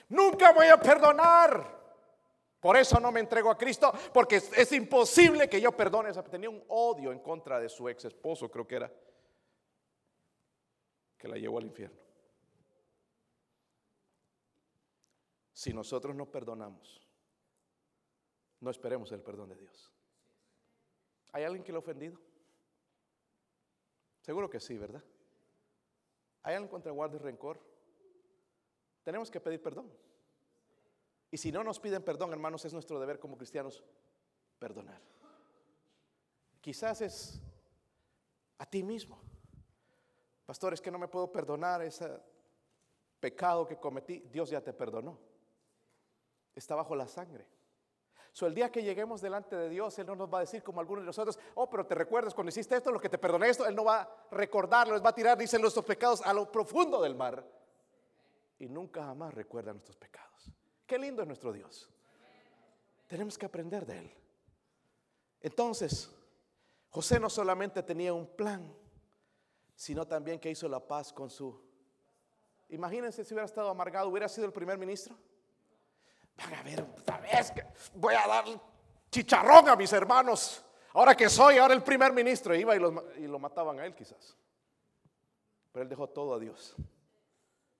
Nunca 0.09 0.51
voy 0.51 0.67
a 0.67 0.77
perdonar. 0.77 1.79
Por 2.59 2.75
eso 2.75 2.99
no 2.99 3.11
me 3.13 3.21
entrego 3.21 3.49
a 3.49 3.57
Cristo, 3.57 3.93
porque 4.13 4.35
es, 4.35 4.71
imposible 4.73 5.49
que 5.49 5.61
yo 5.61 5.71
perdone. 5.71 6.11
Tenía 6.23 6.49
un 6.49 6.61
odio 6.67 7.13
en 7.13 7.19
contra 7.19 7.57
de 7.57 7.69
su 7.69 7.87
ex 7.87 8.03
esposo, 8.03 8.51
creo 8.51 8.67
que 8.67 8.75
era, 8.75 8.93
que 11.17 11.29
la 11.29 11.37
llevó 11.37 11.57
al 11.57 11.65
infierno. 11.65 11.97
Si 15.53 15.73
nosotros 15.73 16.13
no 16.13 16.25
perdonamos, 16.25 17.07
no 18.59 18.69
esperemos 18.69 19.09
el 19.13 19.21
perdón 19.21 19.49
de 19.49 19.55
Dios. 19.55 19.93
¿Hay 21.31 21.45
alguien 21.45 21.63
que 21.63 21.71
lo 21.71 21.77
ha 21.77 21.81
ofendido? 21.81 22.19
Seguro 24.21 24.49
que 24.49 24.59
sí, 24.59 24.77
¿verdad? 24.77 25.03
¿Hay 26.43 26.55
alguien 26.55 26.69
contra 26.69 26.91
guarda 26.91 27.17
rencor? 27.19 27.68
Tenemos 29.09 29.31
que 29.31 29.39
pedir 29.39 29.59
perdón. 29.59 29.91
Y 31.31 31.37
si 31.37 31.51
no 31.51 31.63
nos 31.63 31.79
piden 31.79 32.03
perdón, 32.03 32.31
hermanos, 32.31 32.63
es 32.65 32.73
nuestro 32.73 32.99
deber 32.99 33.17
como 33.17 33.37
cristianos 33.37 33.83
perdonar. 34.59 35.01
Quizás 36.61 37.01
es 37.01 37.41
a 38.59 38.67
ti 38.67 38.83
mismo. 38.83 39.19
Pastor, 40.45 40.75
es 40.75 40.81
que 40.81 40.91
no 40.91 40.99
me 40.99 41.07
puedo 41.07 41.31
perdonar 41.31 41.81
ese 41.81 42.07
pecado 43.19 43.65
que 43.65 43.77
cometí. 43.77 44.19
Dios 44.31 44.51
ya 44.51 44.61
te 44.61 44.73
perdonó. 44.73 45.17
Está 46.53 46.75
bajo 46.75 46.95
la 46.95 47.07
sangre. 47.07 47.47
So, 48.31 48.45
el 48.45 48.53
día 48.53 48.71
que 48.71 48.83
lleguemos 48.83 49.21
delante 49.21 49.55
de 49.55 49.69
Dios, 49.69 49.97
Él 49.97 50.05
no 50.05 50.15
nos 50.15 50.31
va 50.31 50.37
a 50.37 50.41
decir 50.41 50.61
como 50.61 50.81
algunos 50.81 51.01
de 51.01 51.07
nosotros, 51.07 51.39
oh, 51.55 51.67
pero 51.67 51.83
te 51.87 51.95
recuerdas 51.95 52.35
cuando 52.35 52.49
hiciste 52.49 52.75
esto, 52.75 52.91
lo 52.91 52.99
que 52.99 53.09
te 53.09 53.17
perdoné 53.17 53.49
esto, 53.49 53.65
Él 53.65 53.73
no 53.73 53.85
va 53.85 54.01
a 54.01 54.27
recordarlo, 54.29 54.93
les 54.93 55.03
va 55.03 55.09
a 55.09 55.15
tirar, 55.15 55.35
dicen 55.35 55.61
nuestros 55.61 55.83
pecados 55.83 56.21
a 56.21 56.31
lo 56.31 56.51
profundo 56.51 57.01
del 57.01 57.15
mar 57.15 57.57
y 58.59 58.67
nunca 58.67 59.03
jamás 59.03 59.33
recuerda 59.33 59.71
nuestros 59.71 59.97
pecados. 59.97 60.51
Qué 60.85 60.99
lindo 60.99 61.21
es 61.21 61.27
nuestro 61.27 61.51
Dios. 61.53 61.89
Tenemos 63.07 63.37
que 63.37 63.45
aprender 63.45 63.85
de 63.85 63.99
Él. 63.99 64.13
Entonces, 65.41 66.11
José 66.89 67.19
no 67.19 67.29
solamente 67.29 67.81
tenía 67.81 68.13
un 68.13 68.27
plan, 68.27 68.71
sino 69.75 70.05
también 70.05 70.39
que 70.39 70.51
hizo 70.51 70.67
la 70.67 70.85
paz 70.85 71.13
con 71.13 71.29
su... 71.29 71.59
Imagínense 72.67 73.23
si 73.23 73.33
hubiera 73.33 73.45
estado 73.45 73.69
amargado, 73.69 74.09
hubiera 74.09 74.27
sido 74.27 74.45
el 74.45 74.53
primer 74.53 74.77
ministro. 74.77 75.15
Van 76.37 76.53
a 76.53 76.63
ver, 76.63 76.85
¿sabes 77.05 77.51
que 77.51 77.65
voy 77.95 78.13
a 78.13 78.27
dar 78.27 78.45
chicharrón 79.09 79.69
a 79.69 79.75
mis 79.75 79.91
hermanos? 79.93 80.63
Ahora 80.93 81.15
que 81.15 81.29
soy, 81.29 81.57
ahora 81.57 81.73
el 81.73 81.83
primer 81.83 82.11
ministro. 82.13 82.53
Iba 82.53 82.75
y 82.75 82.79
y 83.23 83.27
lo 83.27 83.39
mataban 83.39 83.79
a 83.79 83.85
él 83.85 83.95
quizás. 83.95 84.35
Pero 85.71 85.83
él 85.83 85.89
dejó 85.89 86.07
todo 86.07 86.33
a 86.33 86.39
Dios. 86.39 86.75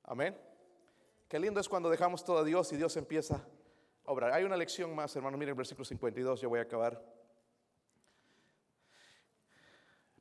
Amén. 0.03 0.49
Qué 1.30 1.39
lindo 1.39 1.61
es 1.61 1.69
cuando 1.69 1.89
dejamos 1.89 2.25
todo 2.25 2.39
a 2.39 2.43
Dios 2.43 2.73
y 2.73 2.75
Dios 2.75 2.97
empieza 2.97 3.36
a 4.03 4.11
obrar. 4.11 4.34
Hay 4.34 4.43
una 4.43 4.57
lección 4.57 4.93
más, 4.93 5.15
hermano. 5.15 5.38
Miren 5.38 5.51
el 5.51 5.55
versículo 5.55 5.86
52, 5.86 6.41
yo 6.41 6.49
voy 6.49 6.59
a 6.59 6.63
acabar. 6.63 7.01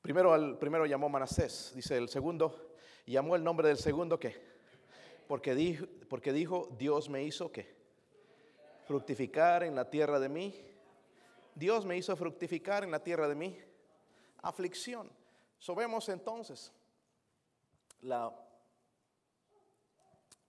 Primero, 0.03 0.59
primero 0.61 0.87
llamó 0.87 1.09
Manasés, 1.09 1.73
dice 1.75 1.97
el 1.97 2.09
segundo, 2.09 2.75
llamó 3.07 3.35
el 3.35 3.43
nombre 3.43 3.69
del 3.69 3.79
segundo 3.79 4.21
¿qué? 4.21 4.37
Porque 5.27 5.55
dijo, 5.55 6.69
Dios 6.79 7.09
me 7.09 7.25
hizo 7.25 7.51
¿qué? 7.51 7.77
Fructificar 8.87 9.65
en 9.65 9.75
la 9.75 9.91
tierra 9.91 10.21
de 10.21 10.29
mí 10.29 10.55
Dios 11.59 11.85
me 11.85 11.97
hizo 11.97 12.15
fructificar 12.15 12.85
en 12.85 12.93
la 12.93 13.03
tierra 13.03 13.27
de 13.27 13.35
mi 13.35 13.59
aflicción. 14.43 15.11
So 15.59 15.75
vemos 15.75 16.09
entonces 16.09 16.73
la 18.03 18.33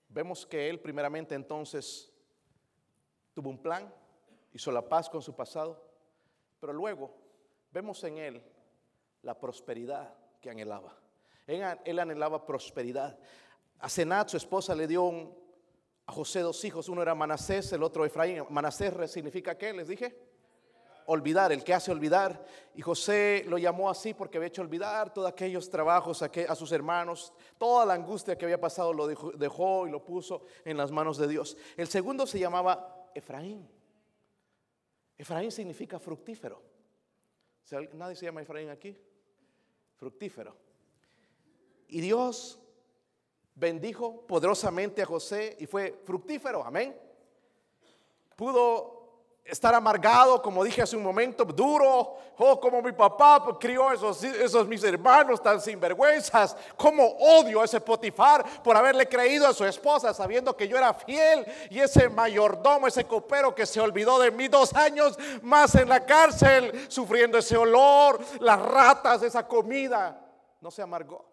vemos 0.10 0.46
que 0.46 0.70
él 0.70 0.80
primeramente 0.80 1.36
entonces 1.36 2.12
tuvo 3.34 3.50
un 3.50 3.62
plan, 3.62 3.94
hizo 4.54 4.72
la 4.72 4.88
paz 4.88 5.10
con 5.10 5.22
su 5.22 5.36
pasado, 5.36 5.82
pero 6.60 6.74
luego 6.74 7.16
vemos 7.72 8.04
en 8.04 8.18
él 8.18 8.44
la 9.22 9.40
prosperidad 9.40 10.14
que 10.42 10.50
anhelaba. 10.50 10.98
Él, 11.48 12.00
anhelaba 12.00 12.46
prosperidad. 12.46 13.18
A 13.80 13.90
Senat, 13.90 14.30
su 14.30 14.38
esposa, 14.38 14.76
le 14.76 14.88
dio 14.88 15.36
a 16.06 16.12
José 16.12 16.42
dos 16.42 16.64
hijos. 16.64 16.90
Uno 16.90 17.02
era 17.02 17.16
Manasés, 17.16 17.72
el 17.74 17.82
otro 17.82 18.06
Efraín. 18.06 18.44
Manasés 18.50 19.12
significa 19.12 19.58
qué, 19.58 19.74
les 19.74 19.88
dije 19.88 20.29
olvidar, 21.10 21.52
el 21.52 21.64
que 21.64 21.74
hace 21.74 21.92
olvidar. 21.92 22.46
Y 22.76 22.82
José 22.82 23.44
lo 23.48 23.58
llamó 23.58 23.90
así 23.90 24.14
porque 24.14 24.38
había 24.38 24.48
hecho 24.48 24.62
olvidar 24.62 25.12
todos 25.14 25.28
aquellos 25.28 25.70
trabajos 25.70 26.22
a, 26.22 26.56
sus 26.56 26.72
hermanos, 26.72 27.34
toda 27.58 27.86
la 27.86 27.96
angustia 27.96 28.38
que 28.38 28.46
había 28.46 28.62
pasado 28.62 28.94
lo 28.94 29.08
dejó, 29.08 29.88
y 29.88 29.92
lo 29.92 30.04
puso 30.06 30.44
en 30.64 30.78
las 30.78 30.92
manos 30.92 31.18
de 31.18 31.28
Dios. 31.28 31.58
El 31.76 31.88
segundo 31.88 32.28
se 32.28 32.40
llamaba 32.40 33.10
Efraín. 33.14 33.68
Efraín 35.18 35.52
significa 35.52 36.00
fructífero. 36.00 36.62
¿Nadie 37.94 38.16
se 38.16 38.26
llama 38.26 38.42
Efraín 38.42 38.70
aquí? 38.70 38.96
Fructífero. 39.96 40.56
Y 41.88 42.02
Dios 42.02 42.60
bendijo 43.56 44.26
poderosamente 44.28 45.02
a 45.02 45.06
José 45.06 45.58
y 45.60 45.66
fue 45.66 46.00
fructífero. 46.06 46.64
Amén. 46.64 46.96
Pudo 48.36 48.99
estar 49.50 49.74
amargado, 49.74 50.42
como 50.42 50.64
dije 50.64 50.82
hace 50.82 50.96
un 50.96 51.04
momento, 51.04 51.44
duro, 51.46 52.18
oh, 52.38 52.60
como 52.60 52.82
mi 52.82 52.92
papá 52.92 53.44
crió 53.60 53.92
esos, 53.92 54.24
esos 54.24 54.68
mis 54.68 54.84
hermanos 54.84 55.42
tan 55.42 55.60
sinvergüenzas, 55.60 56.56
como 56.78 57.06
odio 57.06 57.62
a 57.62 57.66
ese 57.66 57.82
Potifar 57.82 58.46
por 58.62 58.78
haberle 58.78 59.08
creído 59.08 59.48
a 59.48 59.54
su 59.54 59.66
esposa 59.66 60.14
sabiendo 60.14 60.56
que 60.56 60.68
yo 60.68 60.78
era 60.78 60.94
fiel. 60.94 61.46
Y 61.70 61.80
ese 61.80 62.10
mayordomo, 62.10 62.88
ese 62.88 63.06
copero 63.06 63.54
que 63.54 63.66
se 63.66 63.80
olvidó 63.82 64.20
de 64.20 64.32
mí 64.32 64.48
dos 64.48 64.74
años 64.74 65.18
más 65.42 65.76
en 65.76 65.90
la 65.90 66.06
cárcel, 66.06 66.88
sufriendo 66.90 67.38
ese 67.38 67.58
olor, 67.58 68.20
las 68.40 68.62
ratas, 68.62 69.24
esa 69.24 69.48
comida, 69.48 70.20
no 70.62 70.72
se 70.72 70.82
amargó, 70.82 71.26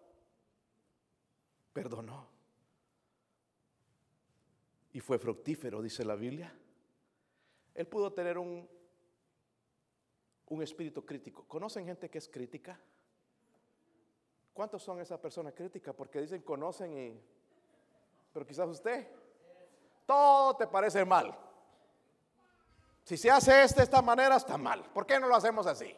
perdonó. 1.73 2.27
Y 4.93 4.99
fue 4.99 5.19
fructífero, 5.19 5.81
dice 5.81 6.03
la 6.03 6.15
Biblia. 6.15 6.51
Él 7.77 7.85
pudo 7.87 8.11
tener 8.11 8.39
un, 8.39 8.67
un 10.47 10.63
espíritu 10.63 11.05
crítico. 11.05 11.45
¿Conocen 11.47 11.85
gente 11.85 12.09
que 12.09 12.17
es 12.17 12.27
crítica? 12.27 12.77
¿Cuántos 14.51 14.81
son 14.81 14.99
esas 14.99 15.19
personas 15.19 15.53
críticas? 15.53 15.93
Porque 15.93 16.19
dicen 16.19 16.41
conocen 16.41 16.97
y... 16.97 17.21
Pero 18.33 18.47
quizás 18.47 18.67
usted, 18.67 19.07
todo 20.07 20.55
te 20.55 20.65
parece 20.65 21.05
mal. 21.05 21.37
Si 23.03 23.15
se 23.15 23.29
hace 23.29 23.61
esto 23.61 23.77
de 23.77 23.83
esta 23.83 24.01
manera, 24.01 24.37
está 24.37 24.57
mal. 24.57 24.83
¿Por 24.91 25.05
qué 25.05 25.19
no 25.19 25.27
lo 25.27 25.35
hacemos 25.35 25.67
así? 25.67 25.95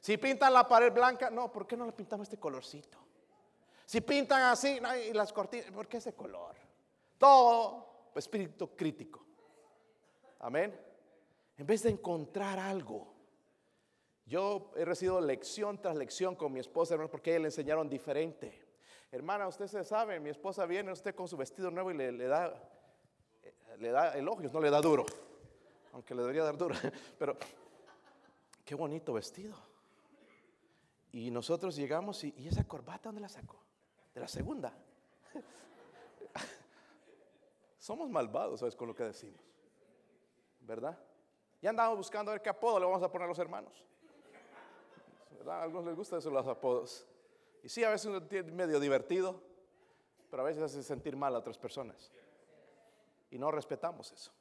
Si 0.00 0.16
pintan 0.16 0.54
la 0.54 0.66
pared 0.66 0.90
blanca, 0.90 1.28
no, 1.28 1.52
¿por 1.52 1.66
qué 1.66 1.76
no 1.76 1.84
le 1.84 1.92
pintamos 1.92 2.26
este 2.26 2.38
colorcito? 2.40 2.96
Si 3.84 4.00
pintan 4.00 4.44
así, 4.44 4.80
y 5.08 5.12
las 5.12 5.30
cortinas, 5.30 5.70
¿por 5.72 5.86
qué 5.86 5.98
ese 5.98 6.14
color? 6.14 6.56
Todo 7.18 8.12
espíritu 8.14 8.74
crítico. 8.74 9.26
Amén. 10.40 10.78
En 11.56 11.66
vez 11.66 11.82
de 11.82 11.90
encontrar 11.90 12.58
algo. 12.58 13.14
Yo 14.24 14.72
he 14.76 14.84
recibido 14.84 15.20
lección 15.20 15.80
tras 15.80 15.96
lección 15.96 16.34
con 16.34 16.52
mi 16.52 16.60
esposa, 16.60 16.94
hermano, 16.94 17.10
porque 17.10 17.30
a 17.30 17.34
ella 17.34 17.42
le 17.42 17.48
enseñaron 17.48 17.88
diferente. 17.88 18.66
Hermana, 19.12 19.48
usted 19.48 19.66
se 19.66 19.84
sabe, 19.84 20.20
mi 20.20 20.30
esposa 20.30 20.66
viene 20.66 20.92
usted 20.92 21.14
con 21.14 21.28
su 21.28 21.36
vestido 21.36 21.70
nuevo 21.70 21.90
y 21.90 21.94
le, 21.94 22.26
da, 22.26 22.54
le 23.78 23.90
da 23.90 24.16
elogios, 24.16 24.52
no 24.52 24.60
le 24.60 24.70
da 24.70 24.80
duro. 24.80 25.04
Aunque 25.92 26.14
le 26.14 26.22
debería 26.22 26.44
dar 26.44 26.56
duro. 26.56 26.74
Pero 27.18 27.36
qué 28.64 28.74
bonito 28.74 29.12
vestido. 29.12 29.56
Y 31.12 31.30
nosotros 31.32 31.74
llegamos 31.74 32.22
y, 32.22 32.32
y 32.38 32.48
esa 32.48 32.64
corbata, 32.64 33.08
¿dónde 33.08 33.20
la 33.20 33.28
sacó? 33.28 33.60
De 34.14 34.20
la 34.20 34.28
segunda. 34.28 34.72
Somos 37.78 38.08
malvados, 38.08 38.60
¿sabes? 38.60 38.76
Con 38.76 38.86
lo 38.86 38.94
que 38.94 39.02
decimos. 39.02 39.49
¿Verdad? 40.60 40.98
Ya 41.60 41.70
andamos 41.70 41.98
buscando 41.98 42.30
a 42.30 42.34
ver 42.34 42.42
qué 42.42 42.48
apodo 42.48 42.78
le 42.78 42.86
vamos 42.86 43.02
a 43.02 43.10
poner 43.10 43.26
a 43.26 43.28
los 43.28 43.38
hermanos. 43.38 43.84
¿Verdad? 45.38 45.60
A 45.60 45.62
algunos 45.64 45.86
les 45.86 45.96
gustan 45.96 46.18
eso 46.18 46.30
los 46.30 46.46
apodos. 46.46 47.06
Y 47.62 47.68
sí, 47.68 47.84
a 47.84 47.90
veces 47.90 48.10
es 48.30 48.52
medio 48.52 48.80
divertido, 48.80 49.40
pero 50.30 50.42
a 50.42 50.46
veces 50.46 50.62
hace 50.62 50.82
sentir 50.82 51.16
mal 51.16 51.34
a 51.34 51.38
otras 51.38 51.58
personas. 51.58 52.10
Y 53.30 53.38
no 53.38 53.50
respetamos 53.50 54.12
eso 54.12 54.32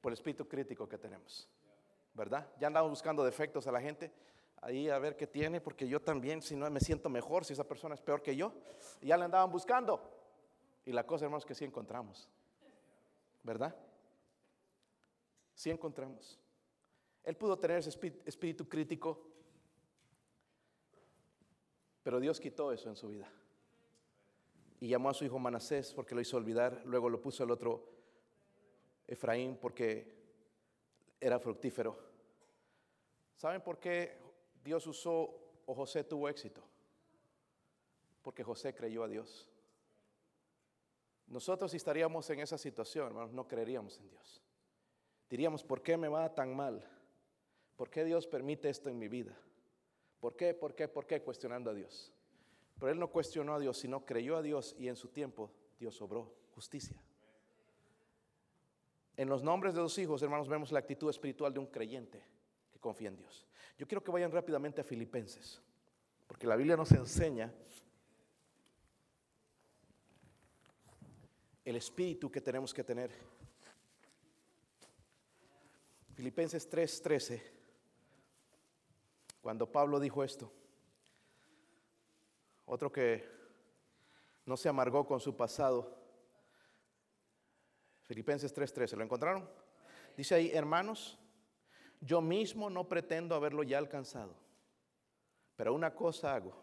por 0.00 0.12
el 0.12 0.14
espíritu 0.14 0.46
crítico 0.46 0.88
que 0.88 0.98
tenemos. 0.98 1.48
¿Verdad? 2.12 2.46
Ya 2.58 2.68
andamos 2.68 2.90
buscando 2.90 3.24
defectos 3.24 3.66
a 3.66 3.72
la 3.72 3.80
gente. 3.80 4.12
Ahí 4.60 4.88
a 4.88 4.98
ver 4.98 5.16
qué 5.16 5.26
tiene, 5.26 5.60
porque 5.60 5.88
yo 5.88 6.00
también, 6.00 6.40
si 6.40 6.54
no 6.54 6.70
me 6.70 6.80
siento 6.80 7.08
mejor, 7.08 7.44
si 7.44 7.52
esa 7.52 7.64
persona 7.64 7.94
es 7.94 8.00
peor 8.00 8.22
que 8.22 8.36
yo. 8.36 8.52
Y 9.00 9.08
ya 9.08 9.16
le 9.16 9.24
andaban 9.24 9.50
buscando. 9.50 10.00
Y 10.84 10.92
la 10.92 11.06
cosa, 11.06 11.24
hermanos, 11.24 11.44
que 11.44 11.54
sí 11.54 11.64
encontramos. 11.64 12.28
¿Verdad? 13.42 13.74
Si 15.54 15.70
encontramos. 15.70 16.38
Él 17.22 17.36
pudo 17.36 17.58
tener 17.58 17.78
ese 17.78 17.90
espíritu 18.26 18.68
crítico, 18.68 19.26
pero 22.02 22.20
Dios 22.20 22.38
quitó 22.38 22.70
eso 22.70 22.90
en 22.90 22.96
su 22.96 23.08
vida. 23.08 23.30
Y 24.80 24.88
llamó 24.88 25.08
a 25.08 25.14
su 25.14 25.24
hijo 25.24 25.38
Manasés 25.38 25.94
porque 25.94 26.14
lo 26.14 26.20
hizo 26.20 26.36
olvidar, 26.36 26.82
luego 26.84 27.08
lo 27.08 27.20
puso 27.20 27.44
el 27.44 27.50
otro 27.50 27.88
Efraín 29.06 29.56
porque 29.56 30.14
era 31.18 31.38
fructífero. 31.38 31.98
¿Saben 33.34 33.62
por 33.62 33.78
qué 33.78 34.18
Dios 34.62 34.86
usó 34.86 35.34
o 35.64 35.74
José 35.74 36.04
tuvo 36.04 36.28
éxito? 36.28 36.62
Porque 38.22 38.44
José 38.44 38.74
creyó 38.74 39.02
a 39.02 39.08
Dios. 39.08 39.48
Nosotros 41.26 41.70
si 41.70 41.78
estaríamos 41.78 42.28
en 42.28 42.40
esa 42.40 42.58
situación, 42.58 43.06
hermanos, 43.06 43.32
no 43.32 43.48
creeríamos 43.48 43.98
en 43.98 44.10
Dios. 44.10 44.43
Diríamos, 45.28 45.64
¿por 45.64 45.82
qué 45.82 45.96
me 45.96 46.08
va 46.08 46.34
tan 46.34 46.54
mal? 46.54 46.84
¿Por 47.76 47.90
qué 47.90 48.04
Dios 48.04 48.26
permite 48.26 48.68
esto 48.68 48.88
en 48.88 48.98
mi 48.98 49.08
vida? 49.08 49.36
¿Por 50.20 50.36
qué? 50.36 50.54
¿Por 50.54 50.74
qué? 50.74 50.88
¿Por 50.88 51.06
qué? 51.06 51.22
Cuestionando 51.22 51.70
a 51.70 51.74
Dios. 51.74 52.12
Pero 52.78 52.90
él 52.92 52.98
no 52.98 53.08
cuestionó 53.08 53.54
a 53.54 53.58
Dios, 53.58 53.78
sino 53.78 54.04
creyó 54.04 54.36
a 54.36 54.42
Dios 54.42 54.74
y 54.78 54.88
en 54.88 54.96
su 54.96 55.08
tiempo 55.08 55.50
Dios 55.78 56.00
obró 56.00 56.34
justicia. 56.54 57.02
En 59.16 59.28
los 59.28 59.42
nombres 59.42 59.74
de 59.74 59.80
los 59.80 59.96
hijos, 59.98 60.22
hermanos, 60.22 60.48
vemos 60.48 60.72
la 60.72 60.80
actitud 60.80 61.08
espiritual 61.08 61.52
de 61.52 61.60
un 61.60 61.66
creyente 61.66 62.22
que 62.72 62.80
confía 62.80 63.08
en 63.08 63.16
Dios. 63.16 63.46
Yo 63.78 63.86
quiero 63.86 64.02
que 64.02 64.10
vayan 64.10 64.32
rápidamente 64.32 64.80
a 64.80 64.84
Filipenses, 64.84 65.60
porque 66.26 66.46
la 66.46 66.56
Biblia 66.56 66.76
nos 66.76 66.90
enseña 66.92 67.52
el 71.64 71.76
espíritu 71.76 72.30
que 72.30 72.40
tenemos 72.40 72.74
que 72.74 72.84
tener 72.84 73.10
Filipenses 76.14 76.70
3:13, 76.70 77.42
cuando 79.40 79.70
Pablo 79.70 79.98
dijo 79.98 80.22
esto, 80.22 80.52
otro 82.66 82.92
que 82.92 83.28
no 84.46 84.56
se 84.56 84.68
amargó 84.68 85.04
con 85.06 85.18
su 85.18 85.36
pasado, 85.36 85.98
Filipenses 88.04 88.54
3:13, 88.54 88.96
¿lo 88.96 89.02
encontraron? 89.02 89.50
Dice 90.16 90.36
ahí, 90.36 90.52
hermanos, 90.52 91.18
yo 92.00 92.20
mismo 92.20 92.70
no 92.70 92.88
pretendo 92.88 93.34
haberlo 93.34 93.64
ya 93.64 93.78
alcanzado, 93.78 94.36
pero 95.56 95.74
una 95.74 95.96
cosa 95.96 96.36
hago, 96.36 96.54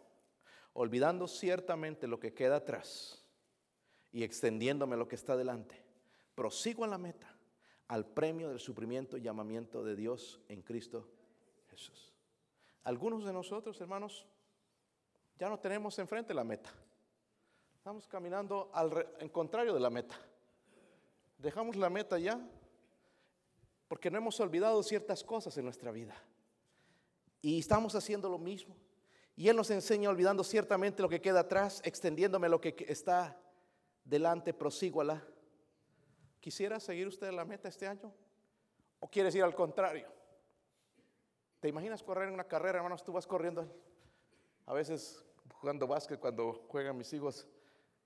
olvidando 0.71 1.27
ciertamente 1.27 2.07
lo 2.07 2.21
que 2.21 2.33
queda 2.33 2.57
atrás 2.57 3.25
y 4.13 4.23
extendiéndome 4.23 4.95
lo 4.95 5.09
que 5.09 5.15
está 5.15 5.35
delante, 5.35 5.83
prosigo 6.35 6.85
a 6.85 6.87
la 6.87 6.97
meta 6.97 7.30
al 7.91 8.05
premio 8.05 8.47
del 8.47 8.61
sufrimiento 8.61 9.17
y 9.17 9.21
llamamiento 9.21 9.83
de 9.83 9.97
Dios 9.97 10.39
en 10.47 10.61
Cristo 10.61 11.09
Jesús. 11.69 12.13
Algunos 12.83 13.25
de 13.25 13.33
nosotros, 13.33 13.81
hermanos, 13.81 14.25
ya 15.37 15.49
no 15.49 15.59
tenemos 15.59 15.99
enfrente 15.99 16.33
la 16.33 16.45
meta. 16.45 16.69
Estamos 17.75 18.07
caminando 18.07 18.71
al 18.73 19.09
en 19.19 19.27
contrario 19.27 19.73
de 19.73 19.81
la 19.81 19.89
meta. 19.89 20.15
Dejamos 21.37 21.75
la 21.75 21.89
meta 21.89 22.17
ya 22.17 22.39
porque 23.89 24.09
no 24.09 24.19
hemos 24.19 24.39
olvidado 24.39 24.81
ciertas 24.83 25.21
cosas 25.21 25.57
en 25.57 25.65
nuestra 25.65 25.91
vida. 25.91 26.15
Y 27.41 27.59
estamos 27.59 27.93
haciendo 27.93 28.29
lo 28.29 28.37
mismo. 28.37 28.73
Y 29.35 29.49
Él 29.49 29.57
nos 29.57 29.69
enseña 29.69 30.09
olvidando 30.09 30.45
ciertamente 30.45 31.01
lo 31.01 31.09
que 31.09 31.19
queda 31.19 31.41
atrás, 31.41 31.81
extendiéndome 31.83 32.47
lo 32.47 32.61
que 32.61 32.73
está 32.87 33.37
delante, 34.05 34.53
prosíguala 34.53 35.21
¿Quisiera 36.41 36.79
seguir 36.79 37.07
usted 37.07 37.31
la 37.31 37.45
meta 37.45 37.69
este 37.69 37.87
año? 37.87 38.11
¿O 38.99 39.07
quieres 39.07 39.35
ir 39.35 39.43
al 39.43 39.53
contrario? 39.53 40.07
¿Te 41.59 41.69
imaginas 41.69 42.01
correr 42.01 42.27
en 42.27 42.33
una 42.33 42.45
carrera, 42.45 42.79
hermanos? 42.79 43.03
Tú 43.03 43.13
vas 43.13 43.27
corriendo. 43.27 43.71
A 44.65 44.73
veces 44.73 45.23
jugando 45.53 45.85
básquet, 45.85 46.19
cuando 46.19 46.65
juegan 46.67 46.97
mis 46.97 47.13
hijos, 47.13 47.47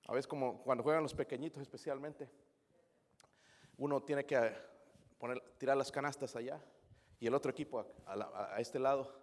a 0.07 0.13
veces 0.13 0.27
como 0.27 0.61
cuando 0.63 0.83
juegan 0.83 1.01
los 1.01 1.13
pequeñitos 1.13 1.61
especialmente, 1.61 2.29
uno 3.77 4.03
tiene 4.03 4.25
que 4.25 4.51
tirar 5.57 5.77
las 5.77 5.89
canastas 5.89 6.35
allá 6.35 6.61
y 7.21 7.27
el 7.27 7.33
otro 7.33 7.51
equipo 7.51 7.85
a, 8.05 8.59
este 8.59 8.79
lado. 8.79 9.15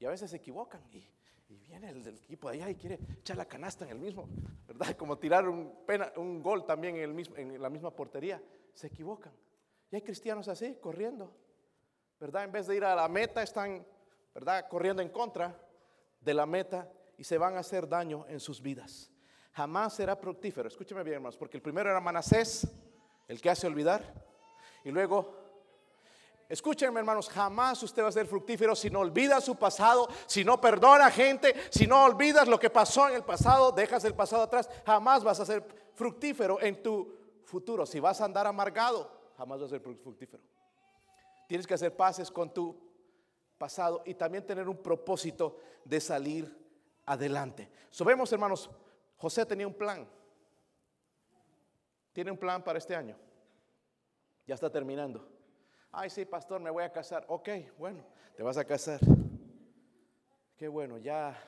Y 0.00 0.06
a 0.06 0.10
veces 0.10 0.30
se 0.30 0.38
equivocan 0.38 0.82
y, 0.92 1.08
viene 1.48 1.90
el 1.90 2.02
del 2.02 2.18
equipo 2.18 2.50
de 2.50 2.56
allá 2.56 2.70
y 2.70 2.74
quiere 2.74 2.98
echar 3.20 3.36
la 3.36 3.46
canasta 3.46 3.84
en 3.84 3.92
el 3.92 4.00
mismo, 4.00 4.28
¿verdad? 4.66 4.96
Como 4.96 5.16
tirar 5.16 5.48
un, 5.48 6.42
gol 6.42 6.66
también 6.66 6.96
en 6.96 7.62
la 7.62 7.70
misma 7.70 7.92
portería. 7.92 8.42
Se 8.76 8.88
equivocan. 8.88 9.32
Y 9.90 9.96
hay 9.96 10.02
cristianos 10.02 10.48
así, 10.48 10.74
corriendo, 10.74 11.34
¿verdad? 12.20 12.44
En 12.44 12.52
vez 12.52 12.66
de 12.66 12.76
ir 12.76 12.84
a 12.84 12.94
la 12.94 13.08
meta, 13.08 13.42
están, 13.42 13.86
¿verdad? 14.34 14.68
Corriendo 14.68 15.00
en 15.00 15.08
contra 15.08 15.58
de 16.20 16.34
la 16.34 16.44
meta 16.44 16.86
y 17.16 17.24
se 17.24 17.38
van 17.38 17.56
a 17.56 17.60
hacer 17.60 17.88
daño 17.88 18.26
en 18.28 18.38
sus 18.38 18.60
vidas. 18.60 19.10
Jamás 19.52 19.94
será 19.94 20.14
fructífero. 20.14 20.68
Escúcheme 20.68 21.02
bien, 21.02 21.14
hermanos, 21.14 21.38
porque 21.38 21.56
el 21.56 21.62
primero 21.62 21.88
era 21.88 22.00
Manasés, 22.02 22.68
el 23.26 23.40
que 23.40 23.48
hace 23.48 23.66
olvidar. 23.66 24.02
Y 24.84 24.90
luego 24.90 25.46
Escúchenme 26.48 27.00
hermanos, 27.00 27.28
jamás 27.28 27.82
usted 27.82 28.04
va 28.04 28.08
a 28.08 28.12
ser 28.12 28.26
fructífero 28.26 28.76
si 28.76 28.88
no 28.88 29.00
olvida 29.00 29.40
su 29.40 29.56
pasado, 29.56 30.06
si 30.26 30.44
no 30.44 30.60
perdona 30.60 31.10
gente, 31.10 31.52
si 31.70 31.88
no 31.88 32.04
olvidas 32.04 32.46
lo 32.46 32.60
que 32.60 32.70
pasó 32.70 33.08
en 33.08 33.16
el 33.16 33.24
pasado, 33.24 33.72
dejas 33.72 34.04
el 34.04 34.14
pasado 34.14 34.44
atrás, 34.44 34.70
jamás 34.84 35.24
vas 35.24 35.40
a 35.40 35.46
ser 35.46 35.64
fructífero 35.94 36.60
en 36.60 36.80
tu 36.84 37.25
futuro. 37.46 37.86
Si 37.86 38.00
vas 38.00 38.20
a 38.20 38.24
andar 38.24 38.46
amargado, 38.46 39.10
jamás 39.36 39.60
vas 39.60 39.72
a 39.72 39.78
ser 39.78 39.80
fructífero. 39.80 40.42
Tienes 41.48 41.66
que 41.66 41.74
hacer 41.74 41.96
paces 41.96 42.30
con 42.30 42.52
tu 42.52 42.76
pasado 43.56 44.02
y 44.04 44.14
también 44.14 44.44
tener 44.44 44.68
un 44.68 44.76
propósito 44.82 45.58
de 45.84 46.00
salir 46.00 46.66
adelante. 47.06 47.70
Sabemos, 47.90 48.30
hermanos, 48.32 48.68
José 49.16 49.46
tenía 49.46 49.66
un 49.66 49.74
plan. 49.74 50.06
Tiene 52.12 52.30
un 52.30 52.38
plan 52.38 52.62
para 52.62 52.78
este 52.78 52.94
año. 52.94 53.16
Ya 54.46 54.54
está 54.54 54.70
terminando. 54.70 55.28
Ay, 55.92 56.10
sí, 56.10 56.24
pastor, 56.24 56.60
me 56.60 56.70
voy 56.70 56.82
a 56.82 56.92
casar. 56.92 57.24
Ok, 57.28 57.48
bueno, 57.78 58.04
te 58.36 58.42
vas 58.42 58.56
a 58.56 58.64
casar. 58.64 59.00
Qué 60.56 60.68
bueno, 60.68 60.98
ya, 60.98 61.38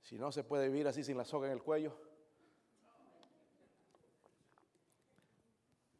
si 0.00 0.18
no 0.18 0.32
se 0.32 0.44
puede 0.44 0.68
vivir 0.68 0.88
así 0.88 1.04
sin 1.04 1.16
la 1.16 1.24
soga 1.24 1.46
en 1.48 1.52
el 1.52 1.62
cuello, 1.62 1.96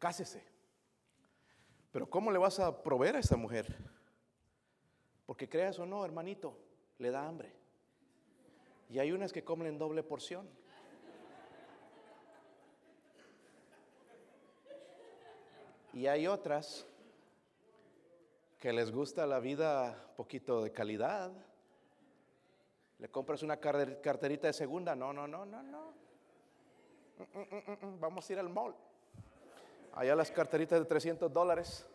cásese. 0.04 0.44
Pero 1.90 2.10
¿cómo 2.10 2.30
le 2.30 2.36
vas 2.36 2.60
a 2.60 2.82
proveer 2.82 3.16
a 3.16 3.20
esa 3.20 3.38
mujer? 3.38 3.74
Porque 5.24 5.48
creas 5.48 5.78
o 5.78 5.86
no, 5.86 6.04
hermanito, 6.04 6.58
le 6.98 7.10
da 7.10 7.26
hambre. 7.26 7.54
Y 8.90 8.98
hay 8.98 9.12
unas 9.12 9.32
que 9.32 9.42
comen 9.42 9.66
en 9.66 9.78
doble 9.78 10.02
porción. 10.02 10.46
Y 15.94 16.06
hay 16.06 16.26
otras 16.26 16.86
que 18.58 18.74
les 18.74 18.90
gusta 18.90 19.26
la 19.26 19.40
vida 19.40 20.12
poquito 20.18 20.62
de 20.62 20.70
calidad. 20.70 21.32
Le 22.98 23.08
compras 23.08 23.42
una 23.42 23.56
carterita 23.56 24.48
de 24.48 24.52
segunda. 24.52 24.94
No, 24.94 25.14
no, 25.14 25.26
no, 25.26 25.46
no, 25.46 25.62
no. 25.62 25.94
Mm, 27.32 27.38
mm, 27.38 27.86
mm, 27.86 28.00
Vamos 28.00 28.28
a 28.28 28.32
ir 28.34 28.38
al 28.38 28.50
mall. 28.50 28.76
Allá 29.96 30.16
las 30.16 30.30
carteritas 30.32 30.80
de 30.80 30.86
300 30.86 31.32
dólares. 31.32 31.86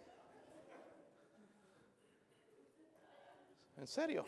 En 3.75 3.85
serio. 3.85 4.25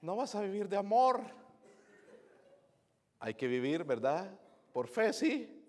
No 0.00 0.16
vas 0.16 0.34
a 0.34 0.40
vivir 0.40 0.66
de 0.66 0.78
amor. 0.78 1.20
Hay 3.20 3.34
que 3.34 3.46
vivir, 3.46 3.84
¿verdad? 3.84 4.30
Por 4.72 4.88
fe, 4.88 5.12
sí. 5.12 5.62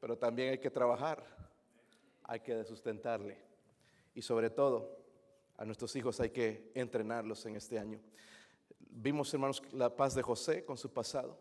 Pero 0.00 0.16
también 0.16 0.50
hay 0.50 0.58
que 0.58 0.70
trabajar. 0.70 1.24
Hay 2.22 2.38
que 2.40 2.64
sustentarle. 2.64 3.36
Y 4.14 4.22
sobre 4.22 4.50
todo, 4.50 4.98
a 5.56 5.64
nuestros 5.64 5.94
hijos 5.96 6.20
hay 6.20 6.30
que 6.30 6.70
entrenarlos 6.74 7.44
en 7.46 7.56
este 7.56 7.76
año. 7.76 8.00
Vimos, 8.78 9.34
hermanos, 9.34 9.62
la 9.72 9.94
paz 9.96 10.14
de 10.14 10.22
José 10.22 10.64
con 10.64 10.78
su 10.78 10.92
pasado. 10.92 11.36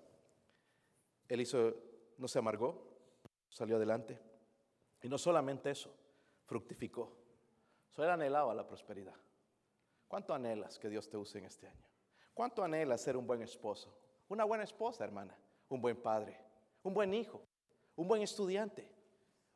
Él 1.28 1.41
hizo, 1.41 1.76
no 2.18 2.28
se 2.28 2.39
amargó, 2.39 2.89
salió 3.50 3.76
adelante. 3.76 4.20
Y 5.02 5.10
no 5.10 5.18
solamente 5.18 5.70
eso, 5.70 5.93
fructificó. 6.45 7.16
Solo 7.89 8.12
anhelaba 8.12 8.54
la 8.54 8.68
prosperidad. 8.68 9.16
¿Cuánto 10.08 10.34
anhelas 10.34 10.80
que 10.80 10.89
Dios 10.89 11.10
te 11.10 11.18
use 11.18 11.38
en 11.39 11.45
este 11.45 11.68
año? 11.68 11.86
¿Cuánto 12.34 12.64
anhelas 12.64 13.02
ser 13.02 13.18
un 13.18 13.28
buen 13.28 13.41
esposo? 13.41 13.93
Una 14.30 14.43
buena 14.43 14.64
esposa, 14.64 15.04
hermana. 15.04 15.38
Un 15.70 15.82
buen 15.82 16.02
padre. 16.02 16.38
Un 16.84 16.93
buen 16.93 17.14
hijo. 17.14 17.41
Un 17.95 18.08
buen 18.08 18.22
estudiante. 18.22 18.89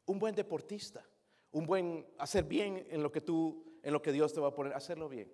Un 0.06 0.20
buen 0.20 0.36
deportista 0.36 1.04
un 1.54 1.66
buen, 1.68 2.06
hacer 2.18 2.44
bien 2.44 2.86
en 2.90 3.02
lo 3.02 3.12
que 3.12 3.22
tú, 3.22 3.80
en 3.84 3.94
lo 3.94 4.02
que 4.02 4.12
Dios 4.12 4.34
te 4.34 4.42
va 4.42 4.50
a 4.50 4.56
poner, 4.56 4.74
hacerlo 4.74 5.08
bien, 5.08 5.32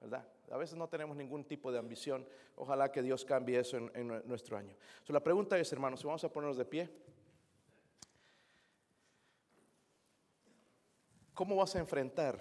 ¿verdad? 0.00 0.26
A 0.50 0.56
veces 0.56 0.76
no 0.76 0.88
tenemos 0.88 1.16
ningún 1.16 1.44
tipo 1.44 1.72
de 1.72 1.78
ambición. 1.78 2.26
Ojalá 2.56 2.92
que 2.92 3.02
Dios 3.02 3.24
cambie 3.24 3.58
eso 3.58 3.76
en, 3.76 4.06
nuestro 4.26 4.56
año. 4.56 4.76
la 5.08 5.22
pregunta 5.22 5.58
es, 5.58 5.72
hermanos, 5.72 6.04
vamos 6.04 6.22
a 6.24 6.32
ponernos 6.32 6.56
de 6.56 6.64
pie. 6.64 6.90
¿Cómo 11.42 11.56
vas 11.56 11.74
a 11.74 11.80
enfrentar 11.80 12.38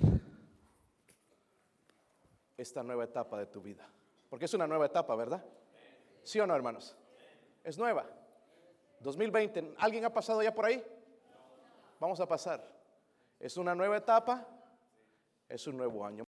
esta 2.55 2.83
nueva 2.83 3.03
etapa 3.03 3.39
de 3.39 3.47
tu 3.47 3.59
vida? 3.59 3.89
Porque 4.29 4.45
es 4.45 4.53
una 4.53 4.67
nueva 4.67 4.85
etapa, 4.85 5.15
¿verdad? 5.15 5.43
¿Sí 6.21 6.39
o 6.39 6.45
no, 6.45 6.55
hermanos? 6.55 6.95
Es 7.63 7.79
nueva. 7.79 8.05
2020, 8.99 9.73
¿alguien 9.79 10.05
ha 10.05 10.13
pasado 10.13 10.43
ya 10.43 10.53
por 10.53 10.65
ahí? 10.65 10.85
Vamos 11.99 12.19
a 12.19 12.27
pasar. 12.27 12.63
Es 13.39 13.57
una 13.57 13.73
nueva 13.73 13.97
etapa, 13.97 14.47
es 15.49 15.65
un 15.65 15.77
nuevo 15.77 16.05
año. 16.05 16.23